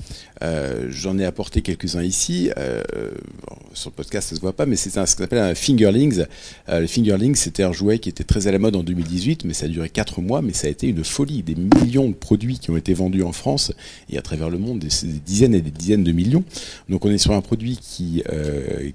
Euh, 0.43 0.87
j'en 0.91 1.19
ai 1.19 1.25
apporté 1.25 1.63
quelques-uns 1.63 2.03
ici. 2.03 2.51
Euh, 2.57 2.83
sur 3.75 3.91
le 3.91 3.95
podcast, 3.95 4.29
ça 4.29 4.35
ne 4.35 4.37
se 4.39 4.41
voit 4.41 4.55
pas, 4.55 4.67
mais 4.67 4.77
c'est 4.77 4.91
ce 4.91 5.17
qu'on 5.17 5.25
appelle 5.25 5.39
un 5.39 5.55
fingerlings. 5.55 6.25
Euh, 6.69 6.81
le 6.81 6.87
fingerlings, 6.87 7.35
c'était 7.35 7.63
un 7.63 7.73
jouet 7.73 7.99
qui 7.99 8.09
était 8.09 8.25
très 8.25 8.47
à 8.47 8.53
la 8.53 8.59
mode 8.59 8.77
en 8.77 8.83
2018, 8.83 9.45
mais 9.45 9.55
ça 9.55 9.67
a 9.67 9.69
duré 9.69 9.89
4 9.89 10.21
mois, 10.21 10.43
mais 10.43 10.53
ça 10.53 10.67
a 10.67 10.71
été 10.71 10.89
une 10.89 11.05
folie. 11.05 11.43
Des 11.43 11.55
millions 11.55 12.09
de 12.09 12.15
produits 12.15 12.59
qui 12.59 12.71
ont 12.71 12.77
été 12.77 12.95
vendus 12.95 13.23
en 13.23 13.33
France 13.33 13.73
et 14.11 14.19
à 14.19 14.23
travers 14.23 14.51
le 14.51 14.59
monde, 14.59 14.79
des, 14.79 14.89
dizaines 15.25 15.55
et 15.55 15.61
des 15.61 15.71
dizaines 15.71 16.05
de 16.05 16.13
millions. 16.13 16.45
Donc 16.89 17.05
on 17.05 17.11
est 17.11 17.19
sur 17.19 17.33
un 17.33 17.41
produit 17.41 17.79
qui, 17.81 18.23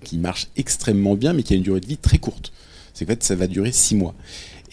qui 0.03 0.17
marche 0.17 0.47
extrêmement 0.57 1.15
bien, 1.15 1.33
mais 1.33 1.43
qui 1.43 1.53
a 1.53 1.55
une 1.55 1.63
durée 1.63 1.79
de 1.79 1.87
vie 1.87 1.97
très 1.97 2.17
courte. 2.17 2.51
C'est 2.93 3.05
qu'en 3.05 3.11
fait, 3.11 3.23
ça 3.23 3.35
va 3.35 3.45
durer 3.45 3.71
6 3.71 3.95
mois. 3.95 4.15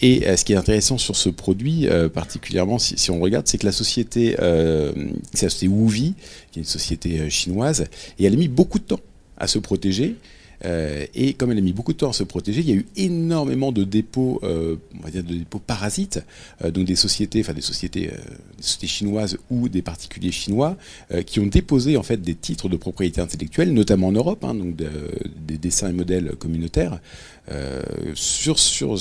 Et 0.01 0.27
euh, 0.27 0.35
ce 0.35 0.43
qui 0.43 0.53
est 0.53 0.57
intéressant 0.57 0.97
sur 0.97 1.15
ce 1.15 1.29
produit, 1.29 1.87
euh, 1.87 2.09
particulièrement 2.09 2.79
si, 2.79 3.11
on 3.11 3.19
regarde, 3.19 3.47
c'est 3.47 3.57
que 3.57 3.65
la 3.65 3.71
société, 3.71 4.35
euh, 4.39 4.91
c'est 5.33 5.45
la 5.45 5.49
société 5.49 5.67
Wuvi, 5.67 6.13
qui 6.51 6.59
est 6.59 6.61
une 6.61 6.67
société 6.67 7.29
chinoise, 7.29 7.85
et 8.19 8.25
elle 8.25 8.33
a 8.33 8.37
mis 8.37 8.47
beaucoup 8.47 8.79
de 8.79 8.83
temps 8.83 8.99
à 9.37 9.47
se 9.47 9.59
protéger. 9.59 10.15
et 10.63 11.33
comme 11.33 11.51
elle 11.51 11.59
a 11.59 11.61
mis 11.61 11.73
beaucoup 11.73 11.93
de 11.93 11.97
temps 11.97 12.09
à 12.09 12.13
se 12.13 12.23
protéger, 12.23 12.61
il 12.61 12.69
y 12.69 12.71
a 12.71 12.75
eu 12.75 12.85
énormément 12.95 13.71
de 13.71 13.83
dépôts, 13.83 14.39
on 14.41 15.03
va 15.03 15.11
dire 15.11 15.23
de 15.23 15.35
dépôts 15.35 15.59
parasites, 15.59 16.23
donc 16.63 16.85
des 16.85 16.95
sociétés, 16.95 17.41
enfin 17.41 17.53
des 17.53 17.61
sociétés, 17.61 18.07
des 18.57 18.63
sociétés 18.63 18.87
chinoises 18.87 19.37
ou 19.51 19.69
des 19.69 19.81
particuliers 19.81 20.31
chinois, 20.31 20.77
qui 21.25 21.39
ont 21.39 21.45
déposé 21.45 21.97
en 21.97 22.03
fait 22.03 22.17
des 22.17 22.35
titres 22.35 22.69
de 22.69 22.77
propriété 22.77 23.21
intellectuelle, 23.21 23.73
notamment 23.73 24.07
en 24.07 24.13
Europe, 24.13 24.43
hein, 24.43 24.55
donc 24.55 24.75
des 24.75 25.57
dessins 25.57 25.89
et 25.89 25.93
modèles 25.93 26.31
communautaires, 26.39 26.99
sur 28.15 28.57
sur 28.57 28.97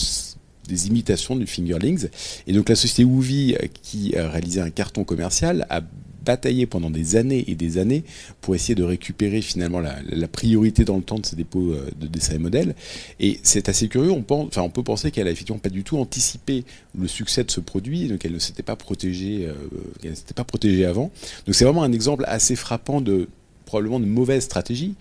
des 0.68 0.88
imitations 0.88 1.37
du 1.37 1.46
Fingerlings. 1.46 2.09
Et 2.46 2.53
donc 2.53 2.68
la 2.68 2.77
société 2.77 3.05
Wuvi, 3.05 3.55
euh, 3.55 3.66
qui 3.83 4.16
a 4.16 4.29
réalisé 4.29 4.61
un 4.61 4.70
carton 4.70 5.05
commercial, 5.05 5.66
a 5.70 5.83
bataillé 6.24 6.66
pendant 6.66 6.90
des 6.90 7.16
années 7.16 7.44
et 7.48 7.55
des 7.55 7.79
années 7.79 8.03
pour 8.40 8.55
essayer 8.55 8.74
de 8.74 8.83
récupérer 8.83 9.42
finalement 9.42 9.81
la, 9.81 10.29
priorité 10.29 10.85
dans 10.85 10.96
le 10.96 11.03
temps 11.03 11.18
de 11.18 11.27
ces 11.27 11.37
dépôts 11.37 11.72
euh, 11.72 11.90
de 12.00 12.07
dessins 12.07 12.35
et 12.35 12.38
modèles. 12.38 12.74
Et 13.20 13.38
c'est 13.42 13.68
assez 13.68 13.88
curieux, 13.88 14.11
on, 14.11 14.22
pense, 14.22 14.48
enfin, 14.48 14.62
on 14.62 14.70
peut 14.70 14.83
penser 14.83 15.11
qu'elle 15.11 15.29
a 15.29 15.31
effectivement 15.31 15.59
pas 15.59 15.68
du 15.68 15.85
tout 15.85 15.98
anticipé 15.98 16.64
le 16.98 17.07
succès 17.07 17.44
de 17.44 17.50
ce 17.50 17.61
produit, 17.61 18.09
donc 18.09 18.24
elle 18.24 18.33
ne 18.33 18.38
s'était 18.38 18.62
pas 18.62 18.77
protégée, 18.77 19.46
euh, 19.46 20.09
ne 20.09 20.14
s'était 20.14 20.35
pas 20.35 20.44
protégée 20.44 20.87
avant. 20.87 21.12
Donc 21.46 21.55
c'est 21.55 21.64
vraiment 21.64 21.83
un 21.83 21.92
exemple 21.92 22.24
assez 22.27 22.57
frappant 22.57 23.00
de 23.00 23.29
probablement 23.66 24.00
de 24.00 24.07
mauvaise 24.07 24.44
stratégie, 24.44 24.94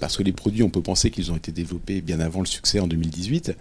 parce 0.00 0.16
que 0.16 0.22
les 0.22 0.32
produits, 0.32 0.62
on 0.62 0.70
peut 0.70 0.82
penser 0.82 1.10
qu'ils 1.10 1.30
ont 1.30 1.36
été 1.36 1.52
développés 1.52 2.00
bien 2.00 2.20
avant 2.20 2.40
le 2.40 2.46
succès 2.46 2.80
en 2.80 2.86
2018, 2.86 3.54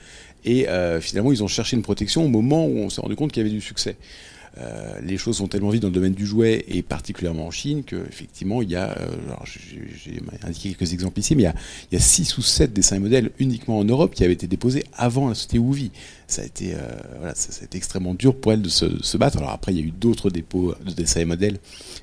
et 0.47 0.69
euh, 0.69 1.01
finalement, 1.01 1.31
ils 1.31 1.43
ont 1.43 1.47
cherché 1.47 1.75
une 1.75 1.83
protection 1.83 2.23
au 2.23 2.29
moment 2.29 2.65
où 2.65 2.77
on 2.77 2.89
s'est 2.89 3.01
rendu 3.01 3.15
compte 3.15 3.31
qu'il 3.31 3.43
y 3.43 3.45
avait 3.45 3.53
du 3.53 3.62
succès. 3.62 3.97
Euh, 4.59 4.99
les 5.03 5.17
choses 5.17 5.38
sont 5.38 5.47
tellement 5.47 5.69
vite 5.69 5.84
dans 5.84 5.89
le 5.89 5.93
domaine 5.93 6.13
du 6.13 6.26
jouet 6.26 6.65
et 6.67 6.82
particulièrement 6.82 7.45
en 7.45 7.51
Chine 7.51 7.84
qu'effectivement 7.84 8.63
il 8.63 8.72
y 8.72 8.76
a, 8.76 8.97
euh, 8.97 9.07
j'ai 9.45 10.19
indiqué 10.41 10.69
quelques 10.69 10.93
exemples 10.93 11.19
ici, 11.19 11.36
mais 11.36 11.43
il 11.43 11.95
y, 11.95 11.95
a, 11.95 11.99
6 11.99 12.39
ou 12.39 12.41
7 12.41 12.74
dessins 12.74 12.95
et 12.95 12.99
modèles 12.99 13.30
uniquement 13.38 13.78
en 13.78 13.84
Europe 13.84 14.15
qui 14.15 14.24
avaient 14.24 14.34
été 14.34 14.47
déposés 14.47 14.84
avant 14.93 15.30
la 15.30 15.36
société 15.36 15.59
Wuvi. 15.59 15.91
Ça 16.26 16.41
a 16.41 16.45
été, 16.45 16.74
ça, 17.36 17.61
a 17.61 17.65
été 17.65 17.78
extrêmement 17.78 18.15
dur 18.15 18.36
pour 18.36 18.51
elle 18.51 18.63
de 18.63 18.69
se 18.69 19.17
battre. 19.17 19.38
Alors 19.38 19.51
après 19.51 19.74
il 19.74 19.80
y 19.80 19.84
a 19.84 19.86
eu 19.86 19.91
d'autres 19.91 20.32
dépôts 20.32 20.74
de 20.84 20.91
dessins 20.91 21.19
et 21.19 21.26
modèles, 21.26 21.59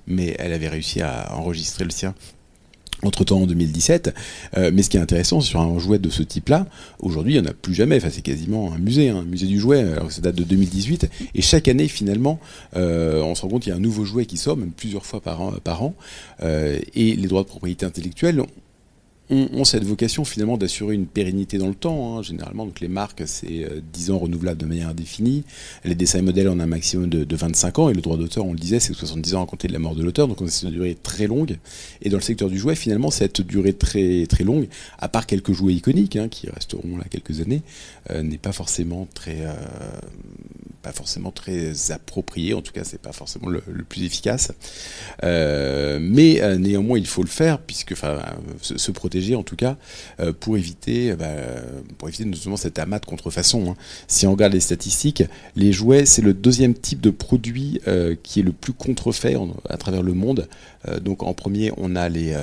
mais 0.06 0.34
elle 0.38 0.52
avait 0.52 0.68
réussi 0.68 1.00
à 1.00 1.34
enregistrer 1.34 1.84
le 1.84 1.90
sien 1.90 2.14
entre-temps 3.02 3.42
en 3.42 3.46
2017. 3.46 4.14
Euh, 4.56 4.70
mais 4.72 4.82
ce 4.82 4.90
qui 4.90 4.96
est 4.96 5.00
intéressant 5.00 5.40
sur 5.40 5.60
un 5.60 5.78
jouet 5.78 5.98
de 5.98 6.10
ce 6.10 6.22
type-là, 6.22 6.66
aujourd'hui, 7.00 7.34
il 7.34 7.40
n'y 7.40 7.46
en 7.46 7.50
a 7.50 7.54
plus 7.54 7.74
jamais. 7.74 7.96
Enfin, 7.96 8.08
c'est 8.10 8.22
quasiment 8.22 8.72
un 8.72 8.78
musée, 8.78 9.10
hein, 9.10 9.18
un 9.18 9.24
musée 9.24 9.46
du 9.46 9.58
jouet. 9.58 9.80
Alors 9.80 10.10
ça 10.10 10.20
date 10.20 10.34
de 10.34 10.44
2018. 10.44 11.10
Et 11.34 11.42
chaque 11.42 11.68
année, 11.68 11.88
finalement, 11.88 12.40
euh, 12.76 13.20
on 13.22 13.34
se 13.34 13.42
rend 13.42 13.48
compte 13.48 13.62
qu'il 13.62 13.70
y 13.70 13.74
a 13.74 13.76
un 13.76 13.80
nouveau 13.80 14.04
jouet 14.04 14.26
qui 14.26 14.36
sort, 14.36 14.56
même 14.56 14.72
plusieurs 14.72 15.06
fois 15.06 15.20
par 15.20 15.40
an. 15.82 15.94
Euh, 16.42 16.78
et 16.94 17.14
les 17.14 17.28
droits 17.28 17.42
de 17.42 17.48
propriété 17.48 17.86
intellectuelle 17.86 18.42
ont, 19.30 19.64
cette 19.64 19.84
vocation 19.84 20.24
finalement 20.24 20.56
d'assurer 20.56 20.94
une 20.94 21.06
pérennité 21.06 21.58
dans 21.58 21.68
le 21.68 21.74
temps. 21.74 22.18
Hein. 22.18 22.22
Généralement, 22.22 22.66
donc 22.66 22.80
les 22.80 22.88
marques, 22.88 23.22
c'est 23.26 23.66
10 23.92 24.10
ans 24.10 24.18
renouvelables 24.18 24.60
de 24.60 24.66
manière 24.66 24.88
indéfinie. 24.88 25.44
Les 25.84 25.94
dessins 25.94 26.22
modèles, 26.22 26.48
on 26.48 26.60
a 26.60 26.64
un 26.64 26.66
maximum 26.66 27.08
de, 27.08 27.36
25 27.36 27.78
ans. 27.78 27.88
Et 27.88 27.94
le 27.94 28.00
droit 28.00 28.16
d'auteur, 28.16 28.44
on 28.44 28.52
le 28.52 28.58
disait, 28.58 28.80
c'est 28.80 28.92
70 28.92 29.34
ans 29.34 29.44
à 29.44 29.46
compter 29.46 29.68
de 29.68 29.72
la 29.72 29.78
mort 29.78 29.94
de 29.94 30.02
l'auteur. 30.02 30.28
Donc 30.28 30.40
on 30.40 30.46
a 30.46 30.60
une 30.62 30.70
durée 30.70 30.96
très 31.02 31.26
longue. 31.26 31.56
Et 32.02 32.10
dans 32.10 32.18
le 32.18 32.22
secteur 32.22 32.48
du 32.48 32.58
jouet, 32.58 32.74
finalement, 32.74 33.10
cette 33.10 33.40
durée 33.40 33.72
très, 33.72 34.26
très 34.26 34.44
longue, 34.44 34.68
à 34.98 35.08
part 35.08 35.26
quelques 35.26 35.52
jouets 35.52 35.74
iconiques 35.74 36.16
hein, 36.16 36.28
qui 36.28 36.48
resteront 36.50 36.96
là 36.96 37.04
quelques 37.08 37.40
années, 37.40 37.62
n'est 38.10 38.38
pas 38.38 38.52
forcément 38.52 39.08
très 39.14 39.46
pas 40.84 40.92
forcément 40.92 41.30
très 41.30 41.90
approprié, 41.90 42.52
en 42.52 42.60
tout 42.60 42.72
cas 42.72 42.84
c'est 42.84 43.00
pas 43.00 43.12
forcément 43.12 43.48
le, 43.48 43.60
plus 43.88 44.04
efficace. 44.04 44.52
Euh, 45.24 45.98
mais 46.00 46.42
euh, 46.42 46.58
néanmoins 46.58 46.98
il 46.98 47.06
faut 47.06 47.22
le 47.22 47.28
faire, 47.28 47.58
puisque 47.58 47.92
enfin 47.92 48.20
se, 48.60 48.90
protéger 48.92 49.34
en 49.34 49.42
tout 49.42 49.56
cas 49.56 49.76
euh, 50.20 50.32
pour 50.38 50.56
éviter 50.56 51.14
bah, 51.14 51.32
pour 51.96 52.08
éviter 52.08 52.26
notamment 52.26 52.58
cet 52.58 52.78
amas 52.78 52.98
de 52.98 53.06
contrefaçon. 53.06 53.70
Hein. 53.70 53.76
Si 54.06 54.26
on 54.26 54.32
regarde 54.32 54.52
les 54.52 54.60
statistiques, 54.60 55.24
les 55.56 55.72
jouets 55.72 56.04
c'est 56.04 56.22
le 56.22 56.34
deuxième 56.34 56.74
type 56.74 57.00
de 57.00 57.10
produit 57.10 57.80
qui 58.22 58.40
est 58.40 58.42
le 58.42 58.52
plus 58.52 58.74
contrefait 58.74 59.36
à 59.68 59.76
travers 59.78 60.02
le 60.02 60.12
monde. 60.12 60.48
donc 61.00 61.22
en 61.22 61.32
premier 61.32 61.72
on 61.78 61.96
a 61.96 62.10
les 62.10 62.36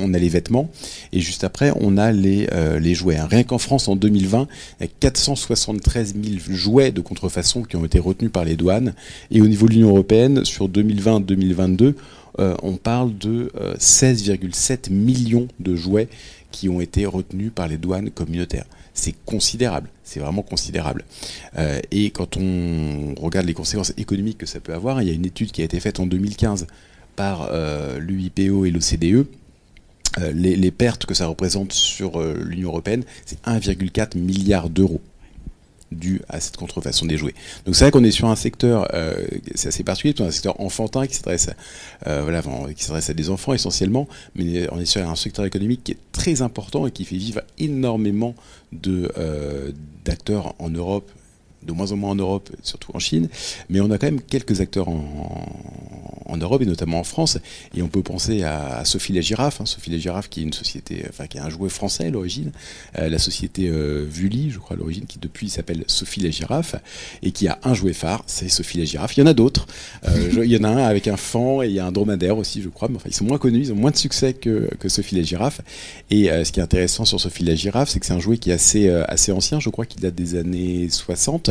on 0.00 0.12
a 0.12 0.18
les 0.18 0.28
vêtements 0.28 0.68
et 1.12 1.20
juste 1.20 1.44
après 1.44 1.70
on 1.76 1.96
a 1.96 2.10
les 2.10 2.48
les 2.80 2.94
jouets. 2.94 3.18
Hein. 3.18 3.28
Rien 3.30 3.44
qu'en 3.44 3.58
France 3.58 3.86
en 3.86 3.94
2020, 3.94 4.48
il 4.80 4.84
y 4.84 4.86
a 4.86 5.03
473 5.04 6.14
000 6.14 6.36
jouets 6.48 6.90
de 6.90 7.02
contrefaçon 7.02 7.62
qui 7.62 7.76
ont 7.76 7.84
été 7.84 7.98
retenus 7.98 8.32
par 8.32 8.46
les 8.46 8.56
douanes. 8.56 8.94
Et 9.30 9.42
au 9.42 9.46
niveau 9.46 9.66
de 9.66 9.74
l'Union 9.74 9.90
européenne, 9.90 10.46
sur 10.46 10.66
2020-2022, 10.66 11.92
euh, 12.40 12.54
on 12.62 12.76
parle 12.76 13.16
de 13.18 13.52
16,7 13.78 14.90
euh, 14.90 14.94
millions 14.94 15.46
de 15.60 15.76
jouets 15.76 16.08
qui 16.52 16.70
ont 16.70 16.80
été 16.80 17.04
retenus 17.04 17.52
par 17.54 17.68
les 17.68 17.76
douanes 17.76 18.10
communautaires. 18.10 18.64
C'est 18.94 19.14
considérable, 19.26 19.90
c'est 20.04 20.20
vraiment 20.20 20.40
considérable. 20.40 21.04
Euh, 21.58 21.80
et 21.90 22.08
quand 22.08 22.38
on 22.38 23.14
regarde 23.20 23.44
les 23.44 23.52
conséquences 23.52 23.92
économiques 23.98 24.38
que 24.38 24.46
ça 24.46 24.58
peut 24.58 24.72
avoir, 24.72 25.02
il 25.02 25.08
y 25.08 25.10
a 25.10 25.14
une 25.14 25.26
étude 25.26 25.52
qui 25.52 25.60
a 25.60 25.66
été 25.66 25.80
faite 25.80 26.00
en 26.00 26.06
2015 26.06 26.66
par 27.14 27.50
l'UIPO 28.00 28.64
et 28.64 28.70
l'OCDE. 28.70 29.26
Les, 30.32 30.54
les, 30.54 30.70
pertes 30.70 31.06
que 31.06 31.14
ça 31.14 31.26
représente 31.26 31.72
sur 31.72 32.22
l'Union 32.22 32.68
européenne, 32.68 33.04
c'est 33.26 33.42
1,4 33.46 34.16
milliard 34.16 34.70
d'euros 34.70 35.00
dû 35.94 36.20
à 36.28 36.40
cette 36.40 36.56
contrefaçon 36.56 37.06
des 37.06 37.16
jouets. 37.16 37.34
Donc 37.64 37.74
c'est 37.74 37.84
vrai 37.84 37.90
qu'on 37.90 38.04
est 38.04 38.10
sur 38.10 38.28
un 38.28 38.36
secteur, 38.36 38.88
euh, 38.94 39.26
c'est 39.54 39.68
assez 39.68 39.84
particulier, 39.84 40.14
un 40.20 40.30
secteur 40.30 40.60
enfantin 40.60 41.06
qui 41.06 41.14
s'adresse 41.14 41.50
à, 42.04 42.10
euh, 42.10 43.14
des 43.14 43.30
enfants 43.30 43.54
essentiellement, 43.54 44.08
mais 44.34 44.68
on 44.72 44.80
est 44.80 44.84
sur 44.84 45.08
un 45.08 45.16
secteur 45.16 45.44
économique 45.44 45.84
qui 45.84 45.92
est 45.92 45.98
très 46.12 46.42
important 46.42 46.86
et 46.86 46.90
qui 46.90 47.04
fait 47.04 47.16
vivre 47.16 47.40
énormément 47.58 48.34
euh, 48.86 49.72
d'acteurs 50.04 50.54
en 50.58 50.70
Europe 50.70 51.10
de 51.66 51.72
moins 51.72 51.92
en 51.92 51.96
moins 51.96 52.10
en 52.10 52.14
Europe, 52.14 52.50
surtout 52.62 52.92
en 52.94 52.98
Chine, 52.98 53.28
mais 53.68 53.80
on 53.80 53.90
a 53.90 53.98
quand 53.98 54.06
même 54.06 54.20
quelques 54.20 54.60
acteurs 54.60 54.88
en, 54.88 56.36
Europe 56.36 56.62
et 56.62 56.66
notamment 56.66 56.98
en 56.98 57.04
France. 57.04 57.38
Et 57.76 57.82
on 57.82 57.88
peut 57.88 58.02
penser 58.02 58.42
à, 58.42 58.84
Sophie 58.84 59.12
la 59.12 59.20
girafe, 59.20 59.60
hein. 59.60 59.66
Sophie 59.66 59.90
la 59.90 59.98
girafe 59.98 60.28
qui 60.28 60.40
est 60.40 60.42
une 60.42 60.52
société, 60.52 61.04
enfin 61.08 61.28
qui 61.28 61.38
est 61.38 61.40
un 61.40 61.48
jouet 61.48 61.68
français 61.68 62.06
à 62.06 62.10
l'origine, 62.10 62.50
euh, 62.98 63.08
la 63.08 63.20
société 63.20 63.68
euh, 63.68 64.04
Vully, 64.08 64.50
je 64.50 64.58
crois 64.58 64.74
à 64.74 64.78
l'origine, 64.78 65.06
qui 65.06 65.20
depuis 65.20 65.48
s'appelle 65.48 65.84
Sophie 65.86 66.20
la 66.20 66.30
girafe 66.30 66.74
et 67.22 67.30
qui 67.30 67.46
a 67.46 67.60
un 67.62 67.72
jouet 67.72 67.92
phare, 67.92 68.24
c'est 68.26 68.48
Sophie 68.48 68.78
la 68.78 68.84
girafe. 68.84 69.16
Il 69.16 69.20
y 69.20 69.22
en 69.22 69.26
a 69.26 69.34
d'autres. 69.34 69.66
Euh, 70.08 70.30
il 70.44 70.50
y 70.50 70.56
en 70.56 70.64
a 70.64 70.68
un 70.68 70.78
avec 70.78 71.06
un 71.06 71.16
fan 71.16 71.62
et 71.62 71.66
il 71.66 71.72
y 71.72 71.78
a 71.78 71.86
un 71.86 71.92
dromadaire 71.92 72.36
aussi, 72.36 72.62
je 72.62 72.68
crois. 72.68 72.88
Mais 72.88 72.96
enfin, 72.96 73.08
ils 73.08 73.14
sont 73.14 73.24
moins 73.24 73.38
connus, 73.38 73.60
ils 73.60 73.72
ont 73.72 73.76
moins 73.76 73.92
de 73.92 73.96
succès 73.96 74.34
que, 74.34 74.68
que 74.80 74.88
Sophie 74.88 75.14
la 75.14 75.22
girafe. 75.22 75.60
Et 76.10 76.28
ce 76.44 76.50
qui 76.50 76.58
est 76.58 76.64
intéressant 76.64 77.04
sur 77.04 77.20
Sophie 77.20 77.44
la 77.44 77.54
girafe, 77.54 77.90
c'est 77.90 78.00
que 78.00 78.06
c'est 78.06 78.12
un 78.12 78.20
jouet 78.20 78.38
qui 78.38 78.50
est 78.50 78.54
assez, 78.54 78.88
assez 78.88 79.30
ancien. 79.30 79.60
Je 79.60 79.68
crois 79.68 79.86
qu'il 79.86 80.00
date 80.00 80.14
des 80.14 80.34
années 80.34 80.88
60. 80.90 81.50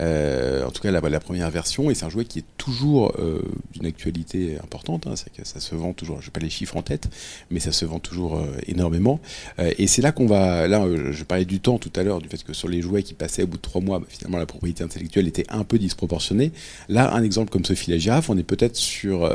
Euh, 0.00 0.64
en 0.64 0.70
tout 0.70 0.82
cas, 0.82 0.90
la, 0.90 1.20
première 1.20 1.50
version, 1.50 1.90
et 1.90 1.94
c'est 1.94 2.04
un 2.04 2.08
jouet 2.08 2.24
qui 2.24 2.38
est 2.38 2.44
toujours 2.56 3.12
euh, 3.18 3.42
d'une 3.72 3.86
actualité 3.86 4.56
importante. 4.62 5.06
Hein, 5.06 5.14
que 5.36 5.46
ça 5.46 5.60
se 5.60 5.74
vend 5.74 5.92
toujours. 5.92 6.20
Je 6.20 6.26
n'ai 6.26 6.30
pas 6.30 6.40
les 6.40 6.50
chiffres 6.50 6.76
en 6.76 6.82
tête, 6.82 7.08
mais 7.50 7.60
ça 7.60 7.72
se 7.72 7.84
vend 7.84 7.98
toujours 7.98 8.38
euh, 8.38 8.46
énormément. 8.66 9.20
et 9.58 9.86
c'est 9.86 10.02
là 10.02 10.12
qu'on 10.12 10.26
va. 10.26 10.68
Là, 10.68 10.86
je 11.10 11.24
parlais 11.24 11.44
du 11.44 11.60
temps 11.60 11.78
tout 11.78 11.92
à 11.96 12.02
l'heure, 12.02 12.20
du 12.20 12.28
fait 12.28 12.42
que 12.42 12.52
sur 12.52 12.68
les 12.68 12.82
jouets 12.82 13.02
qui 13.02 13.14
passaient 13.14 13.42
au 13.42 13.46
bout 13.46 13.56
de 13.56 13.62
trois 13.62 13.80
mois, 13.80 13.98
bah, 13.98 14.06
finalement, 14.08 14.38
la 14.38 14.46
propriété 14.46 14.82
intellectuelle 14.82 15.28
était 15.28 15.46
un 15.48 15.64
peu 15.64 15.78
disproportionnée. 15.78 16.52
Là, 16.88 17.12
un 17.14 17.22
exemple 17.22 17.50
comme 17.50 17.64
Sophie 17.64 17.90
la 17.90 17.98
girafe, 17.98 18.30
on 18.30 18.38
est 18.38 18.42
peut-être 18.42 18.76
sur 18.76 19.30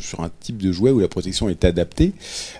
sur, 0.00 0.20
un 0.20 0.30
type 0.40 0.58
de 0.58 0.72
jouet 0.72 0.90
où 0.90 1.00
la 1.00 1.08
protection 1.08 1.48
est 1.48 1.64
adaptée 1.64 2.12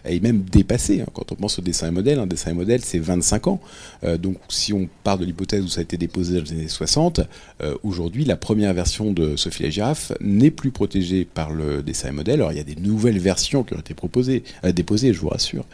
et 0.09 0.21
même 0.21 0.43
dépassée. 0.43 1.01
Hein. 1.01 1.07
Quand 1.13 1.33
on 1.33 1.35
pense 1.35 1.59
au 1.59 1.63
dessin 1.63 1.89
et 1.89 1.91
modèle, 1.91 2.19
un 2.19 2.27
dessin 2.27 2.51
et 2.51 2.55
modèle, 2.55 2.81
c'est 2.83 2.99
25 2.99 3.49
ans. 3.49 3.61
Euh, 4.05 4.17
donc 4.19 4.37
si 4.49 4.73
on 4.73 4.89
part 5.03 5.19
de 5.19 5.25
l'hypothèse 5.25 5.65
où 5.65 5.69
ça 5.69 5.81
a 5.81 5.83
été 5.83 5.97
déposé 5.97 6.37
dans 6.37 6.45
les 6.45 6.53
années 6.53 6.69
60, 6.69 7.21
euh, 7.63 7.75
aujourd'hui, 7.83 8.25
la 8.25 8.37
première 8.37 8.75
version 8.75 9.13
de 9.13 9.37
Sophie 9.37 9.63
la 9.63 9.71
girafe 9.71 10.13
n'est 10.21 10.51
plus 10.51 10.71
protégée 10.71 11.25
par 11.25 11.53
le 11.53 11.83
dessin 11.83 12.09
et 12.09 12.13
modèle. 12.13 12.41
Alors 12.41 12.53
il 12.53 12.59
y 12.59 12.61
a 12.61 12.65
des 12.65 12.77
nouvelles 12.77 13.19
versions 13.19 13.63
qui 13.65 13.75
ont 13.75 13.81
été 13.81 13.95
proposées, 13.95 14.45
euh, 14.65 14.73
déposées, 14.73 15.13
je 15.13 15.21
vous 15.21 15.29
rassure. 15.29 15.65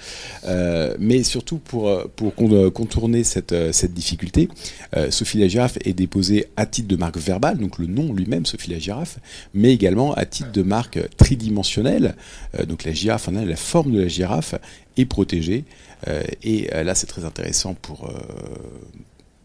mais 0.99 1.23
surtout 1.23 1.59
pour, 1.59 1.91
pour 2.17 2.35
contourner 2.35 3.25
cette, 3.25 3.55
cette 3.73 3.95
difficulté, 3.95 4.49
Sophie 5.11 5.39
la 5.39 5.49
girafe 5.49 5.79
est 5.85 5.93
déposée 5.93 6.47
à 6.57 6.67
titre 6.67 6.89
de 6.89 6.97
marque 6.97 7.17
verbale, 7.19 7.59
donc 7.59 7.79
le 7.79 7.87
nom 7.87 8.13
lui-même, 8.13 8.47
Sophie 8.47 8.71
la 8.71 8.79
girafe, 8.79 9.19
mais 9.55 9.73
également 9.73 10.15
à 10.15 10.25
titre 10.25 10.53
de 10.53 10.63
marque 10.63 10.99
Euh, 12.59 12.65
donc 12.67 12.85
la 12.85 12.93
girafe, 12.93 13.29
la 13.29 13.57
forme 13.57 13.93
de 13.93 14.01
la 14.01 14.09
girafe 14.09 14.55
est 14.97 15.07
protégée. 15.07 15.65
Euh, 16.09 16.23
et 16.43 16.73
euh, 16.75 16.83
là, 16.83 16.95
c'est 16.95 17.07
très 17.07 17.25
intéressant 17.25 17.75
pour, 17.75 18.11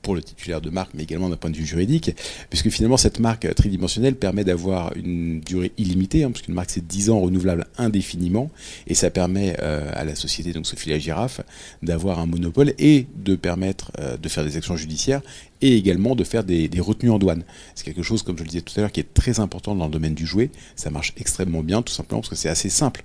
pour 0.05 0.15
le 0.15 0.21
titulaire 0.21 0.61
de 0.61 0.69
marque, 0.69 0.91
mais 0.93 1.03
également 1.03 1.29
d'un 1.29 1.35
point 1.35 1.49
de 1.49 1.57
vue 1.57 1.65
juridique, 1.65 2.11
puisque 2.51 2.69
finalement 2.69 2.95
cette 2.95 3.19
marque 3.19 3.51
tridimensionnelle 3.55 4.15
permet 4.15 4.43
d'avoir 4.43 4.95
une 4.95 5.41
durée 5.41 5.71
illimitée, 5.79 6.23
hein, 6.23 6.29
puisqu'une 6.29 6.53
marque 6.53 6.69
c'est 6.69 6.85
10 6.85 7.09
ans 7.09 7.19
renouvelable 7.19 7.65
indéfiniment, 7.79 8.51
et 8.85 8.93
ça 8.93 9.09
permet 9.09 9.57
à 9.57 10.05
la 10.05 10.13
société, 10.15 10.53
donc 10.53 10.67
Sophie 10.67 10.91
la 10.91 10.99
Girafe, 10.99 11.41
d'avoir 11.81 12.19
un 12.19 12.27
monopole 12.27 12.75
et 12.77 13.07
de 13.15 13.35
permettre 13.35 13.91
de 14.21 14.29
faire 14.29 14.43
des 14.43 14.57
actions 14.57 14.77
judiciaires 14.77 15.21
et 15.61 15.75
également 15.75 16.15
de 16.15 16.23
faire 16.23 16.43
des, 16.43 16.69
retenues 16.79 17.09
en 17.09 17.17
douane. 17.17 17.43
C'est 17.73 17.85
quelque 17.85 18.03
chose, 18.03 18.21
comme 18.21 18.37
je 18.37 18.43
le 18.43 18.49
disais 18.49 18.61
tout 18.61 18.73
à 18.77 18.81
l'heure, 18.81 18.91
qui 18.91 18.99
est 18.99 19.13
très 19.13 19.39
important 19.39 19.73
dans 19.73 19.85
le 19.85 19.91
domaine 19.91 20.13
du 20.13 20.27
jouet. 20.27 20.51
Ça 20.75 20.91
marche 20.91 21.13
extrêmement 21.17 21.63
bien, 21.63 21.81
tout 21.81 21.93
simplement 21.93 22.21
parce 22.21 22.29
que 22.29 22.35
c'est 22.35 22.49
assez 22.49 22.69
simple 22.69 23.03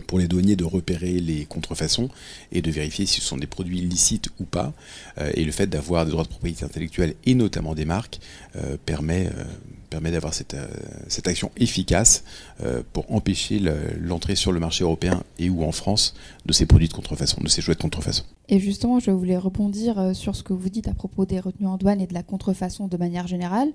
pour 0.00 0.18
les 0.18 0.28
douaniers 0.28 0.56
de 0.56 0.64
repérer 0.64 1.20
les 1.20 1.44
contrefaçons 1.44 2.08
et 2.52 2.62
de 2.62 2.70
vérifier 2.70 3.06
si 3.06 3.20
ce 3.20 3.26
sont 3.26 3.36
des 3.36 3.46
produits 3.46 3.78
illicites 3.78 4.28
ou 4.38 4.44
pas. 4.44 4.72
Euh, 5.18 5.30
et 5.34 5.44
le 5.44 5.52
fait 5.52 5.66
d'avoir 5.66 6.04
des 6.04 6.10
droits 6.10 6.24
de 6.24 6.28
propriété 6.28 6.64
intellectuelle 6.64 7.14
et 7.24 7.34
notamment 7.34 7.74
des 7.74 7.84
marques 7.84 8.20
euh, 8.56 8.76
permet, 8.84 9.26
euh, 9.26 9.44
permet 9.88 10.10
d'avoir 10.10 10.34
cette, 10.34 10.56
cette, 11.08 11.26
action 11.26 11.50
efficace 11.56 12.24
pour 12.92 13.10
empêcher 13.12 13.60
l'entrée 13.98 14.36
sur 14.36 14.52
le 14.52 14.60
marché 14.60 14.84
européen 14.84 15.22
et 15.38 15.48
ou 15.48 15.64
en 15.64 15.72
France 15.72 16.14
de 16.46 16.52
ces 16.52 16.66
produits 16.66 16.88
de 16.88 16.92
contrefaçon, 16.92 17.40
de 17.42 17.48
ces 17.48 17.62
jouets 17.62 17.74
de 17.74 17.80
contrefaçon. 17.80 18.24
Et 18.48 18.60
justement, 18.60 19.00
je 19.00 19.10
voulais 19.10 19.36
rebondir 19.36 20.14
sur 20.14 20.36
ce 20.36 20.42
que 20.42 20.52
vous 20.52 20.68
dites 20.68 20.88
à 20.88 20.94
propos 20.94 21.24
des 21.24 21.40
retenues 21.40 21.66
en 21.66 21.76
douane 21.76 22.00
et 22.00 22.06
de 22.06 22.14
la 22.14 22.22
contrefaçon 22.22 22.86
de 22.86 22.96
manière 22.96 23.26
générale. 23.26 23.70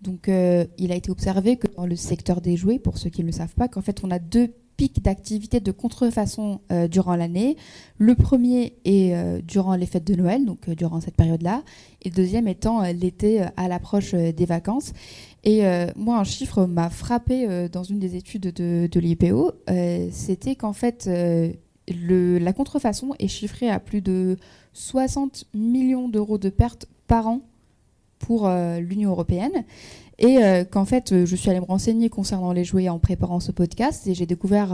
Donc, 0.00 0.28
il 0.28 0.92
a 0.92 0.94
été 0.94 1.10
observé 1.10 1.56
que 1.56 1.66
dans 1.76 1.86
le 1.86 1.96
secteur 1.96 2.40
des 2.40 2.56
jouets, 2.56 2.78
pour 2.78 2.96
ceux 2.96 3.10
qui 3.10 3.22
ne 3.22 3.26
le 3.26 3.32
savent 3.32 3.54
pas, 3.54 3.68
qu'en 3.68 3.82
fait, 3.82 4.02
on 4.04 4.10
a 4.10 4.18
deux 4.18 4.52
pics 4.78 5.02
d'activité 5.02 5.60
de 5.60 5.70
contrefaçon 5.72 6.60
euh, 6.72 6.88
durant 6.88 7.16
l'année. 7.16 7.58
Le 7.98 8.14
premier 8.14 8.72
est 8.86 9.42
durant 9.42 9.74
les 9.74 9.84
fêtes 9.84 10.06
de 10.06 10.14
Noël, 10.14 10.46
donc 10.46 10.70
durant 10.70 11.02
cette 11.02 11.16
période-là, 11.16 11.62
et 12.02 12.08
le 12.08 12.14
deuxième 12.14 12.48
étant 12.48 12.80
l'été 12.92 13.44
à 13.56 13.68
l'approche 13.68 14.14
des 14.14 14.46
vacances. 14.46 14.92
Et 15.44 15.62
moi, 15.96 16.18
un 16.18 16.24
chiffre 16.24 16.64
m'a 16.66 16.90
frappé 16.90 17.68
dans 17.70 17.82
une 17.82 17.98
des 17.98 18.14
études 18.14 18.52
de, 18.52 19.00
l'IPO, 19.00 19.52
c'était 20.12 20.54
qu'en 20.54 20.72
fait, 20.72 21.10
la 21.88 22.52
contrefaçon 22.52 23.14
est 23.18 23.28
chiffrée 23.28 23.68
à 23.68 23.80
plus 23.80 24.00
de 24.00 24.36
60 24.74 25.46
millions 25.54 26.08
d'euros 26.08 26.38
de 26.38 26.50
pertes 26.50 26.86
par 27.08 27.26
an 27.26 27.40
pour 28.18 28.46
euh, 28.46 28.78
l'Union 28.80 29.10
européenne. 29.10 29.64
Et 30.18 30.42
euh, 30.42 30.64
qu'en 30.64 30.84
fait, 30.84 31.12
euh, 31.12 31.26
je 31.26 31.36
suis 31.36 31.48
allée 31.48 31.60
me 31.60 31.64
renseigner 31.64 32.08
concernant 32.08 32.52
les 32.52 32.64
jouets 32.64 32.88
en 32.88 32.98
préparant 32.98 33.38
ce 33.38 33.52
podcast 33.52 34.06
et 34.06 34.14
j'ai 34.14 34.26
découvert 34.26 34.68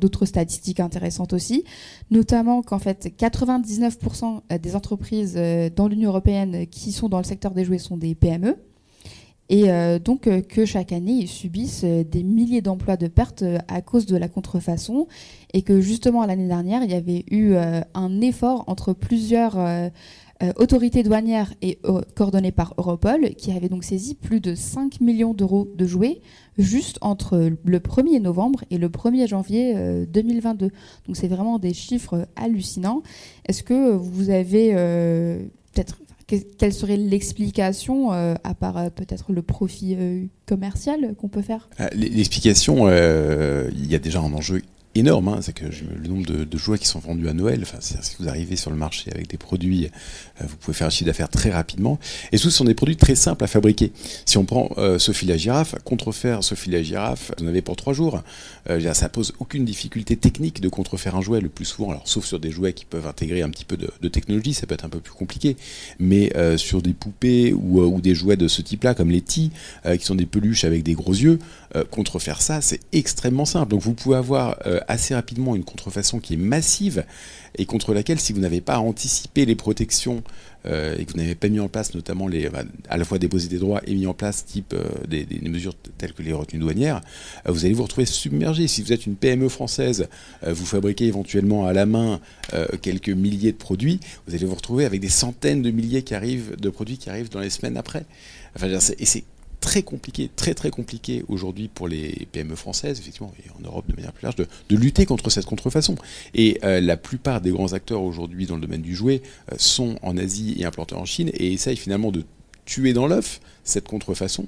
d'autres 0.00 0.26
statistiques 0.26 0.80
intéressantes 0.80 1.32
aussi, 1.32 1.64
notamment 2.10 2.62
qu'en 2.62 2.78
fait, 2.78 3.12
99% 3.18 4.40
des 4.58 4.76
entreprises 4.76 5.34
dans 5.76 5.88
l'Union 5.88 6.10
européenne 6.10 6.66
qui 6.66 6.92
sont 6.92 7.08
dans 7.08 7.18
le 7.18 7.24
secteur 7.24 7.52
des 7.52 7.64
jouets 7.64 7.78
sont 7.78 7.96
des 7.96 8.14
PME 8.14 8.56
et 9.50 9.68
euh, 9.68 9.98
donc 9.98 10.28
euh, 10.28 10.40
que 10.42 10.64
chaque 10.64 10.92
année 10.92 11.12
ils 11.12 11.28
subissent 11.28 11.82
euh, 11.84 12.04
des 12.04 12.22
milliers 12.22 12.62
d'emplois 12.62 12.96
de 12.96 13.08
pertes 13.08 13.44
à 13.66 13.82
cause 13.82 14.06
de 14.06 14.16
la 14.16 14.28
contrefaçon. 14.28 15.08
Et 15.52 15.62
que 15.62 15.80
justement 15.80 16.24
l'année 16.24 16.46
dernière 16.46 16.84
il 16.84 16.90
y 16.92 16.94
avait 16.94 17.24
eu 17.30 17.56
un 17.56 18.20
effort 18.20 18.62
entre 18.68 18.92
plusieurs 18.92 19.58
euh, 20.42 20.52
autorité 20.56 21.02
douanière 21.02 21.52
et 21.60 21.78
euh, 21.84 22.00
coordonnée 22.14 22.52
par 22.52 22.74
Europol, 22.78 23.34
qui 23.36 23.52
avait 23.52 23.68
donc 23.68 23.84
saisi 23.84 24.14
plus 24.14 24.40
de 24.40 24.54
5 24.54 25.00
millions 25.00 25.34
d'euros 25.34 25.68
de 25.74 25.86
jouets 25.86 26.20
juste 26.56 26.98
entre 27.00 27.52
le 27.64 27.78
1er 27.78 28.20
novembre 28.20 28.64
et 28.70 28.78
le 28.78 28.88
1er 28.88 29.28
janvier 29.28 29.74
2022. 30.06 30.70
Donc 31.06 31.16
c'est 31.16 31.28
vraiment 31.28 31.58
des 31.58 31.72
chiffres 31.72 32.26
hallucinants. 32.36 33.02
Est-ce 33.46 33.62
que 33.62 33.92
vous 33.92 34.28
avez 34.28 34.72
peut-être 35.72 35.98
quelle 36.58 36.74
serait 36.74 36.98
l'explication, 36.98 38.10
à 38.10 38.54
part 38.58 38.90
peut-être 38.90 39.32
le 39.32 39.40
profit 39.40 39.96
commercial 40.44 41.14
qu'on 41.16 41.28
peut 41.28 41.40
faire? 41.40 41.70
L'explication, 41.94 42.88
il 42.88 43.90
y 43.90 43.94
a 43.94 43.98
déjà 43.98 44.20
un 44.20 44.32
enjeu 44.34 44.60
énorme. 44.94 45.28
Hein. 45.28 45.38
C'est 45.42 45.52
que 45.52 45.64
le 45.64 46.08
nombre 46.08 46.26
de, 46.26 46.58
jouets 46.58 46.78
qui 46.78 46.86
sont 46.86 46.98
vendus 46.98 47.28
à 47.28 47.32
Noël, 47.32 47.60
enfin, 47.62 47.78
si 47.80 47.94
vous 48.18 48.28
arrivez 48.28 48.56
sur 48.56 48.70
le 48.70 48.76
marché 48.76 49.10
avec 49.12 49.28
des 49.28 49.36
produits, 49.38 49.86
euh, 49.86 50.44
vous 50.46 50.56
pouvez 50.56 50.74
faire 50.76 50.86
un 50.86 50.90
chiffre 50.90 51.06
d'affaires 51.06 51.28
très 51.28 51.50
rapidement. 51.50 51.98
Et 52.32 52.38
ce 52.38 52.50
sont 52.50 52.64
des 52.64 52.74
produits 52.74 52.96
très 52.96 53.14
simples 53.14 53.44
à 53.44 53.46
fabriquer. 53.46 53.92
Si 54.26 54.36
on 54.38 54.44
prend 54.44 54.70
euh, 54.78 54.98
Sophie 54.98 55.26
la 55.26 55.36
girafe, 55.36 55.74
contrefaire 55.84 56.42
Sophie 56.44 56.70
la 56.70 56.82
girafe, 56.82 57.32
vous 57.38 57.44
en 57.44 57.48
avez 57.48 57.62
pour 57.62 57.76
trois 57.76 57.92
jours. 57.92 58.22
Euh, 58.68 58.92
ça 58.92 59.08
pose 59.08 59.32
aucune 59.38 59.64
difficulté 59.64 60.16
technique 60.16 60.60
de 60.60 60.68
contrefaire 60.68 61.16
un 61.16 61.22
jouet 61.22 61.40
le 61.40 61.48
plus 61.48 61.64
souvent, 61.64 61.90
alors 61.90 62.08
sauf 62.08 62.24
sur 62.24 62.40
des 62.40 62.50
jouets 62.50 62.72
qui 62.72 62.84
peuvent 62.84 63.06
intégrer 63.06 63.42
un 63.42 63.50
petit 63.50 63.64
peu 63.64 63.76
de, 63.76 64.08
technologie, 64.08 64.52
ça 64.52 64.66
peut 64.66 64.74
être 64.74 64.84
un 64.84 64.88
peu 64.88 65.00
plus 65.00 65.12
compliqué. 65.12 65.56
Mais 65.98 66.32
sur 66.56 66.82
des 66.82 66.92
poupées 66.92 67.52
ou, 67.52 67.80
ou, 67.80 68.00
des 68.00 68.14
jouets 68.14 68.36
de 68.36 68.48
ce 68.48 68.60
type-là, 68.60 68.94
comme 68.94 69.10
les 69.10 69.20
tis, 69.20 69.52
qui 69.98 70.04
sont 70.04 70.16
des 70.16 70.26
peluches 70.26 70.64
avec 70.64 70.82
des 70.82 70.94
gros 70.94 71.12
yeux, 71.12 71.38
contrefaire 71.90 72.42
ça, 72.42 72.60
c'est 72.60 72.80
extrêmement 72.92 73.44
simple. 73.44 73.70
Donc 73.70 73.80
vous 73.80 73.94
pouvez 73.94 74.16
avoir 74.16 74.58
assez 74.88 75.14
rapidement 75.14 75.54
une 75.54 75.64
contrefaçon 75.64 76.18
qui 76.18 76.34
est 76.34 76.38
massive 76.38 77.04
et 77.58 77.66
contre 77.66 77.94
laquelle, 77.94 78.20
si 78.20 78.32
vous 78.32 78.40
n'avez 78.40 78.60
pas 78.60 78.78
anticipé 78.78 79.44
les 79.44 79.54
protections 79.54 80.22
euh, 80.66 80.96
et 80.98 81.04
que 81.04 81.12
vous 81.12 81.18
n'avez 81.18 81.34
pas 81.34 81.48
mis 81.48 81.58
en 81.58 81.68
place 81.68 81.94
notamment 81.94 82.28
les, 82.28 82.48
bah, 82.48 82.64
à 82.88 82.96
la 82.96 83.04
fois 83.04 83.18
déposé 83.18 83.48
des 83.48 83.58
droits 83.58 83.80
et 83.86 83.94
mis 83.94 84.06
en 84.06 84.14
place 84.14 84.44
type 84.44 84.74
euh, 84.74 84.84
des, 85.08 85.26
mesures 85.48 85.74
telles 85.96 86.12
que 86.12 86.22
les 86.22 86.32
retenues 86.32 86.60
douanières, 86.60 87.00
euh, 87.46 87.52
vous 87.52 87.64
allez 87.64 87.74
vous 87.74 87.82
retrouver 87.82 88.06
submergé. 88.06 88.68
Si 88.68 88.82
vous 88.82 88.92
êtes 88.92 89.06
une 89.06 89.16
PME 89.16 89.48
française, 89.48 90.08
vous 90.46 90.66
fabriquez 90.66 91.06
éventuellement 91.06 91.66
à 91.66 91.72
la 91.72 91.86
main 91.86 92.20
quelques 92.82 93.10
milliers 93.10 93.52
de 93.52 93.56
produits, 93.56 94.00
vous 94.26 94.34
allez 94.34 94.44
vous 94.44 94.54
retrouver 94.54 94.84
avec 94.84 95.00
des 95.00 95.08
centaines 95.08 95.62
de 95.62 95.70
milliers 95.70 96.02
qui 96.02 96.14
arrivent, 96.14 96.56
de 96.58 96.70
produits 96.70 96.98
qui 96.98 97.10
arrivent 97.10 97.30
dans 97.30 97.40
les 97.40 97.50
semaines 97.50 97.76
après. 97.76 98.04
Enfin, 98.54 98.68
et 98.68 99.06
c'est 99.06 99.24
très 99.60 99.82
compliqué, 99.82 100.30
très 100.34 100.54
très 100.54 100.70
compliqué 100.70 101.24
aujourd'hui 101.28 101.68
pour 101.68 101.86
les 101.86 102.26
PME 102.32 102.56
françaises, 102.56 102.98
effectivement, 102.98 103.32
et 103.44 103.50
en 103.50 103.66
Europe 103.66 103.86
de 103.88 103.94
manière 103.94 104.12
plus 104.12 104.24
large, 104.24 104.36
de, 104.36 104.76
lutter 104.76 105.06
contre 105.06 105.30
cette 105.30 105.44
contrefaçon. 105.44 105.96
Et 106.34 106.58
euh, 106.64 106.80
la 106.80 106.96
plupart 106.96 107.40
des 107.40 107.50
grands 107.50 107.72
acteurs 107.72 108.02
aujourd'hui 108.02 108.46
dans 108.46 108.56
le 108.56 108.62
domaine 108.62 108.82
du 108.82 108.94
jouet 108.94 109.22
euh, 109.52 109.56
sont 109.58 109.98
en 110.02 110.16
Asie 110.16 110.56
et 110.58 110.64
implantés 110.64 110.94
en 110.94 111.04
Chine 111.04 111.30
et 111.34 111.52
essayent 111.52 111.76
finalement 111.76 112.10
de 112.10 112.24
tuer 112.64 112.92
dans 112.92 113.06
l'œuf 113.06 113.40
cette 113.64 113.86
contrefaçon. 113.86 114.46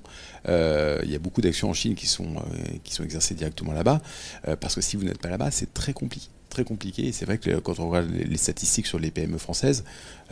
Euh, 0.48 1.00
il 1.04 1.10
y 1.10 1.14
a 1.14 1.18
beaucoup 1.18 1.42
d'actions 1.42 1.70
en 1.70 1.74
Chine 1.74 1.94
qui 1.94 2.06
sont, 2.06 2.34
qui 2.82 2.94
sont 2.94 3.04
exercées 3.04 3.34
directement 3.34 3.72
là-bas, 3.72 4.00
parce 4.60 4.74
que 4.74 4.80
si 4.80 4.96
vous 4.96 5.04
n'êtes 5.04 5.18
pas 5.18 5.28
là-bas, 5.28 5.50
c'est 5.50 5.74
très 5.74 5.92
compliqué 5.92 6.28
très 6.52 6.64
compliqué. 6.64 7.06
Et 7.06 7.12
c'est 7.12 7.24
vrai 7.24 7.38
que 7.38 7.58
quand 7.58 7.80
on 7.80 7.88
regarde 7.88 8.10
les 8.10 8.36
statistiques 8.36 8.86
sur 8.86 8.98
les 8.98 9.10
PME 9.10 9.38
françaises, 9.38 9.84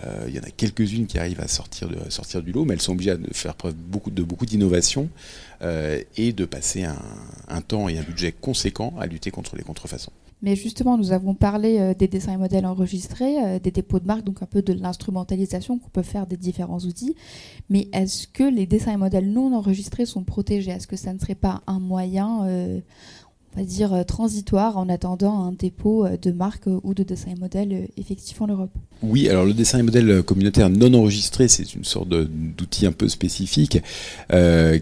euh, 0.05 0.25
il 0.29 0.35
y 0.35 0.39
en 0.39 0.43
a 0.43 0.51
quelques-unes 0.51 1.07
qui 1.07 1.19
arrivent 1.19 1.41
à 1.41 1.49
sortir, 1.49 1.89
de, 1.89 1.99
sortir 2.11 2.43
du 2.43 2.53
lot, 2.53 2.65
mais 2.65 2.75
elles 2.75 2.81
sont 2.81 2.93
obligées 2.93 3.17
de 3.17 3.33
faire 3.35 3.55
preuve 3.55 3.75
beaucoup, 3.75 4.11
de 4.11 4.23
beaucoup 4.23 4.47
d'innovation 4.47 5.09
euh, 5.63 6.01
et 6.17 6.33
de 6.33 6.45
passer 6.45 6.85
un, 6.85 7.61
temps 7.63 7.89
et 7.89 7.99
un 7.99 8.03
budget 8.03 8.33
conséquent 8.33 8.95
à 8.99 9.07
lutter 9.07 9.31
contre 9.31 9.57
les 9.57 9.63
contrefaçons. 9.63 10.13
Mais 10.43 10.57
justement, 10.57 10.97
nous 10.97 11.13
avons 11.13 11.35
parlé 11.35 11.79
euh, 11.79 11.93
des 11.93 12.09
dessins 12.09 12.33
et 12.33 12.39
modèles 12.39 12.65
enregistrés, 12.65 13.61
des 13.61 13.71
dépôts 13.71 14.01
de 14.01 14.07
marque, 14.07 14.25
donc 14.25 14.43
un 14.43 14.47
peu 14.47 14.63
de 14.63 14.73
l'instrumentalisation 14.73 15.79
qu'on 15.79 15.91
peut 15.91 16.03
faire 16.03 16.27
des 16.27 16.39
différents 16.39 16.81
outils. 16.81 17.15
Mais 17.69 17.89
est-ce 17.93 18.27
que 18.27 18.45
les 18.45 18.67
dessins 18.67 18.93
et 18.93 18.97
modèles 18.97 19.31
non 19.31 19.55
enregistrés 19.55 20.07
sont 20.07 20.25
protégés? 20.25 20.71
Est-ce 20.71 20.87
que 20.87 20.97
ça 20.97 21.13
ne 21.13 21.19
serait 21.19 21.35
pas 21.35 21.63
un 21.67 21.79
moyen 21.79 22.47
on 23.55 23.61
va 23.61 23.67
dire, 23.67 23.93
euh, 23.93 24.05
transitoire 24.05 24.77
en 24.77 24.89
attendant 24.89 25.45
un 25.45 25.53
dépôt 25.53 26.07
euh, 26.07 26.17
de 26.17 26.31
marque 26.31 26.69
euh, 26.69 26.79
ou 26.85 26.95
de 26.95 27.03
dessin 27.03 27.33
et 27.33 27.35
modèle 27.35 27.89
effectif 27.97 28.41
en 28.41 28.47
Europe. 28.47 28.71
Oui, 29.03 29.29
alors 29.29 29.45
le 29.45 29.55
dessin 29.55 29.79
et 29.79 29.83
modèle 29.83 30.23
communautaire 30.23 30.71
non 30.71 30.93
enregistré, 30.95 31.49
c'est 31.49 31.75
une 31.75 31.85
sorte 31.85 32.09
d'outil 32.09 32.87
un 32.87 32.93
peu 32.93 33.09
spécifique 33.09 33.79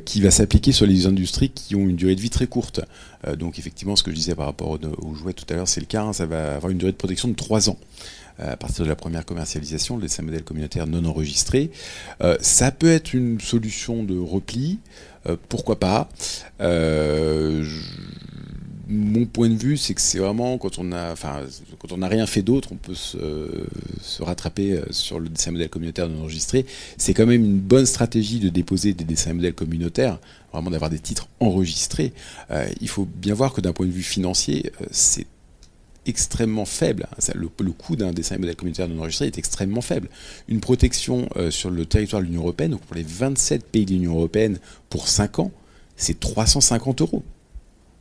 qui 0.04 0.20
va 0.20 0.30
s'appliquer 0.32 0.72
sur 0.72 0.86
les 0.86 1.06
industries 1.06 1.50
qui 1.50 1.76
ont 1.76 1.88
une 1.88 1.94
durée 1.94 2.16
de 2.16 2.20
vie 2.20 2.30
très 2.30 2.48
courte. 2.48 2.80
donc 3.38 3.60
effectivement, 3.60 3.94
ce 3.94 4.02
que 4.02 4.10
je 4.10 4.16
disais 4.16 4.34
par 4.34 4.46
rapport 4.46 4.76
aux, 5.02 5.14
jouets 5.14 5.34
tout 5.34 5.44
à 5.50 5.54
l'heure, 5.54 5.68
c'est 5.68 5.78
le 5.78 5.86
cas, 5.86 6.02
hein, 6.02 6.12
ça 6.12 6.26
va 6.26 6.56
avoir 6.56 6.72
une 6.72 6.78
durée 6.78 6.90
de 6.90 6.96
protection 6.96 7.28
de 7.28 7.34
3 7.34 7.70
ans 7.70 7.76
à 8.40 8.56
partir 8.56 8.84
de 8.84 8.88
la 8.88 8.96
première 8.96 9.24
commercialisation, 9.24 9.96
le 9.96 10.02
dessin 10.02 10.24
modèle 10.24 10.42
communautaire 10.42 10.88
non 10.88 11.04
enregistré. 11.04 11.70
ça 12.40 12.72
peut 12.72 12.90
être 12.90 13.14
une 13.14 13.40
solution 13.40 14.02
de 14.02 14.18
repli, 14.18 14.80
pourquoi 15.48 15.78
pas 15.78 16.08
mon 18.88 19.26
point 19.26 19.50
de 19.50 19.54
vue, 19.54 19.76
c'est 19.76 19.92
que 19.92 20.00
c'est 20.00 20.18
vraiment 20.18 20.56
quand 20.56 20.78
on 20.78 20.92
a, 20.92 21.14
quand 21.78 21.92
on 21.92 21.98
n'a 21.98 22.08
rien 22.08 22.26
fait 22.26 22.40
d'autre, 22.40 22.70
on 22.72 22.76
peut 22.76 22.94
se, 22.94 23.18
rattraper 24.22 24.72
euh, 24.72 24.84
sur 24.90 25.20
le 25.20 25.28
dessin 25.28 25.50
modèle 25.50 25.68
communautaire 25.68 26.08
non 26.08 26.20
enregistré. 26.20 26.64
C'est 26.96 27.12
quand 27.12 27.26
même 27.26 27.44
une 27.44 27.58
bonne 27.58 27.84
stratégie 27.84 28.40
de 28.40 28.48
déposer 28.48 28.94
des 28.94 29.04
dessins 29.04 29.34
modèles 29.34 29.54
communautaires, 29.54 30.18
vraiment 30.52 30.70
d'avoir 30.70 30.90
des 30.90 30.98
titres 30.98 31.28
enregistrés. 31.38 32.14
Euh, 32.50 32.66
il 32.80 32.88
faut 32.88 33.04
bien 33.04 33.34
voir 33.34 33.52
que 33.52 33.60
d'un 33.60 33.74
point 33.74 33.86
de 33.86 33.92
vue 33.92 34.02
financier, 34.02 34.72
euh, 34.80 34.86
c'est 34.90 35.26
extrêmement 36.06 36.64
faible. 36.64 37.06
Le, 37.34 37.48
coût 37.72 37.94
d'un 37.94 38.12
dessin 38.12 38.38
modèle 38.38 38.56
communautaire 38.56 38.88
non 38.88 39.00
enregistré 39.00 39.26
est 39.26 39.36
extrêmement 39.36 39.82
faible. 39.82 40.08
Une 40.48 40.60
protection 40.60 41.28
sur 41.50 41.68
le 41.68 41.84
territoire 41.84 42.22
de 42.22 42.26
l'Union 42.26 42.40
européenne, 42.40 42.70
donc 42.70 42.80
pour 42.80 42.96
les 42.96 43.02
27 43.02 43.66
pays 43.66 43.84
de 43.84 43.90
l'Union 43.90 44.14
européenne 44.14 44.58
pour 44.88 45.06
5 45.06 45.40
ans, 45.40 45.52
c'est 45.96 46.18
350 46.18 47.02
euros. 47.02 47.22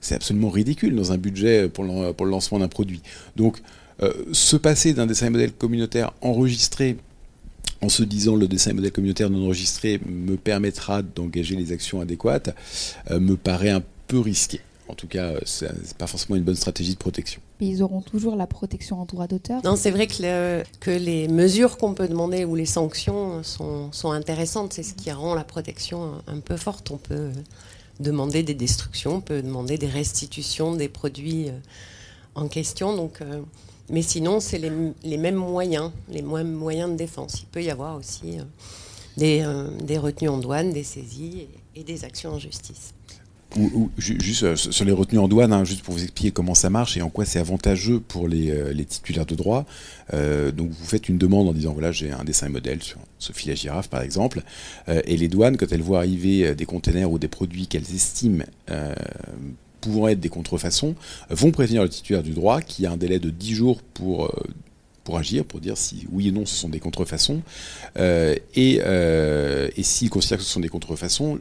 C'est 0.08 0.16
absolument 0.16 0.50
ridicule 0.50 0.96
dans 0.96 1.12
un 1.12 1.18
budget 1.18 1.68
pour 1.68 1.84
le, 1.84 2.14
pour 2.14 2.26
le 2.26 2.32
lancement 2.32 2.60
d'un 2.60 2.70
produit. 2.70 3.02
Donc, 3.36 3.58
euh, 4.02 4.14
se 4.32 4.56
passer 4.56 4.94
d'un 4.94 5.06
dessin 5.06 5.30
modèle 5.30 5.52
communautaire 5.52 6.14
enregistré 6.22 6.96
en 7.82 7.90
se 7.90 8.04
disant 8.04 8.38
le 8.38 8.48
dessin 8.48 8.72
modèle 8.72 8.94
communautaire 8.94 9.30
non 9.30 9.44
enregistré 9.44 10.00
me 10.06 10.38
permettra 10.38 11.02
d'engager 11.02 11.58
les 11.58 11.74
actions 11.74 12.00
adéquates, 12.00 12.56
euh, 13.12 13.20
me 13.20 13.36
paraît 13.36 13.70
un 13.70 13.84
peu 14.08 14.22
risqué. 14.22 14.62
En 14.88 14.94
tout 14.94 15.08
cas, 15.08 15.32
euh, 15.32 15.40
ce 15.44 15.66
n'est 15.66 15.72
pas 15.98 16.08
forcément 16.08 16.38
une 16.38 16.44
bonne 16.46 16.56
stratégie 16.56 16.94
de 16.94 17.00
protection. 17.00 17.42
Mais 17.60 17.68
ils 17.68 17.84
auront 17.84 18.02
toujours 18.02 18.38
la 18.38 18.48
protection 18.48 19.02
en 19.02 19.06
droit 19.06 19.28
d'auteur 19.28 19.62
Non, 19.66 19.76
c'est 19.76 19.92
vrai 19.92 20.08
que, 20.08 20.64
que 20.80 20.92
les 20.92 21.28
mesures 21.28 21.78
qu'on 21.78 21.94
peut 21.94 22.08
demander 22.08 22.46
ou 22.46 22.56
les 22.56 22.66
sanctions 22.66 23.44
sont, 23.44 23.92
sont 23.92 24.12
intéressantes. 24.12 24.72
C'est 24.72 24.84
ce 24.84 24.94
qui 24.94 25.12
rend 25.12 25.36
la 25.36 25.44
protection 25.44 26.14
un 26.28 26.40
peu 26.40 26.56
forte. 26.56 26.92
On 26.92 26.98
peut 26.98 27.32
demander 28.00 28.44
des 28.44 28.54
destructions, 28.54 29.16
on 29.16 29.22
peut 29.22 29.42
demander 29.42 29.78
des 29.78 29.88
restitutions 29.88 30.76
des 30.76 30.90
produits 30.90 31.50
euh, 31.50 31.60
en 32.38 32.48
question. 32.48 32.96
Donc, 32.96 33.22
euh, 33.22 33.42
mais 33.90 34.02
sinon, 34.02 34.40
c'est 34.40 34.60
les, 34.60 35.18
mêmes 35.18 35.36
moyens, 35.36 35.92
les 36.10 36.22
mêmes 36.22 36.54
moyens 36.54 36.92
de 36.92 36.96
défense. 36.96 37.42
Il 37.42 37.48
peut 37.48 37.64
y 37.64 37.70
avoir 37.70 37.98
aussi 37.98 38.38
euh, 39.22 39.70
des, 39.82 39.98
retenues 39.98 40.30
en 40.30 40.38
douane, 40.38 40.72
des 40.72 40.84
saisies 40.84 41.48
et 41.76 41.84
des 41.84 42.04
actions 42.04 42.32
en 42.32 42.40
justice. 42.40 42.94
Juste 43.98 44.56
sur 44.56 44.86
les 44.86 44.92
retenues 44.92 45.20
en 45.20 45.28
douane, 45.30 45.54
hein, 45.54 45.64
juste 45.64 45.82
pour 45.82 45.94
vous 45.94 46.04
expliquer 46.04 46.32
comment 46.32 46.54
ça 46.54 46.70
marche 46.70 46.98
et 46.98 47.02
en 47.02 47.10
quoi 47.10 47.26
c'est 47.26 47.40
avantageux 47.40 48.00
pour 48.02 48.28
les, 48.28 48.52
euh, 48.52 48.84
titulaires 48.84 49.26
de 49.26 49.36
droit. 49.36 49.66
Donc 50.12 50.70
vous 50.70 50.86
faites 50.86 51.10
une 51.10 51.18
demande 51.18 51.48
en 51.48 51.54
disant 51.54 51.74
voilà 51.74 51.92
j'ai 51.92 52.12
un 52.12 52.26
dessin 52.26 52.48
et 52.48 52.50
modèle 52.50 52.84
sur 52.84 53.00
Sophie 53.20 53.50
la 53.50 53.56
girafe 53.56 53.90
par 53.90 54.02
exemple, 54.02 54.42
et 54.88 55.18
les 55.18 55.28
douanes 55.28 55.58
quand 55.58 55.72
elles 55.72 55.82
voient 55.82 56.00
arriver 56.00 56.56
des 56.56 56.66
containers 56.66 57.12
ou 57.12 57.20
des 57.20 57.28
produits 57.28 57.68
qu'elles 57.68 57.94
estiment 57.94 58.44
pouvant 59.82 60.08
être 60.08 60.20
des 60.20 60.30
contrefaçons, 60.30 60.96
vont 61.30 61.52
prévenir 61.52 61.84
le 61.84 61.90
titulaire 61.90 62.24
du 62.24 62.32
droit 62.32 62.62
qui 62.62 62.86
a 62.86 62.92
un 62.92 62.98
délai 62.98 63.20
de 63.20 63.30
10 63.30 63.54
jours 63.54 63.82
pour 63.82 64.30
agir, 65.18 65.46
pour 65.46 65.60
dire 65.60 65.78
si 65.78 66.06
oui 66.12 66.28
et 66.28 66.32
non 66.32 66.46
ce 66.46 66.56
sont 66.56 66.70
des 66.70 66.80
contrefaçons. 66.80 67.42
et, 67.98 68.82
et 68.82 69.84
s'il 69.84 70.10
considère 70.10 70.38
que 70.38 70.44
ce 70.44 70.50
sont 70.52 70.60
des 70.60 70.70
contrefaçons, 70.70 71.40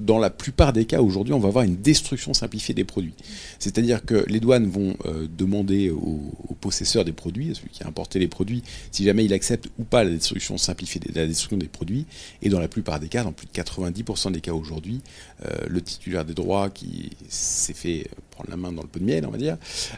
dans 0.00 0.18
la 0.18 0.30
plupart 0.30 0.72
des 0.72 0.84
cas 0.84 1.00
aujourd'hui, 1.00 1.32
on 1.32 1.38
va 1.38 1.48
avoir 1.48 1.64
une 1.64 1.76
destruction 1.76 2.34
simplifiée 2.34 2.74
des 2.74 2.84
produits. 2.84 3.14
C'est-à-dire 3.58 4.04
que 4.04 4.24
les 4.28 4.40
douanes 4.40 4.66
vont 4.66 4.96
euh, 5.06 5.26
demander 5.36 5.90
au, 5.90 6.20
possesseur 6.60 7.04
des 7.04 7.12
produits, 7.12 7.50
à 7.50 7.54
celui 7.54 7.68
qui 7.70 7.84
a 7.84 7.86
importé 7.86 8.18
les 8.18 8.28
produits, 8.28 8.62
si 8.90 9.04
jamais 9.04 9.24
il 9.24 9.32
accepte 9.32 9.68
ou 9.78 9.84
pas 9.84 10.04
la 10.04 10.10
destruction 10.10 10.58
simplifiée 10.58 11.00
des, 11.00 11.12
la 11.12 11.26
destruction 11.26 11.56
des 11.56 11.68
produits. 11.68 12.06
Et 12.42 12.48
dans 12.48 12.60
la 12.60 12.68
plupart 12.68 12.98
des 12.98 13.08
cas, 13.08 13.24
dans 13.24 13.32
plus 13.32 13.46
de 13.46 13.52
90% 13.52 14.32
des 14.32 14.40
cas 14.40 14.52
aujourd'hui, 14.52 15.00
euh, 15.44 15.50
le 15.68 15.80
titulaire 15.80 16.24
des 16.24 16.34
droits 16.34 16.70
qui 16.70 17.10
s'est 17.28 17.74
fait 17.74 18.08
prendre 18.36 18.50
la 18.50 18.56
main 18.56 18.72
dans 18.72 18.82
le 18.82 18.88
pot 18.88 18.98
de 18.98 19.04
miel, 19.04 19.24
on 19.26 19.30
va 19.30 19.38
dire, 19.38 19.56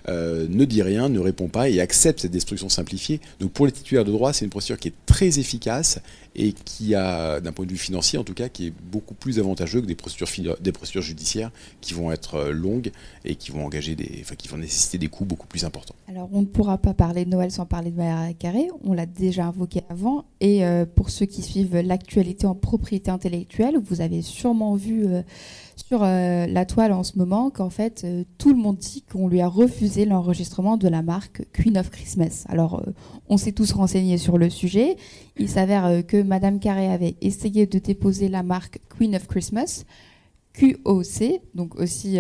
euh, 0.09 0.47
ne 0.49 0.65
dit 0.65 0.83
rien, 0.83 1.09
ne 1.09 1.19
répond 1.19 1.49
pas 1.49 1.69
et 1.69 1.81
accepte 1.81 2.21
cette 2.21 2.31
destruction 2.31 2.69
simplifiée. 2.69 3.21
Donc 3.41 3.51
pour 3.51 3.67
les 3.67 3.73
titulaires 3.73 4.05
de 4.05 4.13
droits, 4.13 4.33
c'est 4.33 4.45
une 4.45 4.51
procédure 4.51 4.79
qui 4.79 4.89
est 4.89 4.95
très 5.07 5.39
efficace 5.39 5.99
et 6.37 6.53
qui 6.53 6.95
a, 6.95 7.41
d'un 7.41 7.53
point 7.53 7.67
de 7.67 7.71
vue 7.71 7.79
financier 7.79 8.19
en 8.19 8.25
tout 8.25 8.35
cas, 8.35 8.49
qui 8.49 8.69
est 8.69 8.73
beaucoup 8.93 9.15
plus 9.15 9.41
avantageux 9.41 9.81
que 9.81 9.87
des 9.87 9.97
procédures, 9.97 11.03
judiciaires 11.03 11.51
qui 11.81 11.95
vont 11.95 12.13
être 12.13 12.37
euh, 12.37 12.53
longues 12.53 12.93
et 13.25 13.35
qui 13.35 13.51
vont 13.51 13.65
engager 13.65 13.97
des, 13.97 14.19
enfin, 14.21 14.37
qui 14.37 14.47
vont 14.49 14.57
nécessiter 14.57 14.99
des 14.99 15.09
coûts 15.09 15.25
beaucoup 15.25 15.47
plus 15.47 15.65
importants. 15.65 15.95
Alors, 16.09 16.29
on 16.33 16.41
ne 16.41 16.47
pourra 16.47 16.79
pas 16.79 16.95
parler 16.95 17.25
de 17.25 17.31
Noël 17.31 17.51
sans 17.51 17.67
parler 17.67 17.91
de 17.91 17.97
Mariah 17.97 18.33
Carré. 18.35 18.69
On 18.85 18.93
l'a 18.93 19.07
déjà 19.07 19.47
invoqué 19.47 19.83
avant. 19.89 20.25
Et 20.41 20.65
euh, 20.65 20.87
pour 20.87 21.11
ceux 21.11 21.27
qui 21.27 21.43
suivent 21.43 21.77
l'actualité 21.77 22.47
en 22.47 22.55
propriété 22.55 23.11
intellectuelle, 23.11 23.79
vous 23.83 24.01
avez 24.01 24.23
sûrement 24.23 24.77
vu 24.77 25.07
sur 25.79 26.03
euh, 26.03 26.47
la 26.47 26.67
toile 26.67 26.93
en 26.93 27.05
ce 27.05 27.17
moment 27.17 27.51
qu'en 27.51 27.71
fait, 27.71 28.03
euh, 28.05 28.25
tout 28.37 28.51
le 28.51 28.59
monde 28.59 28.79
dit 28.79 29.03
qu'on 29.03 29.29
lui 29.29 29.41
a 29.41 29.49
refusé 29.49 30.05
l'enregistrement 30.05 30.77
de 30.77 30.89
la 30.89 31.03
marque 31.03 31.45
Queen 31.53 31.79
of 31.79 31.91
Christmas. 31.91 32.45
Alors, 32.49 32.81
euh, 32.81 32.91
on 33.29 33.37
s'est 33.37 33.53
tous 33.53 33.73
renseignés 33.73 34.19
sur 34.19 34.39
le 34.39 34.51
sujet. 34.51 34.97
Il 35.39 35.49
s'avère 35.49 36.05
que 36.07 36.21
Madame 36.21 36.59
Carré 36.59 36.89
avait 36.89 37.15
essayé 37.21 37.67
de 37.67 37.79
déposer 37.79 38.29
la 38.29 38.43
marque 38.43 38.81
Queen 38.89 39.15
of 39.15 39.27
Christmas. 39.29 39.85
QOC, 40.55 41.41
donc 41.55 41.77
aussi 41.77 42.17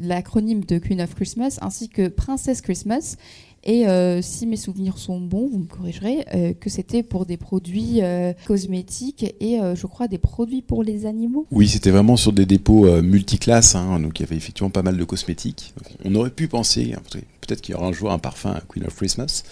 l'acronyme 0.00 0.64
de 0.64 0.78
Queen 0.78 1.02
of 1.02 1.14
Christmas, 1.14 1.58
ainsi 1.60 1.90
que 1.90 2.08
Princess 2.08 2.62
Christmas. 2.62 3.16
Et 3.64 3.88
euh, 3.88 4.20
si 4.20 4.46
mes 4.46 4.56
souvenirs 4.56 4.98
sont 4.98 5.20
bons, 5.20 5.48
vous 5.50 5.58
me 5.58 5.66
corrigerez, 5.66 6.26
euh, 6.34 6.52
que 6.52 6.68
c'était 6.68 7.02
pour 7.02 7.24
des 7.24 7.38
produits 7.38 8.02
euh, 8.02 8.34
cosmétiques 8.46 9.34
et 9.40 9.58
je 9.74 9.86
crois 9.86 10.08
des 10.08 10.18
produits 10.18 10.62
pour 10.62 10.82
les 10.82 11.06
animaux. 11.06 11.46
Oui, 11.50 11.68
c'était 11.68 11.90
vraiment 11.90 12.16
sur 12.16 12.32
des 12.32 12.46
dépôts 12.46 12.90
multiclasses, 13.02 13.74
hein, 13.74 14.00
donc 14.00 14.18
il 14.18 14.22
y 14.22 14.26
avait 14.26 14.36
effectivement 14.36 14.70
pas 14.70 14.82
mal 14.82 14.96
de 14.96 15.04
cosmétiques. 15.04 15.74
On 16.04 16.14
aurait 16.14 16.30
pu 16.30 16.48
penser, 16.48 16.94
hein, 16.94 17.02
peut-être 17.40 17.60
qu'il 17.60 17.74
y 17.74 17.78
aura 17.78 17.86
un 17.86 17.92
jour 17.92 18.10
un 18.10 18.18
parfum 18.18 18.60
Queen 18.68 18.84
of 18.86 18.94
Christmas, 18.94 19.42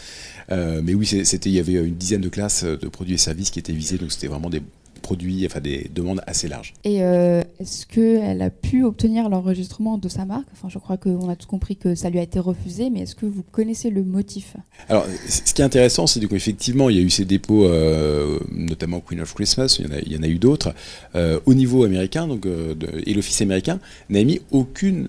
mais 0.51 0.95
oui, 0.95 1.07
c'était, 1.07 1.49
il 1.49 1.55
y 1.55 1.61
avait 1.61 1.75
une 1.75 1.95
dizaine 1.95 2.21
de 2.21 2.29
classes 2.29 2.65
de 2.65 2.89
produits 2.89 3.15
et 3.15 3.19
services 3.19 3.51
qui 3.51 3.59
étaient 3.59 3.73
visés, 3.73 3.99
donc 3.99 4.13
c'était 4.13 4.29
vraiment 4.29 4.51
des 4.51 4.63
produits, 5.03 5.45
enfin 5.45 5.61
des 5.61 5.91
demandes 5.95 6.21
assez 6.27 6.49
larges. 6.49 6.73
Et 6.85 7.03
euh, 7.03 7.43
est-ce 7.61 7.85
qu'elle 7.87 8.41
a 8.41 8.51
pu 8.51 8.85
obtenir 8.85 9.29
l'enregistrement 9.29 9.99
de 9.99 10.09
sa 10.09 10.25
marque? 10.25 10.47
Enfin, 10.53 10.69
je 10.69 10.79
crois 10.79 10.97
qu'on 10.97 11.29
a 11.29 11.37
tous 11.37 11.47
compris 11.47 11.77
que 11.77 11.95
ça 11.95 12.09
lui 12.09 12.19
a 12.19 12.23
été 12.23 12.39
refusé, 12.39 12.89
mais 12.91 13.01
est-ce 13.01 13.15
que 13.15 13.27
vous 13.27 13.43
connaissez 13.43 13.91
le 13.91 14.03
motif? 14.03 14.57
Alors, 14.89 15.05
ce 15.29 15.53
qui 15.53 15.61
est 15.61 15.65
intéressant, 15.65 16.07
c'est 16.07 16.21
qu'effectivement, 16.27 16.89
il 16.89 16.97
y 16.97 16.99
a 17.01 17.03
eu 17.03 17.11
ces 17.11 17.25
dépôts, 17.25 17.67
euh, 17.67 18.39
notamment 18.51 19.01
Queen 19.01 19.21
of 19.21 19.35
Christmas, 19.35 19.77
il 19.79 19.87
y 19.87 19.89
en 19.89 19.93
a, 19.97 19.99
il 20.01 20.13
y 20.13 20.17
en 20.17 20.23
a 20.23 20.29
eu 20.29 20.39
d'autres, 20.39 20.73
euh, 21.15 21.39
au 21.47 21.55
niveau 21.55 21.85
américain, 21.85 22.27
donc, 22.27 22.47
euh, 22.47 22.75
de- 22.75 23.03
et 23.05 23.13
l'Office 23.15 23.43
américain 23.43 23.81
n'a 24.09 24.21
émis 24.21 24.41
aucune 24.51 25.09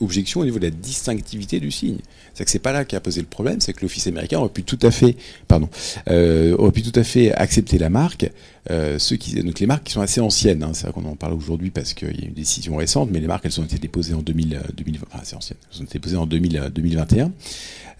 objection 0.00 0.40
au 0.40 0.44
niveau 0.44 0.58
de 0.58 0.64
la 0.64 0.70
distinctivité 0.70 1.60
du 1.60 1.70
signe. 1.70 1.98
C'est 2.36 2.44
que 2.44 2.50
c'est 2.50 2.58
pas 2.58 2.72
là 2.72 2.84
qu'a 2.84 3.00
posé 3.00 3.22
le 3.22 3.26
problème, 3.26 3.60
c'est 3.60 3.72
que 3.72 3.80
l'Office 3.80 4.06
américain 4.08 4.38
aurait 4.38 4.50
pu 4.50 4.62
tout 4.62 4.78
à 4.82 4.90
fait, 4.90 5.16
pardon, 5.48 5.70
euh, 6.10 6.54
aurait 6.58 6.70
pu 6.70 6.82
tout 6.82 6.98
à 6.98 7.02
fait 7.02 7.32
accepter 7.32 7.78
la 7.78 7.88
marque. 7.88 8.30
Euh, 8.70 8.98
ceux 8.98 9.16
qui, 9.16 9.34
donc 9.42 9.58
les 9.58 9.66
marques 9.66 9.84
qui 9.84 9.92
sont 9.92 10.02
assez 10.02 10.20
anciennes, 10.20 10.62
hein, 10.62 10.72
c'est 10.74 10.86
vrai 10.86 10.92
qu'on 10.92 11.08
en 11.08 11.16
parle 11.16 11.32
aujourd'hui 11.32 11.70
parce 11.70 11.94
qu'il 11.94 12.20
y 12.20 12.24
a 12.24 12.26
une 12.26 12.34
décision 12.34 12.76
récente, 12.76 13.10
mais 13.10 13.20
les 13.20 13.26
marques 13.26 13.46
elles 13.46 13.58
ont 13.58 13.64
été 13.64 13.78
déposées 13.78 14.12
en 14.12 14.20
2000, 14.20 14.54
euh, 14.54 14.72
2000 14.76 14.98
enfin 15.06 15.22
assez 15.22 15.34
anciennes, 15.34 15.58
elles 15.72 15.80
ont 15.80 15.84
été 15.84 15.94
déposées 15.94 16.16
en 16.16 16.26
2000, 16.26 16.58
euh, 16.58 16.68
2021. 16.68 17.32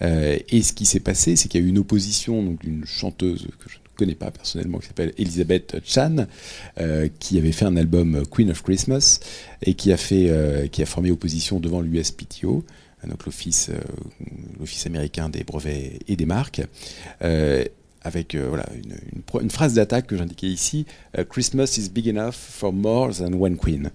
Euh, 0.03 0.37
et 0.49 0.61
ce 0.61 0.73
qui 0.73 0.85
s'est 0.85 0.99
passé, 0.99 1.35
c'est 1.35 1.47
qu'il 1.47 1.59
y 1.59 1.63
a 1.63 1.65
eu 1.65 1.69
une 1.69 1.79
opposition 1.79 2.55
d'une 2.61 2.85
chanteuse 2.85 3.47
que 3.59 3.69
je 3.69 3.77
ne 3.77 3.97
connais 3.97 4.15
pas 4.15 4.31
personnellement, 4.31 4.77
qui 4.77 4.87
s'appelle 4.87 5.13
Elizabeth 5.17 5.77
Chan, 5.83 6.27
euh, 6.79 7.09
qui 7.19 7.37
avait 7.37 7.51
fait 7.51 7.65
un 7.65 7.77
album 7.77 8.23
Queen 8.29 8.51
of 8.51 8.61
Christmas 8.61 9.19
et 9.63 9.73
qui 9.73 9.91
a 9.91 9.97
fait, 9.97 10.29
euh, 10.29 10.67
qui 10.67 10.83
a 10.83 10.85
formé 10.85 11.11
opposition 11.11 11.59
devant 11.59 11.81
l'USPTO, 11.81 12.63
euh, 12.67 12.71
donc 13.05 13.25
l'office, 13.25 13.69
euh, 13.69 13.79
l'office 14.59 14.85
américain 14.85 15.29
des 15.29 15.43
brevets 15.43 15.99
et 16.07 16.15
des 16.15 16.25
marques. 16.25 16.61
Euh, 17.21 17.63
avec 18.03 18.35
euh, 18.35 18.45
voilà, 18.47 18.65
une, 18.73 19.41
une 19.41 19.51
phrase 19.51 19.73
d'attaque 19.73 20.07
que 20.07 20.17
j'indiquais 20.17 20.47
ici, 20.47 20.85
euh, 21.17 21.25
Christmas 21.25 21.77
is 21.77 21.89
big 21.89 22.07
enough 22.07 22.33
for 22.33 22.71
more 22.71 23.13
than 23.13 23.33
one 23.33 23.57
queen. 23.57 23.91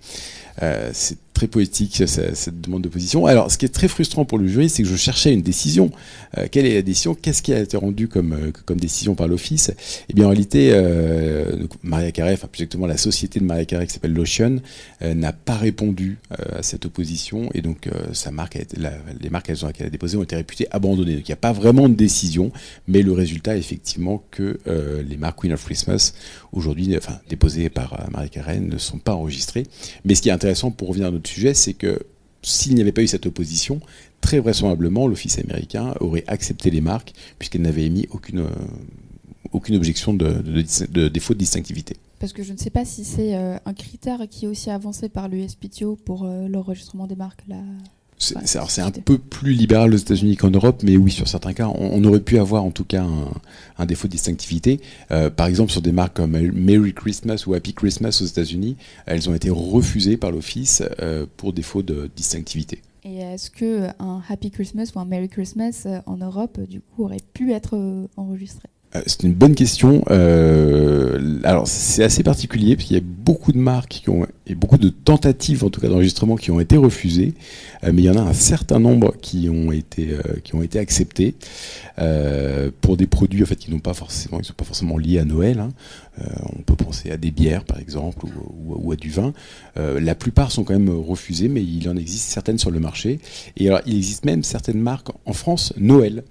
Euh, 0.63 0.91
c'est 0.93 1.19
très 1.33 1.47
poétique 1.47 2.03
cette 2.07 2.61
demande 2.61 2.83
d'opposition. 2.83 3.26
Alors, 3.26 3.51
ce 3.51 3.59
qui 3.59 3.64
est 3.64 3.70
très 3.70 3.89
frustrant 3.89 4.24
pour 4.24 4.39
le 4.39 4.47
jury, 4.47 4.68
c'est 4.68 4.83
que 4.83 4.89
je 4.89 4.97
cherchais 4.97 5.33
une 5.33 5.43
décision. 5.43 5.91
Euh, 6.39 6.47
quelle 6.51 6.66
est 6.66 6.74
la 6.74 6.83
décision? 6.83 7.14
Qu'est-ce 7.14 7.43
qui 7.43 7.53
a 7.53 7.61
été 7.61 7.76
rendu 7.76 8.09
comme, 8.09 8.33
euh, 8.33 8.74
décision 8.74 9.14
par 9.14 9.28
l'office? 9.28 9.72
Eh 10.09 10.14
bien, 10.14 10.26
en 10.26 10.28
réalité, 10.28 10.70
euh, 10.72 11.66
Maria 11.83 12.12
Carré, 12.12 12.35
enfin 12.35 12.49
plus 12.51 12.62
exactement 12.62 12.87
la 12.87 12.97
société 12.97 13.41
de 13.41 13.45
Maria 13.45 13.64
Carré 13.64 13.87
qui 13.87 13.93
s'appelle 13.93 14.12
Lotion, 14.12 14.61
n'a 15.01 15.33
pas 15.33 15.57
répondu 15.57 16.18
à 16.30 16.62
cette 16.62 16.87
opposition 16.87 17.51
et 17.55 17.61
donc 17.61 17.89
sa 18.12 18.30
marque, 18.30 18.57
a 18.57 18.61
les 19.20 19.30
marques 19.30 19.47
qu'elles 19.47 19.64
ont, 19.64 19.70
qu'elle 19.70 19.87
a 19.87 19.91
déposées 19.91 20.16
ont 20.16 20.22
été 20.22 20.37
réputées 20.37 20.66
abandonnées. 20.70 21.16
Donc, 21.16 21.28
il 21.28 21.30
n'y 21.30 21.35
a 21.35 21.37
pas 21.37 21.53
vraiment 21.53 21.89
de 21.89 21.95
décision, 21.95 22.53
mais 22.87 23.03
le 23.03 23.12
résultat 23.12 23.57
effectivement 23.57 24.22
que 24.30 24.59
les 25.07 25.16
marques 25.16 25.41
Queen 25.41 25.53
of 25.53 25.64
Christmas 25.64 26.12
aujourd'hui, 26.53 26.97
enfin 26.97 27.18
déposées 27.28 27.68
par 27.68 28.09
Maria 28.11 28.28
Carré, 28.28 28.61
ne 28.61 28.78
sont 28.78 28.99
pas 28.99 29.14
enregistrées. 29.14 29.66
Mais 30.05 30.14
ce 30.14 30.22
qui 30.22 30.28
est 30.28 30.33
intéressant 30.33 30.70
pour 30.70 30.89
revenir 30.89 31.09
à 31.09 31.11
notre 31.11 31.22
sujet, 31.29 31.55
c'est 31.55 31.75
que 31.75 32.01
s'il 32.43 32.75
n'y 32.75 32.81
avait 32.81 32.93
pas 32.93 33.03
eu 33.03 33.07
cette 33.07 33.27
opposition, 33.27 33.81
très 34.20 34.41
vraisemblablement, 34.41 35.07
l'Office 35.07 35.39
américain 35.39 35.95
aurait 36.01 36.25
accepté 36.27 36.70
les 36.70 36.81
marques 36.81 37.12
puisqu'elle 37.39 37.62
n'avait 37.62 37.85
émis 37.85 38.07
aucune, 38.11 38.41
euh, 38.41 38.51
aucune 39.53 39.77
objection 39.77 40.14
de, 40.14 41.09
défaut 41.09 41.35
de 41.35 41.39
distinctivité. 41.39 41.97
Parce 42.18 42.33
que 42.33 42.43
je 42.43 42.53
ne 42.53 42.59
sais 42.59 42.70
pas 42.70 42.85
si 42.85 43.05
c'est 43.05 43.35
euh, 43.35 43.57
un 43.64 43.75
critère 43.75 44.29
qui 44.31 44.45
est 44.45 44.49
aussi 44.49 44.70
avancé 44.70 45.09
par 45.09 45.29
l'USPTO 45.29 45.97
pour 45.97 46.25
euh, 46.25 46.49
l'enregistrement 46.49 47.07
des 47.07 47.16
marques. 47.16 47.43
Là. 47.49 47.57
C'est 48.19 48.37
Ouais, 48.37 48.81
un 48.81 48.91
peu 48.93 49.19
plus 49.19 49.53
libéral 49.53 49.93
aux 49.93 49.97
États-Unis 49.97 50.37
qu'en 50.37 50.51
Europe, 50.51 50.83
mais 50.85 50.97
oui, 50.97 51.11
sur 51.11 51.27
certains 51.27 51.53
cas, 51.55 51.67
on, 51.67 51.91
on 51.93 52.05
aurait 52.05 52.21
pu 52.21 52.39
avoir 52.39 52.63
en 52.65 52.71
tout 52.71 52.85
cas 52.85 53.03
un, 53.03 53.33
un 53.79 53.87
défaut 53.87 54.07
de 54.07 54.13
distinctivité. 54.13 54.81
Euh, 55.11 55.29
par 55.29 55.47
exemple, 55.49 55.73
sur 55.73 55.83
des 55.83 55.91
marques 55.91 56.17
comme 56.17 56.31
Merry 56.53 56.95
Christmas 56.95 57.45
ou 57.47 57.55
Happy 57.55 57.75
Christmas 57.75 58.21
aux 58.23 58.27
États-Unis, 58.27 58.77
elles 59.07 59.29
ont 59.29 59.35
été 59.35 59.51
refusées 59.51 60.17
par 60.17 60.31
l'Office 60.31 60.83
euh, 61.01 61.27
pour 61.37 61.53
défaut 61.53 61.83
de 61.83 62.09
distinctivité. 62.15 62.81
Et 63.05 63.17
est-ce 63.19 63.51
que 63.51 63.89
un 63.99 64.23
Happy 64.29 64.53
Christmas 64.53 64.93
ou 64.95 65.01
un 65.01 65.05
Merry 65.05 65.29
Christmas 65.29 65.83
euh, 65.87 65.99
en 66.07 66.17
Europe, 66.19 66.59
euh, 66.61 66.67
du 66.67 66.81
coup, 66.81 67.03
aurait 67.05 67.17
pu 67.35 67.53
être 67.53 67.77
euh, 67.77 68.07
enregistré? 68.17 68.69
Euh, 68.95 69.03
C'est 69.07 69.25
une 69.25 69.35
bonne 69.35 69.57
question. 69.57 70.05
Euh, 70.11 71.41
alors 71.45 71.67
c'est 71.67 72.05
assez 72.05 72.23
particulier 72.23 72.77
parce 72.77 72.87
qu'il 72.87 72.97
y 72.97 73.01
a 73.01 73.03
beaucoup 73.03 73.51
de 73.53 73.59
marques 73.59 74.01
qui 74.03 74.11
ont 74.11 74.27
et 74.53 74.55
beaucoup 74.55 74.79
de 74.79 74.91
tentatives 74.91 75.65
en 75.65 75.71
tout 75.71 75.81
cas 75.81 75.89
d'enregistrement 75.89 76.37
qui 76.37 76.51
ont 76.51 76.61
été 76.61 76.77
refusées, 76.77 77.35
Euh, 77.85 77.91
mais 77.93 78.03
il 78.03 78.05
y 78.05 78.11
en 78.11 78.17
a 78.17 78.21
un 78.21 78.33
certain 78.35 78.79
nombre 78.79 79.15
qui 79.21 79.49
ont 79.49 79.73
été 79.73 80.11
euh, 80.13 80.21
qui 80.45 80.55
ont 80.55 80.63
été 80.63 80.79
acceptés 80.79 81.35
euh, 81.99 82.71
pour 82.81 82.97
des 82.97 83.07
produits 83.09 83.43
en 83.43 83.47
fait 83.47 83.57
qui 83.57 83.71
n'ont 83.73 83.81
pas 83.81 83.95
forcément 83.95 84.39
ils 84.39 84.45
sont 84.45 84.55
pas 84.55 84.65
forcément 84.65 84.99
liés 84.99 85.19
à 85.19 85.25
Noël. 85.25 85.59
hein. 85.59 85.71
Euh, 86.21 86.25
on 86.59 86.63
peut 86.63 86.77
penser 86.77 87.11
à 87.11 87.17
des 87.17 87.31
bières 87.31 87.65
par 87.65 87.79
exemple 87.81 88.25
ou, 88.27 88.31
ou- 88.85 88.93
à 88.93 88.97
du 88.97 89.11
vin. 89.11 89.33
La 89.77 90.15
plupart 90.15 90.53
sont 90.53 90.65
quand 90.65 90.75
même 90.79 90.91
refusées, 90.91 91.49
mais 91.49 91.63
il 91.65 91.89
en 91.89 91.97
existe 91.97 92.29
certaines 92.29 92.59
sur 92.59 92.71
le 92.71 92.79
marché. 92.81 93.19
Et 93.57 93.69
alors 93.69 93.81
il 93.87 93.97
existe 93.97 94.25
même 94.27 94.43
certaines 94.45 94.79
marques 94.81 95.09
en 95.25 95.33
France 95.33 95.73
Noël 95.79 96.23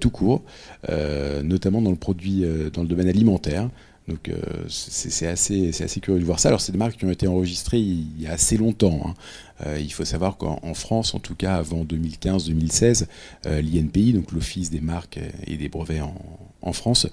tout 0.00 0.10
court 0.10 0.42
notamment 1.42 1.80
dans 1.82 1.90
le 1.90 1.96
produit, 1.96 2.44
dans 2.74 2.82
le 2.82 2.88
domaine 2.88 3.08
alimentaire. 3.08 3.70
Donc 4.08 4.30
euh, 4.30 4.40
c'est 4.68 5.26
assez, 5.26 5.70
curieux 6.00 6.18
de 6.18 6.24
voir 6.24 6.40
ça. 6.40 6.48
Alors 6.48 6.60
c'est 6.60 6.72
des 6.72 6.78
marques 6.78 6.96
qui 6.96 7.04
ont 7.04 7.10
été 7.10 7.28
enregistrées 7.28 7.78
il 7.78 8.20
y 8.20 8.26
a 8.26 8.32
assez 8.32 8.56
longtemps. 8.56 9.00
hein. 9.04 9.14
Euh, 9.66 9.78
il 9.78 9.92
faut 9.92 10.04
savoir 10.04 10.36
qu'en 10.36 10.58
en 10.62 10.74
France, 10.74 11.14
en 11.14 11.18
tout 11.18 11.34
cas 11.34 11.56
avant 11.56 11.84
2015-2016, 11.84 13.06
euh, 13.46 13.60
l'INPI, 13.60 14.14
donc 14.14 14.32
l'Office 14.32 14.70
des 14.70 14.80
marques 14.80 15.20
et 15.46 15.56
des 15.56 15.68
brevets 15.68 16.00
en, 16.62 16.72
France, 16.72 17.06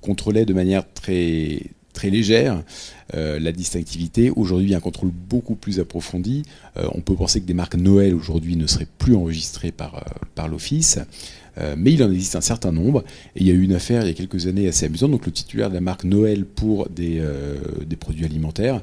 contrôlait 0.00 0.44
de 0.44 0.52
manière 0.54 0.84
très 0.92 1.60
légère 2.02 2.62
la 3.12 3.52
distinctivité. 3.52 4.30
Aujourd'hui, 4.30 4.68
il 4.68 4.70
y 4.70 4.74
a 4.74 4.78
un 4.78 4.80
contrôle 4.80 5.10
beaucoup 5.10 5.54
plus 5.54 5.78
approfondi. 5.78 6.42
On 6.76 7.02
peut 7.02 7.14
penser 7.14 7.40
que 7.42 7.46
des 7.46 7.54
marques 7.54 7.76
Noël 7.76 8.14
aujourd'hui 8.14 8.56
ne 8.56 8.66
seraient 8.66 8.88
plus 8.98 9.14
enregistrées 9.14 9.70
par 9.70 10.48
l'Office. 10.48 10.98
Euh, 11.58 11.74
mais 11.76 11.92
il 11.92 12.02
en 12.02 12.10
existe 12.10 12.36
un 12.36 12.40
certain 12.40 12.72
nombre. 12.72 13.04
Et 13.36 13.40
il 13.40 13.46
y 13.46 13.50
a 13.50 13.54
eu 13.54 13.62
une 13.62 13.74
affaire 13.74 14.02
il 14.02 14.08
y 14.08 14.10
a 14.10 14.14
quelques 14.14 14.46
années 14.46 14.68
assez 14.68 14.86
amusante. 14.86 15.10
Donc 15.10 15.26
le 15.26 15.32
titulaire 15.32 15.68
de 15.68 15.74
la 15.74 15.80
marque 15.80 16.04
Noël 16.04 16.44
pour 16.44 16.88
des, 16.88 17.18
euh, 17.20 17.56
produits 18.00 18.24
alimentaires 18.24 18.80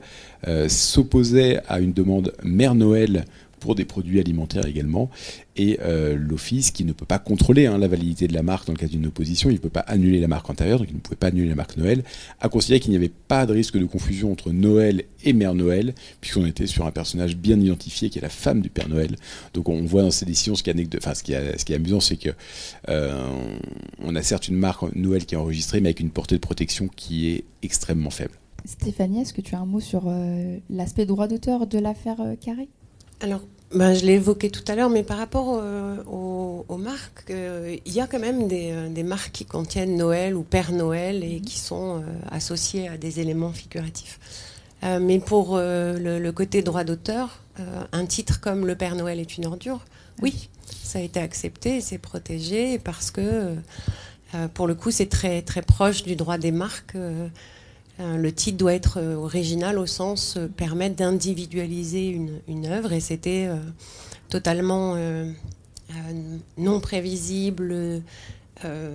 euh, 0.47 0.69
s'opposait 0.69 1.59
à 1.67 1.79
une 1.79 1.93
demande 1.93 2.33
Mère 2.43 2.75
Noël 2.75 3.25
pour 3.59 3.75
des 3.75 3.85
produits 3.85 4.19
alimentaires 4.19 4.65
également. 4.65 5.09
Et 5.55 5.77
euh, 5.81 6.15
l'Office, 6.15 6.71
qui 6.71 6.85
ne 6.85 6.93
peut 6.93 7.05
pas 7.05 7.19
contrôler 7.19 7.65
hein, 7.65 7.77
la 7.77 7.87
validité 7.87 8.27
de 8.27 8.33
la 8.33 8.43
marque 8.43 8.67
dans 8.67 8.73
le 8.73 8.77
cas 8.77 8.87
d'une 8.87 9.07
opposition, 9.07 9.49
il 9.49 9.53
ne 9.53 9.59
peut 9.59 9.69
pas 9.69 9.81
annuler 9.81 10.19
la 10.19 10.27
marque 10.27 10.49
antérieure, 10.49 10.79
donc 10.79 10.87
il 10.89 10.95
ne 10.95 11.01
pouvait 11.01 11.17
pas 11.17 11.27
annuler 11.27 11.49
la 11.49 11.55
marque 11.55 11.75
Noël, 11.77 12.03
a 12.39 12.49
considéré 12.49 12.79
qu'il 12.79 12.91
n'y 12.91 12.97
avait 12.97 13.11
pas 13.27 13.45
de 13.45 13.53
risque 13.53 13.77
de 13.77 13.85
confusion 13.85 14.31
entre 14.31 14.51
Noël 14.51 15.03
et 15.23 15.33
Mère 15.33 15.53
Noël, 15.53 15.93
puisqu'on 16.21 16.45
était 16.45 16.67
sur 16.67 16.85
un 16.85 16.91
personnage 16.91 17.35
bien 17.35 17.59
identifié 17.59 18.09
qui 18.09 18.19
est 18.19 18.21
la 18.21 18.29
femme 18.29 18.61
du 18.61 18.69
Père 18.69 18.87
Noël. 18.87 19.15
Donc 19.53 19.67
on 19.69 19.83
voit 19.83 20.01
dans 20.01 20.11
ces 20.11 20.25
décisions 20.25 20.55
ce 20.55 20.63
qui 20.63 20.69
est, 20.69 21.75
amusant, 21.75 21.99
c'est 21.99 22.17
que 22.17 22.29
euh, 22.87 23.29
on 24.01 24.15
a 24.15 24.21
certes 24.21 24.47
une 24.47 24.57
marque 24.57 24.83
Noël 24.95 25.25
qui 25.25 25.35
est 25.35 25.37
enregistrée, 25.37 25.81
mais 25.81 25.89
avec 25.89 25.99
une 25.99 26.11
portée 26.11 26.35
de 26.35 26.41
protection 26.41 26.87
qui 26.95 27.29
est 27.29 27.43
extrêmement 27.63 28.09
faible. 28.09 28.33
Stéphanie, 28.65 29.21
est-ce 29.21 29.33
que 29.33 29.41
tu 29.41 29.55
as 29.55 29.59
un 29.59 29.65
mot 29.65 29.79
sur 29.79 30.03
euh, 30.07 30.57
l'aspect 30.69 31.05
droit 31.05 31.27
d'auteur 31.27 31.67
de 31.67 31.79
l'affaire 31.79 32.21
euh, 32.21 32.35
Carré? 32.35 32.69
Alors, 33.21 33.41
ben, 33.73 33.93
je 33.93 34.05
l'ai 34.05 34.13
évoqué 34.13 34.49
tout 34.49 34.63
à 34.67 34.75
l'heure, 34.75 34.89
mais 34.89 35.03
par 35.03 35.17
rapport 35.17 35.59
euh, 35.61 36.01
aux, 36.05 36.65
aux 36.69 36.77
marques, 36.77 37.25
euh, 37.29 37.75
il 37.85 37.93
y 37.93 37.99
a 37.99 38.07
quand 38.07 38.19
même 38.19 38.47
des, 38.47 38.71
euh, 38.71 38.89
des 38.89 39.03
marques 39.03 39.31
qui 39.31 39.45
contiennent 39.45 39.97
Noël 39.97 40.35
ou 40.35 40.43
Père 40.43 40.71
Noël 40.71 41.23
et 41.23 41.41
qui 41.41 41.59
sont 41.59 41.97
euh, 41.97 42.01
associées 42.31 42.87
à 42.87 42.97
des 42.97 43.19
éléments 43.19 43.51
figuratifs. 43.51 44.19
Mais 44.81 45.19
pour 45.19 45.57
le, 45.57 46.19
le 46.19 46.31
côté 46.31 46.61
droit 46.61 46.85
d'auteur, 46.85 47.41
un 47.91 48.05
titre 48.05 48.39
comme 48.39 48.65
Le 48.65 48.75
Père 48.75 48.95
Noël 48.95 49.19
est 49.19 49.35
une 49.35 49.45
ordure, 49.45 49.83
oui, 50.21 50.47
ça 50.81 50.99
a 50.99 51.01
été 51.01 51.19
accepté, 51.19 51.81
c'est 51.81 51.97
protégé 51.97 52.79
parce 52.79 53.11
que 53.11 53.55
pour 54.53 54.67
le 54.67 54.75
coup, 54.75 54.89
c'est 54.89 55.07
très, 55.07 55.41
très 55.41 55.63
proche 55.63 56.03
du 56.03 56.15
droit 56.15 56.37
des 56.37 56.51
marques. 56.51 56.95
Euh, 57.99 58.03
euh, 58.03 58.17
le 58.17 58.31
titre 58.31 58.57
doit 58.57 58.73
être 58.73 59.01
original 59.01 59.77
au 59.77 59.85
sens 59.85 60.37
permettre 60.57 60.95
d'individualiser 60.95 62.09
une, 62.47 62.65
œuvre 62.65 62.93
et 62.93 62.99
c'était 62.99 63.49
totalement 64.29 64.95
non 66.57 66.79
prévisible, 66.79 68.01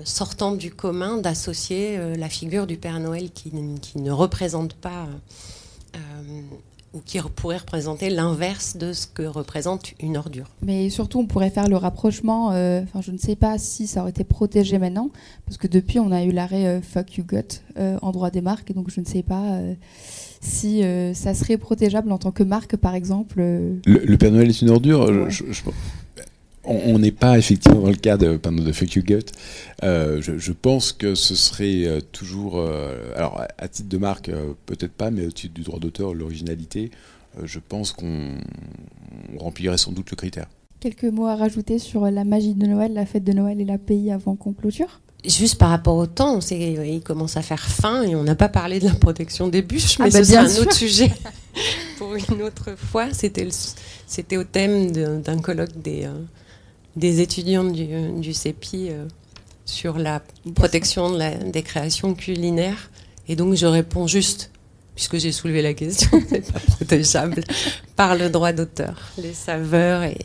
sortant 0.05 0.53
du 0.53 0.71
commun 0.71 1.19
d'associer 1.19 1.99
la 2.17 2.29
figure 2.29 2.67
du 2.67 2.77
Père 2.77 3.01
Noël 3.01 3.31
qui 3.31 3.53
ne 3.97 4.11
représente 4.11 4.75
pas 4.75 5.07
ou 6.95 7.01
qui 7.05 7.19
pourrait 7.35 7.59
représenter 7.59 8.09
l'inverse 8.09 8.77
de 8.77 8.93
ce 8.93 9.07
que 9.07 9.25
représente 9.25 9.93
une 10.01 10.17
ordure. 10.17 10.47
Mais 10.63 10.89
surtout, 10.91 11.19
on 11.19 11.27
pourrait 11.27 11.51
faire 11.51 11.69
le 11.69 11.77
rapprochement, 11.77 12.53
euh, 12.53 12.83
enfin 12.83 13.01
je 13.03 13.11
ne 13.11 13.19
sais 13.19 13.37
pas 13.37 13.59
si 13.59 13.87
ça 13.87 14.03
aurait 14.03 14.11
été 14.11 14.25
protégé 14.25 14.79
maintenant, 14.79 15.11
parce 15.45 15.59
que 15.59 15.67
depuis 15.67 15.99
on 15.99 16.13
a 16.13 16.23
eu 16.23 16.31
l'arrêt 16.31 16.67
euh, 16.67 16.81
Fuck 16.81 17.17
You 17.17 17.25
Got 17.25 17.61
euh, 17.77 17.99
en 18.01 18.13
droit 18.13 18.31
des 18.31 18.41
marques, 18.41 18.71
et 18.71 18.75
donc 18.75 18.91
je 18.91 19.01
ne 19.01 19.05
sais 19.05 19.25
pas 19.25 19.61
si 20.41 20.83
ça 21.15 21.35
serait 21.35 21.57
protégeable 21.57 22.13
en 22.13 22.19
tant 22.19 22.31
que 22.31 22.43
marque 22.43 22.77
par 22.77 22.95
exemple. 22.95 23.39
Le, 23.39 24.17
Père 24.17 24.31
Noël 24.31 24.51
est 24.51 24.63
une 24.63 24.71
ordure 24.71 25.31
je, 25.31 25.43
on 26.67 26.99
n'est 26.99 27.13
pas 27.13 27.39
effectivement 27.39 27.81
dans 27.81 27.89
le 27.89 27.97
cas 27.97 28.17
de, 28.17 28.37
de 28.37 28.73
Fuck 28.73 28.95
You 28.95 29.03
Gut. 29.03 29.27
Euh, 29.83 30.21
je, 30.23 30.53
pense 30.53 30.93
que 30.93 31.15
ce 31.15 31.35
serait 31.35 31.85
euh, 31.85 32.01
toujours, 32.01 32.59
euh, 32.59 33.13
alors 33.17 33.43
à 33.59 33.69
titre 33.69 33.89
de 33.89 33.99
marque, 33.99 34.31
peut-être 34.67 34.93
pas, 34.93 35.11
mais 35.11 35.27
au 35.27 35.31
titre 35.31 35.55
du 35.55 35.63
droit 35.63 35.79
d'auteur, 35.79 36.15
l'originalité, 36.15 36.91
je 37.43 37.59
pense 37.59 37.93
qu'on 37.93 38.35
remplirait 39.39 39.79
sans 39.79 39.93
doute 39.93 40.11
le 40.11 40.17
critère. 40.17 40.47
Quelques 40.81 41.05
mots 41.05 41.27
à 41.27 41.37
rajouter 41.37 41.79
sur 41.79 42.11
la 42.11 42.25
magie 42.25 42.55
de 42.55 42.67
Noël, 42.67 42.93
la 42.93 43.07
fête 43.07 43.25
de 43.25 43.33
Noël 43.33 43.61
et 43.61 43.65
l'API 43.65 44.11
avant 44.11 44.37
qu'on 44.37 44.53
clôture? 44.53 45.01
Juste 45.25 45.57
par 45.57 45.71
rapport 45.71 45.97
au 45.97 46.07
temps, 46.07 46.39
il 46.51 47.01
commence 47.03 47.39
à 47.39 47.43
faire 47.43 47.67
faim 47.67 48.03
et 48.03 48.15
on 48.15 48.25
n'a 48.25 48.35
pas 48.35 48.51
parlé 48.51 48.79
de 48.79 48.85
la 48.85 48.95
protection 48.95 49.49
des 49.49 49.63
bûches, 49.63 49.99
mais 49.99 50.07
ah 50.09 50.19
bah 50.19 50.25
c'est 50.25 50.37
un 50.37 50.57
autre 50.57 50.75
sujet 50.75 51.11
pour 51.99 52.15
une 52.15 52.43
autre 52.43 52.77
fois. 52.77 53.09
C'était 53.13 54.37
au 54.37 54.45
thème 54.45 54.93
d'un 54.93 55.41
colloque 55.41 55.81
des 55.81 56.07
des 56.97 57.21
étudiants 57.21 57.65
du, 57.65 57.87
du 58.21 58.33
CEPI 58.33 58.89
euh, 58.91 59.07
sur 59.65 59.99
la 59.99 60.23
protection 60.55 61.17
des 61.19 61.63
créations 61.63 62.15
culinaires. 62.15 62.91
Et 63.29 63.37
donc 63.37 63.55
je 63.55 63.67
réponds 63.67 64.07
juste, 64.07 64.51
puisque 64.95 65.19
j'ai 65.19 65.33
soulevé 65.33 65.63
la 65.63 65.75
question, 65.75 66.11
c'est 66.29 66.53
pas 66.53 66.61
protégeable 66.61 67.43
par 67.97 68.15
le 68.15 68.29
droit 68.29 68.53
d'auteur, 68.53 69.13
les 69.19 69.33
saveurs 69.33 70.03
et 70.03 70.19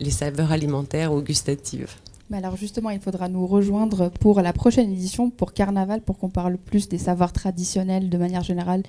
les 0.00 0.10
saveurs 0.10 0.52
alimentaires 0.52 1.12
ou 1.12 1.20
gustatives. 1.22 1.88
Mais 2.28 2.38
alors 2.38 2.56
justement, 2.56 2.90
il 2.90 3.00
faudra 3.00 3.28
nous 3.28 3.46
rejoindre 3.46 4.08
pour 4.08 4.40
la 4.40 4.52
prochaine 4.52 4.90
édition, 4.90 5.30
pour 5.30 5.52
Carnaval, 5.52 6.00
pour 6.00 6.18
qu'on 6.18 6.28
parle 6.28 6.56
plus 6.56 6.88
des 6.88 6.98
savoirs 6.98 7.32
traditionnels 7.32 8.08
de 8.08 8.18
manière 8.18 8.42
générale 8.42 8.82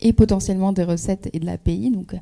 et 0.00 0.12
potentiellement 0.12 0.72
des 0.72 0.84
recettes 0.84 1.28
et 1.32 1.40
de 1.40 1.46
la 1.46 1.58
pays. 1.58 1.90
Donc 1.90 2.14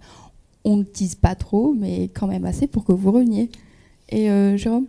on 0.65 0.77
ne 0.77 0.83
tease 0.83 1.15
pas 1.15 1.35
trop, 1.35 1.75
mais 1.75 2.05
quand 2.05 2.27
même 2.27 2.47
assez 2.47 2.67
pour 2.67 2.85
que 2.85 2.93
vous 2.93 3.13
reveniez. 3.13 3.51
Et 4.13 4.31
euh, 4.31 4.57
Jérôme? 4.57 4.87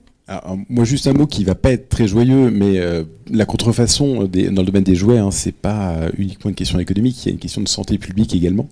Moi, 0.70 0.86
juste 0.86 1.08
un 1.08 1.14
mot 1.14 1.28
qui 1.28 1.44
va 1.44 1.54
pas 1.54 1.72
être 1.72 1.90
très 1.90 2.08
joyeux, 2.08 2.50
mais 2.50 2.80
euh, 2.80 3.04
la 3.30 3.46
contrefaçon 3.46 4.24
dans 4.24 4.62
le 4.62 4.66
domaine 4.66 4.84
des 4.84 4.96
jouets, 4.96 5.18
hein, 5.18 5.32
c'est 5.32 5.52
pas 5.52 5.92
euh, 5.92 6.10
uniquement 6.18 6.50
une 6.50 6.56
question 6.56 6.80
économique, 6.80 7.26
il 7.26 7.30
y 7.30 7.32
a 7.32 7.34
une 7.34 7.40
question 7.40 7.62
de 7.62 7.68
santé 7.68 7.98
publique 7.98 8.34
également, 8.34 8.70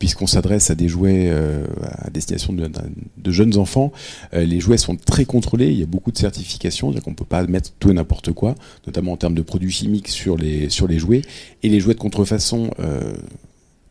puisqu'on 0.00 0.26
s'adresse 0.26 0.70
à 0.70 0.74
des 0.74 0.88
jouets 0.88 1.30
à 1.30 2.10
destination 2.10 2.52
de, 2.52 3.30
jeunes 3.30 3.56
enfants. 3.58 3.92
les 4.32 4.58
jouets 4.58 4.76
sont 4.76 4.96
très 4.96 5.24
contrôlés, 5.24 5.70
il 5.70 5.78
y 5.78 5.82
a 5.84 5.86
beaucoup 5.86 6.10
de 6.10 6.18
certifications, 6.18 6.92
c'est-à-dire 6.92 7.14
peut 7.14 7.24
pas 7.24 7.46
mettre 7.46 7.70
tout 7.78 7.90
et 7.90 7.94
n'importe 7.94 8.32
quoi, 8.32 8.54
notamment 8.86 9.12
en 9.12 9.16
termes 9.16 9.34
de 9.34 9.42
produits 9.42 9.70
chimiques 9.70 10.08
sur 10.08 10.36
les 10.36 10.98
jouets. 10.98 11.22
Et 11.62 11.68
les 11.68 11.78
jouets 11.80 11.94
de 11.94 12.00
contrefaçon 12.00 12.70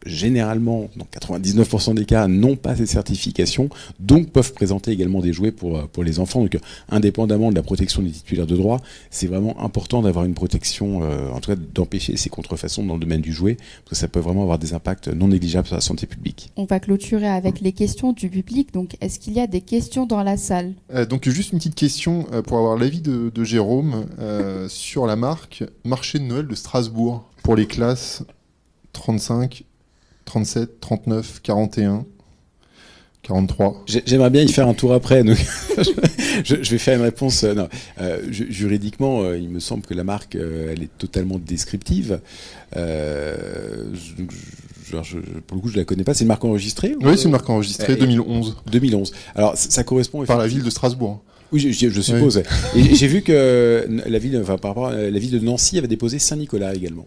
généralement, 0.08 0.90
dans 0.96 1.06
99% 1.06 1.96
des 1.96 2.06
cas, 2.06 2.28
n'ont 2.28 2.56
pas 2.56 2.76
ces 2.76 2.86
certifications, 2.86 3.70
donc 4.00 4.32
peuvent 4.32 4.54
présenter 4.54 4.92
également 4.92 5.22
des 5.22 5.34
jouets 5.34 5.52
pour, 5.52 5.88
pour 5.90 6.04
les 6.04 6.20
enfants. 6.20 6.42
Donc, 6.42 6.58
indépendamment 6.90 7.50
de 7.50 7.56
la 7.56 7.64
protection 7.64 8.02
des 8.02 8.12
titulaires 8.12 8.48
de 8.48 8.56
droit, 8.56 8.82
c'est 9.10 9.28
vraiment 9.28 9.60
important 9.62 10.02
d'avoir 10.02 10.26
une 10.26 10.34
protection, 10.34 11.04
euh, 11.04 11.30
en 11.32 11.40
tout 11.40 11.52
cas 11.52 11.58
d'empêcher 11.74 12.18
ces 12.18 12.30
contrefaçons 12.30 12.86
dans 12.86 12.96
le 12.96 13.00
domaine 13.00 13.22
du 13.22 13.34
jouet, 13.34 13.56
parce 13.56 13.90
que 13.90 13.96
ça 13.96 14.08
peut 14.08 14.20
vraiment 14.20 14.44
avoir 14.44 14.60
des 14.60 14.74
impacts 14.74 15.08
non 15.08 15.28
négligeables 15.28 15.68
sur 15.68 15.76
la 15.76 15.82
santé 15.82 16.08
publique. 16.08 16.52
On 16.56 16.66
va 16.66 16.80
clôturer 16.80 17.28
avec 17.28 17.62
les 17.62 17.72
questions 17.72 18.14
du 18.14 18.30
public. 18.30 18.74
Donc, 18.74 18.96
est-ce 19.02 19.20
qu'il 19.20 19.34
y 19.34 19.40
a 19.40 19.48
des 19.48 19.62
questions 19.62 20.06
dans 20.06 20.24
la 20.24 20.38
salle? 20.38 20.74
Euh, 20.94 21.06
Donc, 21.06 21.28
juste 21.28 21.52
une 21.52 21.60
petite 21.60 21.76
question 21.76 22.28
euh, 22.32 22.42
pour 22.42 22.58
avoir 22.58 22.78
l'avis 22.78 23.02
de, 23.02 23.32
de, 23.34 23.44
Jérôme 23.44 24.06
sur 24.68 25.06
la 25.06 25.16
marque 25.16 25.64
Marché 25.86 26.20
de 26.20 26.26
Noël 26.26 26.48
de 26.48 26.56
Strasbourg 26.56 27.30
pour 27.44 27.56
les 27.56 27.66
classes 27.66 28.24
35 28.92 29.64
37, 30.28 30.80
39, 30.82 31.40
41, 31.42 32.06
43. 33.24 33.86
J'aimerais 34.06 34.30
bien 34.30 34.44
y 34.44 34.50
faire 34.50 34.68
un 34.68 34.74
tour 34.74 34.94
après. 34.94 35.24
je, 36.44 36.54
vais 36.70 36.78
faire 36.78 36.98
une 36.98 37.04
réponse. 37.04 37.46
Euh, 37.46 37.54
non, 37.54 37.70
euh, 38.02 38.20
juridiquement, 38.30 39.22
euh, 39.22 39.38
il 39.38 39.50
me 39.50 39.62
semble 39.62 39.84
que 39.86 39.94
la 39.94 40.04
marque, 40.04 40.36
elle 40.36 40.84
est 40.84 40.98
totalement 40.98 41.40
descriptive. 41.40 42.20
pour 42.72 42.82
le 45.56 45.62
coup, 45.62 45.70
je 45.70 45.78
la 45.78 45.86
connais 45.86 46.04
pas. 46.04 46.14
C'est 46.14 46.26
une 46.26 46.28
marque 46.28 46.44
enregistrée 46.44 46.98
Oui, 47.02 47.18
c'est 47.18 47.24
une 47.26 47.32
marque 47.32 47.50
enregistrée, 47.50 47.96
2011. 47.96 48.58
2011. 48.70 49.14
Alors, 49.34 49.56
ça, 49.56 49.84
correspond 49.86 50.26
par 50.26 50.38
la 50.38 50.48
ville 50.48 50.64
de 50.64 50.70
Strasbourg. 50.70 51.22
Oui, 51.52 51.60
je, 51.72 52.02
suppose. 52.02 52.44
J'ai 52.76 53.08
vu 53.08 53.22
que 53.22 53.88
la 54.06 54.20
ville, 54.20 54.38
enfin, 54.42 54.58
par 54.58 54.72
rapport 54.72 54.88
à 54.88 54.96
la 54.96 55.20
ville 55.20 55.32
de 55.32 55.40
Nancy 55.40 55.78
avait 55.78 55.88
déposé 55.88 56.20
Saint-Nicolas 56.20 56.76
également. 56.76 57.06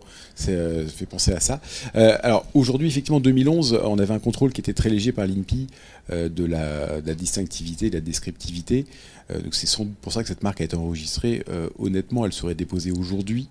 Euh, 0.49 0.86
ça 0.86 0.93
fait 0.93 1.07
penser 1.07 1.32
à 1.32 1.41
ça. 1.41 1.61
Euh, 1.95 2.16
alors 2.22 2.47
aujourd'hui, 2.55 2.88
effectivement, 2.88 3.20
2011, 3.20 3.80
on 3.84 3.99
avait 3.99 4.14
un 4.14 4.18
contrôle 4.18 4.53
qui 4.53 4.61
était 4.62 4.72
très 4.72 4.88
léger 4.88 5.12
par 5.12 5.26
l'INPI 5.26 5.66
euh, 6.11 6.28
de, 6.30 6.45
la, 6.45 7.01
distinctivité, 7.14 7.91
de 7.91 7.97
la 7.97 8.01
descriptivité. 8.01 8.86
donc 9.30 9.55
c'est 9.55 9.68
pour 10.01 10.12
ça 10.12 10.22
que 10.22 10.28
cette 10.28 10.43
marque 10.43 10.61
a 10.61 10.64
été 10.64 10.76
enregistrée. 10.76 11.45
honnêtement, 11.78 12.24
elle 12.24 12.32
serait 12.32 12.55
déposée 12.55 12.93
aujourd'hui 12.93 13.49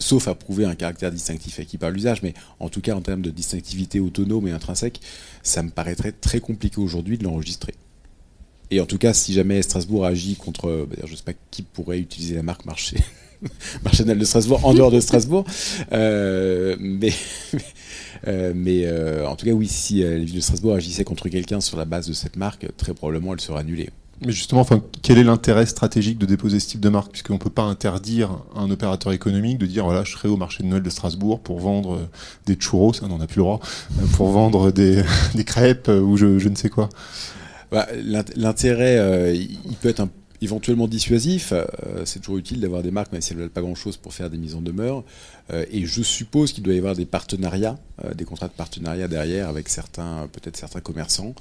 sauf 0.00 0.28
à 0.28 0.34
prouver 0.34 0.66
un 0.66 0.74
caractère 0.74 1.10
distinctif 1.10 1.60
acquis 1.60 1.78
par 1.78 1.90
l'usage, 1.90 2.22
mais 2.22 2.34
en 2.60 2.68
tout 2.68 2.82
cas 2.82 2.94
en 2.94 3.00
termes 3.00 3.22
de 3.22 3.30
distinctivité 3.30 4.00
autonome 4.00 4.46
et 4.46 4.52
intrinsèque, 4.52 5.00
ça 5.42 5.62
me 5.62 5.70
paraîtrait 5.70 6.12
très 6.12 6.40
compliqué 6.40 6.78
aujourd'hui 6.78 7.16
de 7.16 7.24
l'enregistrer. 7.24 7.72
Et 8.70 8.80
en 8.80 8.86
tout 8.86 8.98
cas, 8.98 9.14
si 9.14 9.32
jamais 9.32 9.62
Strasbourg 9.62 10.04
agit 10.04 10.36
contre, 10.36 10.86
bah, 10.88 10.96
je 11.04 11.10
ne 11.10 11.16
sais 11.16 11.24
pas 11.24 11.32
qui 11.50 11.62
pourrait 11.62 11.98
utiliser 11.98 12.34
la 12.34 12.42
marque 12.42 12.66
marché, 12.66 12.98
Marchanel 13.84 14.18
de 14.18 14.24
Strasbourg 14.24 14.64
en 14.64 14.74
dehors 14.74 14.90
de 14.90 15.00
Strasbourg, 15.00 15.44
euh, 15.92 16.76
mais, 16.78 17.12
euh, 18.26 18.52
euh, 18.54 19.26
en 19.26 19.36
tout 19.36 19.46
cas, 19.46 19.52
oui, 19.52 19.68
si 19.68 20.02
la 20.02 20.16
ville 20.16 20.34
de 20.34 20.40
Strasbourg 20.40 20.74
agissait 20.74 21.04
contre 21.04 21.28
quelqu'un 21.28 21.60
sur 21.60 21.76
la 21.76 21.84
base 21.84 22.08
de 22.08 22.12
cette 22.12 22.36
marque, 22.36 22.66
très 22.76 22.94
probablement 22.94 23.34
elle 23.34 23.40
serait 23.40 23.60
annulée. 23.60 23.90
Mais 24.26 24.32
justement, 24.32 24.66
quel 25.02 25.18
est 25.18 25.22
l'intérêt 25.22 25.64
stratégique 25.64 26.18
de 26.18 26.26
déposer 26.26 26.58
ce 26.58 26.66
type 26.66 26.80
de 26.80 26.88
marque? 26.88 27.12
Puisqu'on 27.12 27.34
ne 27.34 27.38
peut 27.38 27.50
pas 27.50 27.62
interdire 27.62 28.32
à 28.56 28.62
un 28.62 28.70
opérateur 28.72 29.12
économique 29.12 29.58
de 29.58 29.66
dire 29.66 29.84
voilà, 29.84 30.02
je 30.02 30.10
serai 30.10 30.26
au 30.26 30.36
marché 30.36 30.64
de 30.64 30.68
Noël 30.68 30.82
de 30.82 30.90
Strasbourg 30.90 31.38
pour 31.38 31.60
vendre 31.60 32.08
des 32.44 32.56
churros, 32.56 32.92
ça, 32.92 33.06
n'en 33.06 33.20
a 33.20 33.28
plus 33.28 33.36
le 33.36 33.44
droit, 33.44 33.60
pour 34.14 34.30
vendre 34.30 34.72
des, 34.72 35.04
crêpes 35.46 35.86
ou 35.86 36.16
je 36.16 36.48
ne 36.48 36.56
sais 36.56 36.68
quoi. 36.68 36.88
Bah, 37.70 37.86
l'intérêt, 38.36 38.98
euh, 38.98 39.34
il 39.34 39.76
peut 39.76 39.88
être 39.88 40.08
éventuellement 40.40 40.88
dissuasif. 40.88 41.52
Euh, 41.52 41.66
c'est 42.04 42.20
toujours 42.20 42.38
utile 42.38 42.60
d'avoir 42.60 42.82
des 42.82 42.90
marques, 42.90 43.12
même 43.12 43.20
si 43.20 43.32
elles 43.32 43.38
ne 43.38 43.42
veulent 43.42 43.50
pas 43.50 43.60
grand-chose 43.60 43.96
pour 43.96 44.14
faire 44.14 44.30
des 44.30 44.38
mises 44.38 44.54
en 44.54 44.62
demeure. 44.62 45.04
Euh, 45.52 45.66
et 45.70 45.84
je 45.84 46.02
suppose 46.02 46.52
qu'il 46.52 46.62
doit 46.62 46.74
y 46.74 46.78
avoir 46.78 46.94
des 46.94 47.06
partenariats, 47.06 47.78
des 48.14 48.24
contrats 48.24 48.48
de 48.48 48.52
partenariat 48.52 49.08
derrière 49.08 49.48
avec 49.48 49.68
certains, 49.68 50.28
peut-être 50.32 50.56
certains 50.56 50.80
commerçants. 50.80 51.34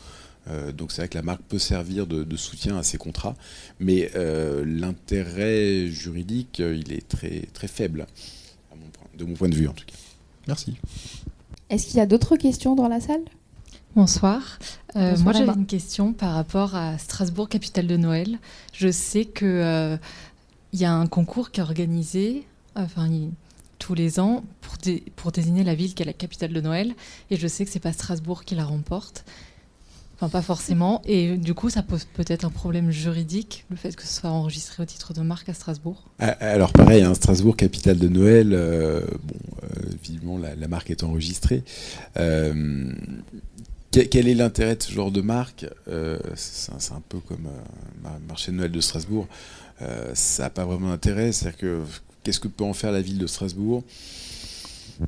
donc 0.75 0.91
c'est 0.91 1.01
vrai 1.01 1.09
que 1.09 1.17
la 1.17 1.23
marque 1.23 1.43
peut 1.43 1.59
servir 1.59 2.07
de, 2.07 2.37
soutien 2.37 2.77
à 2.77 2.83
ces 2.83 2.97
contrats, 2.97 3.35
mais 3.79 4.09
l'intérêt 4.65 5.87
juridique, 5.87 6.59
il 6.59 6.91
est 6.91 7.07
très, 7.07 7.43
très 7.53 7.67
faible, 7.67 8.07
de 9.17 9.25
mon 9.25 9.33
point 9.33 9.49
de 9.49 9.55
vue 9.55 9.67
en 9.67 9.73
tout 9.73 9.85
cas. 9.85 9.93
Merci. 10.47 10.77
Est-ce 11.69 11.85
qu'il 11.85 11.97
y 11.97 12.01
a 12.01 12.05
d'autres 12.05 12.37
questions 12.37 12.75
dans 12.75 12.87
la 12.87 13.01
salle? 13.01 13.21
Bonsoir. 13.97 14.59
Euh, 14.95 15.17
moi, 15.23 15.33
j'avais 15.33 15.53
une 15.53 15.65
question 15.65 16.13
par 16.13 16.35
rapport 16.35 16.75
à 16.75 16.99
Strasbourg, 16.99 17.49
capitale 17.49 17.87
de 17.87 17.97
Noël. 17.97 18.37
Je 18.71 18.91
sais 18.91 19.25
qu'il 19.25 19.47
euh, 19.47 19.97
y 20.71 20.85
a 20.85 20.93
un 20.93 21.07
concours 21.07 21.49
qui 21.49 21.61
est 21.61 21.63
organisé 21.63 22.45
enfin, 22.75 23.09
tous 23.79 23.95
les 23.95 24.19
ans 24.19 24.43
pour, 24.61 24.75
pour, 25.15 25.31
désigner 25.31 25.63
la 25.63 25.73
ville 25.73 25.95
qui 25.95 26.03
est 26.03 26.05
la 26.05 26.13
capitale 26.13 26.53
de 26.53 26.61
Noël. 26.61 26.93
Et 27.31 27.37
je 27.37 27.47
sais 27.47 27.65
que 27.65 27.71
c'est 27.71 27.79
pas 27.79 27.91
Strasbourg 27.91 28.43
qui 28.43 28.53
la 28.53 28.65
remporte. 28.65 29.25
Enfin, 30.13 30.29
pas 30.29 30.43
forcément. 30.43 31.01
Et 31.05 31.35
du 31.35 31.55
coup, 31.55 31.71
ça 31.71 31.81
pose 31.81 32.05
peut-être 32.05 32.45
un 32.45 32.51
problème 32.51 32.91
juridique, 32.91 33.65
le 33.71 33.77
fait 33.77 33.95
que 33.95 34.03
ce 34.03 34.13
soit 34.13 34.29
enregistré 34.29 34.83
au 34.83 34.85
titre 34.85 35.13
de 35.15 35.21
marque 35.21 35.49
à 35.49 35.55
Strasbourg. 35.55 36.05
Ah, 36.19 36.37
alors, 36.39 36.71
pareil, 36.71 37.01
hein, 37.01 37.15
Strasbourg, 37.15 37.55
capitale 37.55 37.97
de 37.97 38.09
Noël, 38.09 38.53
euh, 38.53 39.01
bon, 40.21 40.37
la, 40.37 40.55
la, 40.55 40.67
marque 40.67 40.91
est 40.91 41.03
enregistrée 41.03 41.63
quel 43.91 44.27
est 44.27 44.33
l'intérêt 44.33 44.75
de 44.75 44.83
ce 44.83 44.91
genre 44.91 45.11
de 45.11 45.21
marque 45.21 45.65
C'est 46.35 46.91
un 46.91 47.01
peu 47.07 47.19
comme 47.19 47.47
le 48.03 48.27
marché 48.27 48.51
de 48.51 48.57
Noël 48.57 48.71
de 48.71 48.81
Strasbourg. 48.81 49.27
ça 50.13 50.43
n'a 50.43 50.49
pas 50.49 50.65
vraiment 50.65 50.89
d'intérêt. 50.89 51.31
C'est-à-dire 51.31 51.59
que 51.59 51.81
qu'est-ce 52.23 52.39
que 52.39 52.47
peut 52.47 52.63
en 52.63 52.73
faire 52.73 52.91
la 52.91 53.01
ville 53.01 53.17
de 53.17 53.27
Strasbourg? 53.27 53.83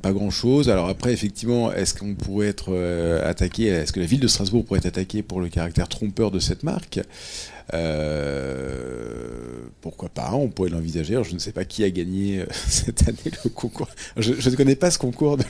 Pas 0.02 0.12
grand-chose. 0.12 0.70
Alors 0.70 0.88
après, 0.88 1.12
effectivement, 1.12 1.72
est-ce 1.72 1.94
qu'on 1.94 2.14
pourrait 2.14 2.46
être 2.46 2.68
euh, 2.70 3.28
attaqué? 3.28 3.66
Est-ce 3.66 3.92
que 3.92 4.00
la 4.00 4.06
ville 4.06 4.20
de 4.20 4.28
Strasbourg 4.28 4.64
pourrait 4.64 4.78
être 4.78 4.86
attaquée 4.86 5.22
pour 5.22 5.40
le 5.40 5.48
caractère 5.48 5.88
trompeur 5.88 6.30
de 6.30 6.38
cette 6.38 6.62
marque? 6.62 7.00
Euh, 7.72 9.62
pourquoi 9.80 10.08
pas, 10.08 10.32
on 10.32 10.48
pourrait 10.48 10.70
l'envisager. 10.70 11.20
je 11.24 11.34
ne 11.34 11.38
sais 11.38 11.52
pas 11.52 11.64
qui 11.64 11.84
a 11.84 11.90
gagné 11.90 12.40
euh, 12.40 12.46
cette 12.52 13.08
année 13.08 13.32
le 13.44 13.50
concours. 13.50 13.88
Je, 14.16 14.50
ne 14.50 14.56
connais 14.56 14.76
pas 14.76 14.90
ce 14.90 14.98
concours 14.98 15.36
de 15.36 15.44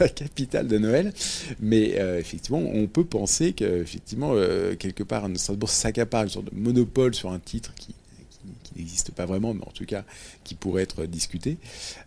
la, 0.00 0.08
capitale 0.08 0.68
de 0.68 0.78
Noël, 0.78 1.12
mais 1.60 1.96
effectivement, 2.18 2.58
on 2.58 2.86
peut 2.86 3.04
penser 3.04 3.52
que 3.52 3.82
effectivement, 3.82 4.34
quelque 4.78 5.02
part, 5.02 5.28
Strasbourg 5.34 5.68
s'accapare 5.68 6.22
une 6.24 6.28
sorte 6.30 6.52
de 6.52 6.58
monopole 6.58 7.14
sur 7.14 7.30
un 7.30 7.38
titre 7.38 7.74
qui 7.74 7.94
n'existe 8.76 9.12
pas 9.12 9.26
vraiment, 9.26 9.54
mais 9.54 9.62
en 9.62 9.70
tout 9.70 9.84
cas 9.84 10.04
qui 10.44 10.54
pourrait 10.54 10.82
être 10.82 11.06
discuté. 11.06 11.58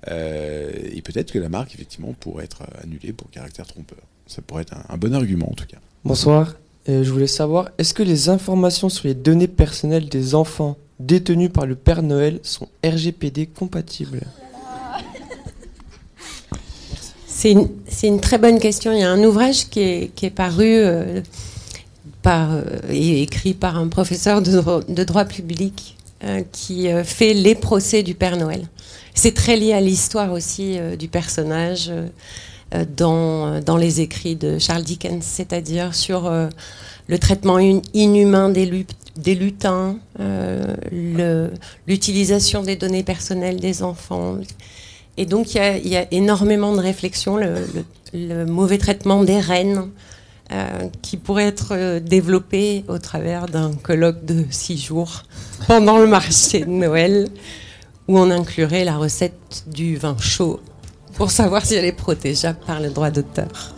Euh, 0.09 0.71
et 0.91 1.01
peut-être 1.01 1.31
que 1.31 1.39
la 1.39 1.49
marque, 1.49 1.73
effectivement, 1.73 2.13
pourrait 2.13 2.45
être 2.45 2.63
annulée 2.83 3.13
pour 3.13 3.29
caractère 3.29 3.67
trompeur. 3.67 3.99
Ça 4.27 4.41
pourrait 4.41 4.63
être 4.63 4.75
un, 4.89 4.97
bon 4.97 5.13
argument, 5.13 5.51
en 5.51 5.55
tout 5.55 5.65
cas. 5.65 5.77
Bonsoir. 6.03 6.55
Euh, 6.89 7.03
je 7.03 7.11
voulais 7.11 7.27
savoir, 7.27 7.69
est-ce 7.77 7.93
que 7.93 8.03
les 8.03 8.29
informations 8.29 8.89
sur 8.89 9.07
les 9.07 9.13
données 9.13 9.47
personnelles 9.47 10.09
des 10.09 10.36
enfants 10.36 10.77
détenus 10.99 11.51
par 11.51 11.65
le 11.65 11.75
Père 11.75 12.03
Noël 12.03 12.39
sont 12.43 12.67
RGPD 12.86 13.47
compatibles? 13.47 14.21
C'est 17.27 17.51
une, 18.07 18.21
très 18.21 18.38
bonne 18.38 18.57
question. 18.57 18.93
Il 18.93 18.99
y 18.99 19.03
a 19.03 19.11
un 19.11 19.21
ouvrage 19.21 19.67
qui 19.69 19.81
est, 19.81 20.34
paru 20.34 20.63
euh, 20.65 21.19
par, 22.21 22.57
et 22.89 23.21
écrit 23.21 23.53
par 23.53 23.77
un 23.77 23.89
professeur 23.89 24.41
de, 24.41 25.03
droit 25.03 25.25
public 25.25 25.97
euh, 26.23 26.41
qui 26.53 26.88
euh, 26.88 27.03
fait 27.03 27.34
les 27.34 27.53
procès 27.53 28.01
du 28.01 28.15
Père 28.15 28.38
Noël. 28.38 28.65
C'est 29.13 29.34
très 29.34 29.57
lié 29.57 29.73
à 29.73 29.81
l'histoire 29.81 30.31
aussi 30.31 30.79
euh, 30.79 30.95
du 30.95 31.09
personnage 31.09 31.91
dans, 32.95 33.59
dans 33.61 33.78
les 33.78 34.01
écrits 34.01 34.36
de 34.36 34.57
Charles 34.57 34.84
Dickens, 34.84 35.24
c'est-à-dire 35.24 35.93
sur 35.93 36.32
le 37.07 37.19
traitement 37.19 37.59
inhumain 37.59 38.49
des, 38.49 38.65
lutins, 39.36 39.97
l'utilisation 41.88 42.63
des 42.63 42.76
données 42.76 43.03
personnelles 43.03 43.59
des 43.59 43.84
enfants. 43.84 44.38
Et 45.17 45.26
donc 45.26 45.53
il 45.55 45.88
y, 45.88 45.95
a, 45.95 46.07
énormément 46.11 46.74
de 46.74 46.80
réflexions, 46.80 47.38
le, 47.38 48.45
mauvais 48.45 48.78
traitement 48.78 49.24
des 49.24 49.39
reines, 49.39 49.89
euh, 50.51 50.88
qui 51.01 51.17
pourrait 51.17 51.45
être 51.45 51.69
euh, 51.71 51.99
développé 51.99 52.84
au 52.88 52.99
travers 52.99 53.45
d'un 53.45 53.74
colloque 53.74 54.26
de 54.26 54.43
six 54.51 54.78
jours 54.78 55.24
pendant 55.67 55.97
le 55.97 56.05
marché 56.05 56.59
de 56.59 56.69
Noël, 56.69 57.30
où 58.07 58.19
on 58.19 58.30
inclurait 58.30 58.84
la 58.84 58.97
recette 58.97 59.63
du 59.67 59.95
vin 59.95 60.17
chaud 60.19 60.59
pour 61.16 61.32
savoir 61.32 61.66
si 61.66 61.76
elle 61.76 61.86
est 61.86 61.91
protégeable 61.91 62.59
par 62.66 62.80
le 62.80 62.89
droit 62.89 63.11
d'auteur. 63.11 63.74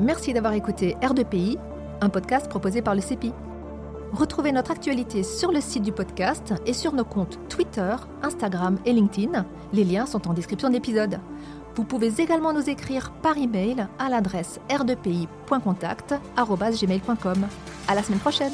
Merci 0.00 0.32
d'avoir 0.32 0.54
écouté 0.54 0.96
R2PI, 1.02 1.58
un 2.00 2.08
podcast 2.08 2.48
proposé 2.48 2.82
par 2.82 2.94
le 2.94 3.00
CEPI. 3.00 3.32
Retrouvez 4.12 4.52
notre 4.52 4.70
actualité 4.70 5.22
sur 5.22 5.52
le 5.52 5.60
site 5.60 5.82
du 5.82 5.92
podcast 5.92 6.54
et 6.66 6.72
sur 6.72 6.94
nos 6.94 7.04
comptes 7.04 7.38
Twitter, 7.48 7.94
Instagram 8.22 8.78
et 8.86 8.92
LinkedIn. 8.92 9.44
Les 9.72 9.84
liens 9.84 10.06
sont 10.06 10.28
en 10.28 10.32
description 10.32 10.70
d'épisode. 10.70 11.18
Vous 11.74 11.84
pouvez 11.84 12.12
également 12.18 12.52
nous 12.52 12.70
écrire 12.70 13.12
par 13.22 13.36
email 13.36 13.86
à 13.98 14.08
l'adresse 14.08 14.60
r2pi.contact@gmail.com. 14.70 17.46
À 17.86 17.94
la 17.94 18.02
semaine 18.02 18.20
prochaine. 18.20 18.52